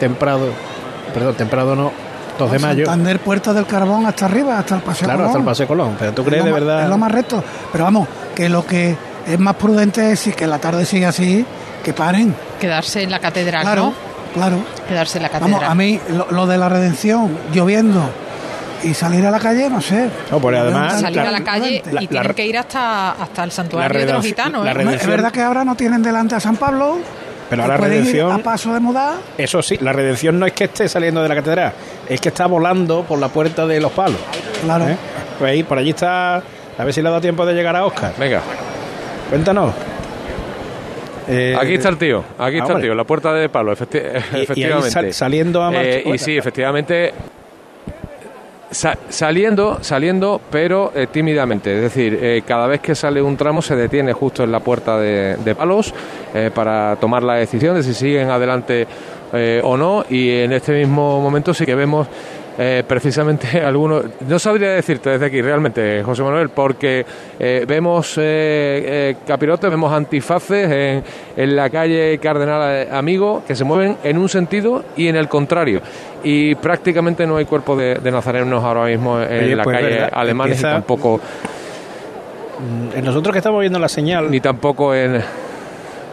Temprado, 0.00 0.46
perdón, 1.14 1.34
Temprado 1.34 1.76
no, 1.76 1.92
2 2.38 2.50
de 2.52 2.58
mayo. 2.58 2.86
Santander, 2.86 3.20
Puerta 3.20 3.52
del 3.52 3.66
Carbón 3.66 4.06
hasta 4.06 4.24
arriba, 4.26 4.58
hasta 4.58 4.76
el 4.76 4.80
Paseo 4.82 5.06
Colón. 5.06 5.16
Claro, 5.16 5.26
hasta 5.26 5.38
el 5.38 5.44
Paseo 5.44 5.66
Colón. 5.68 5.96
Pero 5.98 6.12
tú 6.12 6.24
crees 6.24 6.44
de 6.44 6.52
verdad. 6.52 6.82
Es 6.82 6.88
lo 6.88 6.98
más 6.98 7.12
recto. 7.12 7.44
Pero 7.70 7.84
vamos, 7.84 8.08
que 8.34 8.48
lo 8.48 8.66
que 8.66 8.96
es 9.26 9.38
más 9.38 9.56
prudente 9.56 10.16
si 10.16 10.32
que 10.32 10.46
la 10.46 10.58
tarde 10.58 10.84
sigue 10.84 11.06
así, 11.06 11.44
que 11.82 11.92
paren. 11.92 12.34
Quedarse 12.60 13.02
en 13.02 13.10
la 13.10 13.18
catedral, 13.18 13.62
claro, 13.62 13.82
¿no? 13.84 13.94
Claro. 14.34 14.64
Quedarse 14.88 15.18
en 15.18 15.22
la 15.22 15.28
catedral. 15.28 15.52
Vamos, 15.52 15.68
a 15.68 15.74
mí 15.74 16.00
lo, 16.30 16.46
de 16.46 16.58
la 16.58 16.68
redención, 16.68 17.36
lloviendo 17.52 18.02
y 18.82 18.94
salir 18.94 19.24
a 19.26 19.30
la 19.30 19.38
calle, 19.38 19.68
no 19.68 19.80
sé. 19.80 20.08
No, 20.30 20.40
pues 20.40 20.58
además. 20.58 21.00
Salir 21.00 21.20
a 21.20 21.30
la 21.30 21.44
calle 21.44 21.82
y 22.00 22.06
tienen 22.06 22.34
que 22.34 22.46
ir 22.46 22.58
hasta, 22.58 23.12
hasta 23.12 23.44
el 23.44 23.52
santuario 23.52 24.06
de 24.06 24.12
los 24.12 24.24
gitanos. 24.24 24.66
¿eh? 24.66 24.98
Es 25.00 25.06
verdad 25.06 25.30
que 25.30 25.42
ahora 25.42 25.64
no 25.64 25.74
tienen 25.74 26.02
delante 26.02 26.34
a 26.34 26.40
San 26.40 26.56
Pablo. 26.56 26.98
Pero 27.50 27.66
la 27.66 27.76
redención. 27.76 28.32
a 28.32 28.38
paso 28.38 28.72
de 28.72 28.80
mudar. 28.80 29.16
Eso 29.36 29.60
sí, 29.60 29.76
la 29.82 29.92
redención 29.92 30.38
no 30.38 30.46
es 30.46 30.54
que 30.54 30.64
esté 30.64 30.88
saliendo 30.88 31.22
de 31.22 31.28
la 31.28 31.34
catedral, 31.34 31.74
es 32.08 32.18
que 32.18 32.30
está 32.30 32.46
volando 32.46 33.02
por 33.02 33.18
la 33.18 33.28
puerta 33.28 33.66
de 33.66 33.78
los 33.78 33.92
palos. 33.92 34.18
Claro. 34.62 34.88
¿Eh? 34.88 34.96
Pues 35.38 35.50
ahí, 35.50 35.62
por 35.62 35.76
allí 35.76 35.90
está. 35.90 36.36
A 36.36 36.84
ver 36.84 36.94
si 36.94 37.02
le 37.02 37.08
ha 37.08 37.10
dado 37.10 37.20
tiempo 37.20 37.44
de 37.44 37.52
llegar 37.52 37.76
a 37.76 37.84
Oscar. 37.84 38.14
Venga. 38.18 38.40
Cuéntanos. 39.32 39.72
Eh, 41.26 41.56
aquí 41.58 41.72
está 41.72 41.88
el 41.88 41.96
tío, 41.96 42.22
aquí 42.38 42.58
está 42.58 42.74
el 42.74 42.82
tío, 42.82 42.94
la 42.94 43.04
puerta 43.04 43.32
de 43.32 43.48
palo, 43.48 43.72
efectivamente. 43.72 45.10
saliendo 45.14 45.64
a 45.64 45.72
eh, 45.82 46.02
y 46.04 46.18
sí, 46.18 46.36
efectivamente, 46.36 47.14
saliendo, 49.08 49.78
saliendo, 49.80 50.38
pero 50.50 50.92
eh, 50.94 51.06
tímidamente. 51.10 51.74
Es 51.74 51.80
decir, 51.80 52.18
eh, 52.20 52.42
cada 52.46 52.66
vez 52.66 52.82
que 52.82 52.94
sale 52.94 53.22
un 53.22 53.38
tramo 53.38 53.62
se 53.62 53.74
detiene 53.74 54.12
justo 54.12 54.44
en 54.44 54.52
la 54.52 54.60
puerta 54.60 54.98
de, 54.98 55.38
de 55.42 55.54
palos 55.54 55.94
para 56.54 56.96
tomar 56.96 57.22
la 57.22 57.36
decisión 57.36 57.74
de 57.74 57.82
si 57.82 57.94
siguen 57.94 58.28
adelante 58.28 58.86
o 59.62 59.78
no. 59.78 60.04
Y 60.10 60.28
en 60.28 60.52
este 60.52 60.78
mismo 60.78 61.22
momento 61.22 61.54
sí 61.54 61.64
que 61.64 61.74
vemos 61.74 62.06
eh, 62.58 62.82
precisamente 62.86 63.60
algunos, 63.64 64.04
no 64.28 64.38
sabría 64.38 64.72
decirte 64.72 65.10
desde 65.10 65.26
aquí 65.26 65.40
realmente, 65.40 66.02
José 66.02 66.22
Manuel, 66.22 66.50
porque 66.50 67.04
eh, 67.38 67.64
vemos 67.66 68.14
eh, 68.18 69.16
capirotes, 69.26 69.70
vemos 69.70 69.90
antifaces 69.92 70.70
en, 70.70 71.04
en, 71.36 71.56
la 71.56 71.70
calle 71.70 72.18
Cardenal 72.18 72.88
Amigo 72.92 73.42
que 73.46 73.54
se 73.54 73.64
mueven 73.64 73.96
en 74.04 74.18
un 74.18 74.28
sentido 74.28 74.84
y 74.96 75.08
en 75.08 75.16
el 75.16 75.28
contrario. 75.28 75.80
Y 76.24 76.54
prácticamente 76.56 77.26
no 77.26 77.38
hay 77.38 77.46
cuerpo 77.46 77.74
de, 77.74 77.98
nazarenos 78.10 78.62
ahora 78.62 78.84
mismo 78.84 79.20
en 79.20 79.56
la 79.56 79.64
pues 79.64 79.78
calle 79.78 80.02
Alemania 80.12 80.56
y 80.56 80.62
tampoco. 80.62 81.20
En 82.94 83.04
nosotros 83.04 83.32
que 83.32 83.38
estamos 83.38 83.60
viendo 83.60 83.78
la 83.78 83.88
señal. 83.88 84.30
Ni 84.30 84.40
tampoco 84.40 84.94
en. 84.94 85.20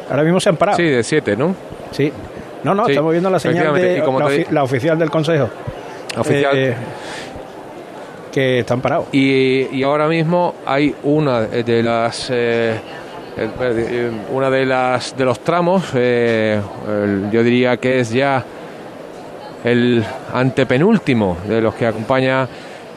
Ahora 0.09 0.23
mismo 0.23 0.39
se 0.39 0.49
han 0.49 0.57
parado. 0.57 0.77
Sí, 0.77 0.83
de 0.83 1.03
siete, 1.03 1.35
¿no? 1.35 1.53
Sí. 1.91 2.11
No, 2.63 2.73
no, 2.73 2.87
estamos 2.87 3.11
viendo 3.11 3.29
la 3.29 3.39
señal 3.39 3.73
de 3.75 4.03
la 4.49 4.63
oficial 4.63 4.97
del 4.97 5.11
Consejo 5.11 5.49
oficial. 6.21 6.57
Eh, 6.57 6.75
que 8.31 8.59
están 8.59 8.79
parados. 8.79 9.07
Y, 9.11 9.81
ahora 9.83 10.07
mismo 10.07 10.55
hay 10.65 10.93
una 11.03 11.41
de 11.41 11.83
las 11.83 12.29
eh, 12.29 12.79
eh, 13.37 14.11
una 14.31 14.49
de 14.49 14.65
las 14.65 15.17
de 15.17 15.25
los 15.25 15.39
tramos, 15.39 15.91
yo 15.93 17.43
diría 17.43 17.77
que 17.77 18.01
es 18.01 18.11
ya 18.11 18.43
el 19.63 20.03
antepenúltimo 20.33 21.37
de 21.47 21.61
los 21.61 21.73
que 21.73 21.87
acompaña 21.87 22.47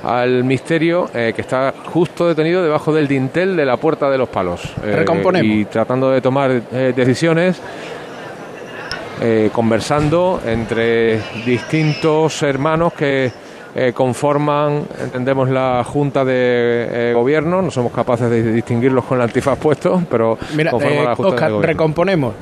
al 0.05 0.45
misterio 0.45 1.09
que 1.12 1.35
está 1.37 1.73
justo 1.93 2.27
detenido 2.29 2.62
debajo 2.62 2.93
del 2.93 3.07
dintel 3.07 3.57
de 3.57 3.64
la 3.64 3.77
puerta 3.77 4.11
de 4.11 4.18
los 4.18 4.29
palos 4.29 4.62
y 5.43 5.64
tratando 5.66 6.11
de 6.11 6.20
tomar 6.20 6.61
decisiones 6.70 7.61
conversando 9.53 10.41
entre 10.45 11.20
distintos 11.45 12.43
hermanos 12.43 12.93
que 12.93 13.31
eh, 13.75 13.93
conforman, 13.95 14.87
entendemos, 15.01 15.49
la 15.49 15.83
Junta 15.83 16.27
de 16.27 17.11
eh, 17.11 17.12
Gobierno. 17.14 17.62
No 17.62 17.70
somos 17.70 17.91
capaces 17.91 18.29
de 18.29 18.53
distinguirlos 18.53 19.05
con 19.05 19.16
el 19.16 19.23
antifaz 19.23 19.59
puesto, 19.59 20.03
pero 20.11 20.37
Mira, 20.55 20.70
conforman 20.70 21.05
la 21.05 21.12
eh, 21.12 21.16
Junta 21.16 21.31
de 21.31 21.41
Gobierno. 21.41 21.62
recomponemos. 21.62 22.35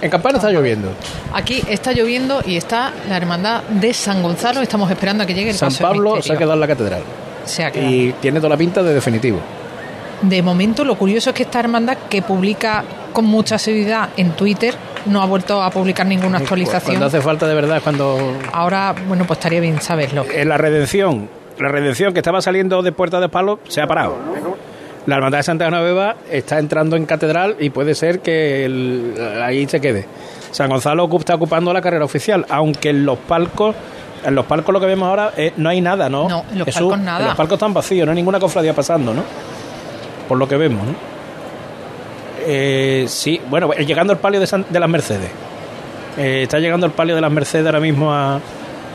En 0.00 0.10
Campana 0.10 0.38
está 0.38 0.50
lloviendo. 0.50 0.88
Aquí 1.34 1.62
está 1.68 1.92
lloviendo 1.92 2.40
y 2.44 2.56
está 2.56 2.92
la 3.06 3.18
hermandad 3.18 3.64
de 3.64 3.92
San 3.92 4.22
Gonzalo. 4.22 4.62
Estamos 4.62 4.90
esperando 4.90 5.24
a 5.24 5.26
que 5.26 5.34
llegue 5.34 5.50
el 5.50 5.56
San 5.56 5.74
Pablo 5.74 6.22
se 6.22 6.32
ha 6.32 6.36
quedado 6.36 6.54
en 6.54 6.60
la 6.60 6.68
catedral. 6.68 7.02
Se 7.44 7.64
ha 7.64 7.70
quedado. 7.70 7.90
Y 7.90 8.14
tiene 8.20 8.38
toda 8.38 8.50
la 8.50 8.56
pinta 8.56 8.82
de 8.82 8.94
definitivo. 8.94 9.40
De 10.22 10.42
momento, 10.42 10.84
lo 10.84 10.96
curioso 10.96 11.30
es 11.30 11.36
que 11.36 11.42
esta 11.42 11.60
hermandad 11.60 11.98
que 12.08 12.22
publica 12.22 12.82
con 13.12 13.26
mucha 13.26 13.58
seguridad 13.58 14.08
en 14.16 14.32
Twitter 14.32 14.74
no 15.06 15.22
ha 15.22 15.26
vuelto 15.26 15.62
a 15.62 15.70
publicar 15.70 16.06
ninguna 16.06 16.38
actualización. 16.38 16.96
Cuando 16.96 17.06
hace 17.06 17.20
falta 17.20 17.46
de 17.46 17.54
verdad, 17.54 17.80
cuando... 17.82 18.34
Ahora, 18.52 18.94
bueno, 19.06 19.24
pues 19.26 19.38
estaría 19.38 19.60
bien 19.60 19.80
saberlo. 19.80 20.26
En 20.32 20.48
la 20.48 20.56
redención, 20.56 21.28
la 21.58 21.68
redención 21.68 22.12
que 22.12 22.20
estaba 22.20 22.40
saliendo 22.40 22.82
de 22.82 22.92
Puerta 22.92 23.20
de 23.20 23.28
Palo 23.28 23.60
se 23.68 23.80
ha 23.80 23.86
parado. 23.86 24.16
La 25.06 25.16
Hermandad 25.16 25.38
de 25.38 25.42
Santa 25.44 25.70
Nueva 25.70 26.16
está 26.30 26.58
entrando 26.58 26.96
en 26.96 27.06
catedral 27.06 27.56
y 27.58 27.70
puede 27.70 27.94
ser 27.94 28.20
que 28.20 29.14
ahí 29.42 29.66
se 29.66 29.80
quede. 29.80 30.06
San 30.50 30.68
Gonzalo 30.68 31.08
está 31.18 31.34
ocupando 31.34 31.72
la 31.72 31.80
carrera 31.80 32.04
oficial, 32.04 32.44
aunque 32.48 32.90
en 32.90 33.06
los 33.06 33.18
palcos 33.18 33.74
en 34.24 34.34
los 34.34 34.46
palcos 34.46 34.72
lo 34.72 34.80
que 34.80 34.86
vemos 34.86 35.08
ahora 35.08 35.32
no 35.56 35.68
hay 35.68 35.80
nada, 35.80 36.08
¿no? 36.08 36.28
No, 36.28 36.44
en 36.50 36.58
los 36.58 36.68
palcos 36.68 36.98
nada. 36.98 37.26
los 37.26 37.36
palcos 37.36 37.54
están 37.54 37.72
vacíos, 37.72 38.04
no 38.04 38.10
hay 38.10 38.16
ninguna 38.16 38.40
cofradía 38.40 38.74
pasando, 38.74 39.14
¿no? 39.14 39.22
Por 40.28 40.38
lo 40.38 40.48
que 40.48 40.56
vemos, 40.56 40.84
¿no? 40.84 41.17
Eh, 42.50 43.04
sí, 43.08 43.38
bueno, 43.50 43.70
llegando 43.72 44.14
el 44.14 44.18
palio 44.18 44.40
de, 44.40 44.64
de 44.70 44.80
las 44.80 44.88
Mercedes. 44.88 45.28
Eh, 46.16 46.44
está 46.44 46.58
llegando 46.58 46.86
el 46.86 46.92
palio 46.92 47.14
de 47.14 47.20
las 47.20 47.30
Mercedes 47.30 47.66
ahora 47.66 47.78
mismo 47.78 48.10
a, 48.10 48.40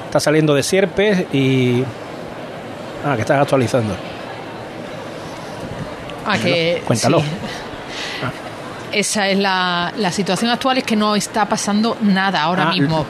está 0.08 0.20
saliendo 0.20 0.56
de 0.56 0.64
Sierpes 0.64 1.28
y 1.32 1.84
ah 3.06 3.14
que 3.14 3.22
estás 3.22 3.40
actualizando. 3.40 3.96
Ah, 6.26 6.36
que 6.40 6.82
cuéntalo. 6.84 7.20
Ah. 7.20 8.32
Esa 8.92 9.30
es 9.30 9.38
la, 9.38 9.94
la, 9.98 10.12
situación 10.12 10.50
actual 10.50 10.80
es 10.80 10.84
que 10.84 10.96
no 10.96 11.16
está 11.16 11.46
pasando 11.48 11.96
nada 12.02 12.42
ahora 12.42 12.70
ah, 12.70 12.74
mismo. 12.74 13.06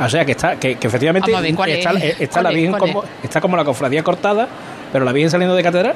O 0.00 0.08
sea 0.08 0.24
que 0.24 0.32
está 0.32 0.56
que, 0.56 0.78
efectivamente 0.80 1.30
está, 1.30 1.92
está 2.18 2.42
la 2.42 2.50
Virgen 2.50 2.78
como 2.78 3.04
está 3.22 3.42
como 3.42 3.58
la 3.58 3.64
cofradía 3.64 4.02
cortada, 4.02 4.48
pero 4.90 5.04
la 5.04 5.12
Virgen 5.12 5.30
saliendo 5.30 5.54
de 5.54 5.62
catedral 5.62 5.94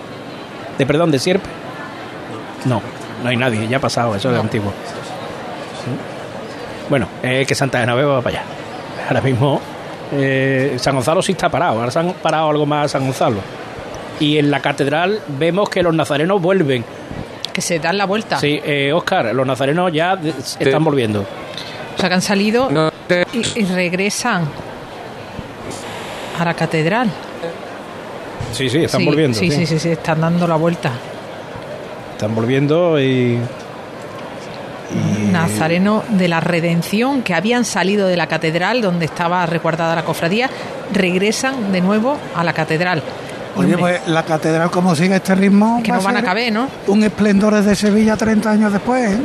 de 0.78 0.86
perdón, 0.86 1.10
de 1.10 1.18
Sierpe. 1.18 1.48
No, 2.64 2.80
no 3.22 3.28
hay 3.28 3.36
nadie, 3.36 3.66
ya 3.68 3.76
ha 3.76 3.80
pasado, 3.80 4.14
eso 4.14 4.32
es 4.32 4.38
antiguo. 4.38 4.72
Bueno, 6.88 7.08
es 7.22 7.46
que 7.46 7.54
Santa 7.54 7.80
Genoveva 7.80 8.14
va 8.14 8.22
para 8.22 8.38
allá. 8.38 8.46
Ahora 9.08 9.20
mismo 9.20 9.60
eh, 10.12 10.76
San 10.78 10.94
Gonzalo 10.94 11.22
sí 11.22 11.32
está 11.32 11.48
parado, 11.48 11.80
ahora 11.80 11.90
se 11.90 11.98
han 11.98 12.12
parado 12.14 12.50
algo 12.50 12.66
más 12.66 12.90
San 12.90 13.04
Gonzalo. 13.04 13.40
Y 14.20 14.38
en 14.38 14.50
la 14.50 14.60
catedral 14.60 15.20
vemos 15.38 15.68
que 15.68 15.82
los 15.82 15.94
nazarenos 15.94 16.40
vuelven. 16.40 16.84
Que 17.52 17.60
se 17.60 17.78
dan 17.78 17.98
la 17.98 18.06
vuelta. 18.06 18.38
Sí, 18.38 18.60
eh, 18.64 18.92
Oscar, 18.92 19.34
los 19.34 19.46
nazarenos 19.46 19.92
ya 19.92 20.18
están 20.58 20.84
volviendo. 20.84 21.22
O 21.22 21.98
sea, 21.98 22.08
que 22.08 22.14
han 22.14 22.22
salido 22.22 22.68
y 23.32 23.64
regresan 23.64 24.48
a 26.38 26.44
la 26.44 26.54
catedral. 26.54 27.10
Sí, 28.54 28.70
sí, 28.70 28.84
están 28.84 29.04
volviendo. 29.04 29.38
Sí, 29.38 29.50
sí, 29.50 29.66
sí, 29.66 29.78
sí, 29.78 29.90
están 29.90 30.20
dando 30.20 30.46
la 30.46 30.56
vuelta. 30.56 30.92
Están 32.12 32.34
volviendo 32.34 33.00
y, 33.00 33.38
Nazareno 35.32 36.04
de 36.08 36.28
la 36.28 36.38
Redención, 36.38 37.22
que 37.22 37.34
habían 37.34 37.64
salido 37.64 38.06
de 38.06 38.16
la 38.16 38.28
catedral 38.28 38.80
donde 38.80 39.06
estaba 39.06 39.44
resguardada 39.46 39.96
la 39.96 40.04
cofradía, 40.04 40.48
regresan 40.92 41.72
de 41.72 41.80
nuevo 41.80 42.16
a 42.34 42.44
la 42.44 42.52
catedral. 42.52 43.02
Oye, 43.56 43.78
pues 43.78 44.06
la 44.08 44.22
catedral, 44.22 44.70
como 44.70 44.94
sigue 44.94 45.16
este 45.16 45.34
ritmo. 45.34 45.80
que 45.82 45.92
no 45.92 46.00
van 46.00 46.16
a 46.16 46.22
caber, 46.22 46.52
¿no? 46.52 46.68
Un 46.86 47.04
esplendor 47.04 47.54
desde 47.54 47.74
Sevilla 47.74 48.16
30 48.16 48.50
años 48.50 48.72
después. 48.72 49.18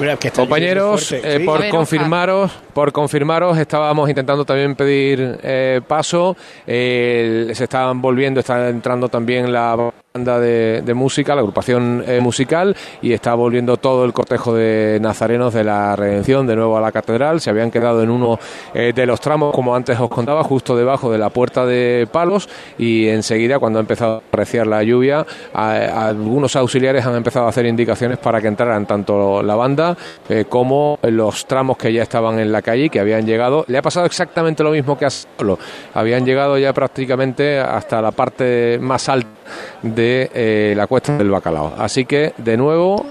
¿eh? 0.00 0.30
Compañeros, 0.34 1.12
eh, 1.12 1.42
por 1.44 1.68
confirmaros, 1.68 2.52
por 2.72 2.92
confirmaros, 2.92 3.58
estábamos 3.58 4.08
intentando 4.08 4.44
también 4.44 4.74
pedir 4.74 5.38
eh, 5.42 5.80
paso. 5.86 6.36
se 6.66 7.52
estaban 7.52 8.00
volviendo, 8.00 8.40
está 8.40 8.68
entrando 8.68 9.08
también 9.08 9.52
la 9.52 9.92
banda 10.16 10.38
de, 10.38 10.94
música, 10.94 11.34
la 11.34 11.40
agrupación 11.40 12.04
eh, 12.06 12.20
musical, 12.20 12.76
y 13.02 13.12
está 13.12 13.34
volviendo 13.34 13.78
todo 13.78 14.04
el 14.04 14.12
cortejo 14.12 14.54
de 14.54 15.00
nazarenos 15.00 15.52
de 15.52 15.64
la 15.64 15.96
Redención 15.96 16.46
de 16.46 16.54
nuevo 16.54 16.78
a 16.78 16.80
la 16.80 16.92
catedral. 16.92 17.40
Se 17.40 17.50
habían 17.50 17.72
quedado 17.72 18.00
en 18.00 18.10
uno 18.10 18.38
eh, 18.74 18.92
de 18.94 19.06
los 19.06 19.20
tramos, 19.20 19.52
como 19.52 19.74
antes 19.74 19.98
os 19.98 20.08
contaba, 20.08 20.44
justo 20.44 20.76
debajo 20.76 21.10
de 21.10 21.18
la 21.18 21.30
puerta 21.30 21.66
de 21.66 22.06
palos, 22.12 22.48
y 22.78 23.08
enseguida, 23.08 23.58
cuando 23.58 23.80
ha 23.80 23.82
empezado 23.82 24.14
a 24.14 24.18
apreciar 24.18 24.68
la 24.68 24.84
lluvia, 24.84 25.26
algunos 25.52 26.54
auxiliares 26.54 27.04
han 27.04 27.16
empezado 27.16 27.46
a 27.46 27.48
hacer 27.48 27.66
indicaciones 27.66 28.18
para 28.18 28.40
que 28.40 28.46
entraran 28.46 28.86
tanto 28.86 29.42
la 29.42 29.56
banda 29.56 29.96
eh, 30.28 30.44
como 30.48 30.96
los 31.02 31.44
tramos 31.46 31.76
que 31.76 31.92
ya 31.92 32.04
estaban 32.04 32.38
en 32.38 32.52
la 32.52 32.62
calle, 32.62 32.88
que 32.88 33.00
habían 33.00 33.26
llegado. 33.26 33.64
Le 33.66 33.78
ha 33.78 33.82
pasado 33.82 34.06
exactamente 34.06 34.62
lo 34.62 34.70
mismo 34.70 34.96
que 34.96 35.06
a 35.06 35.10
Solo. 35.10 35.58
Habían 35.92 36.24
llegado 36.24 36.56
ya 36.56 36.72
prácticamente 36.72 37.58
hasta 37.58 38.00
la 38.00 38.12
parte 38.12 38.78
más 38.80 39.08
alta 39.08 39.43
de 39.82 40.30
eh, 40.34 40.74
la 40.76 40.86
cuesta 40.86 41.16
del 41.16 41.30
bacalao. 41.30 41.74
Así 41.78 42.04
que, 42.04 42.32
de 42.36 42.56
nuevo, 42.56 43.02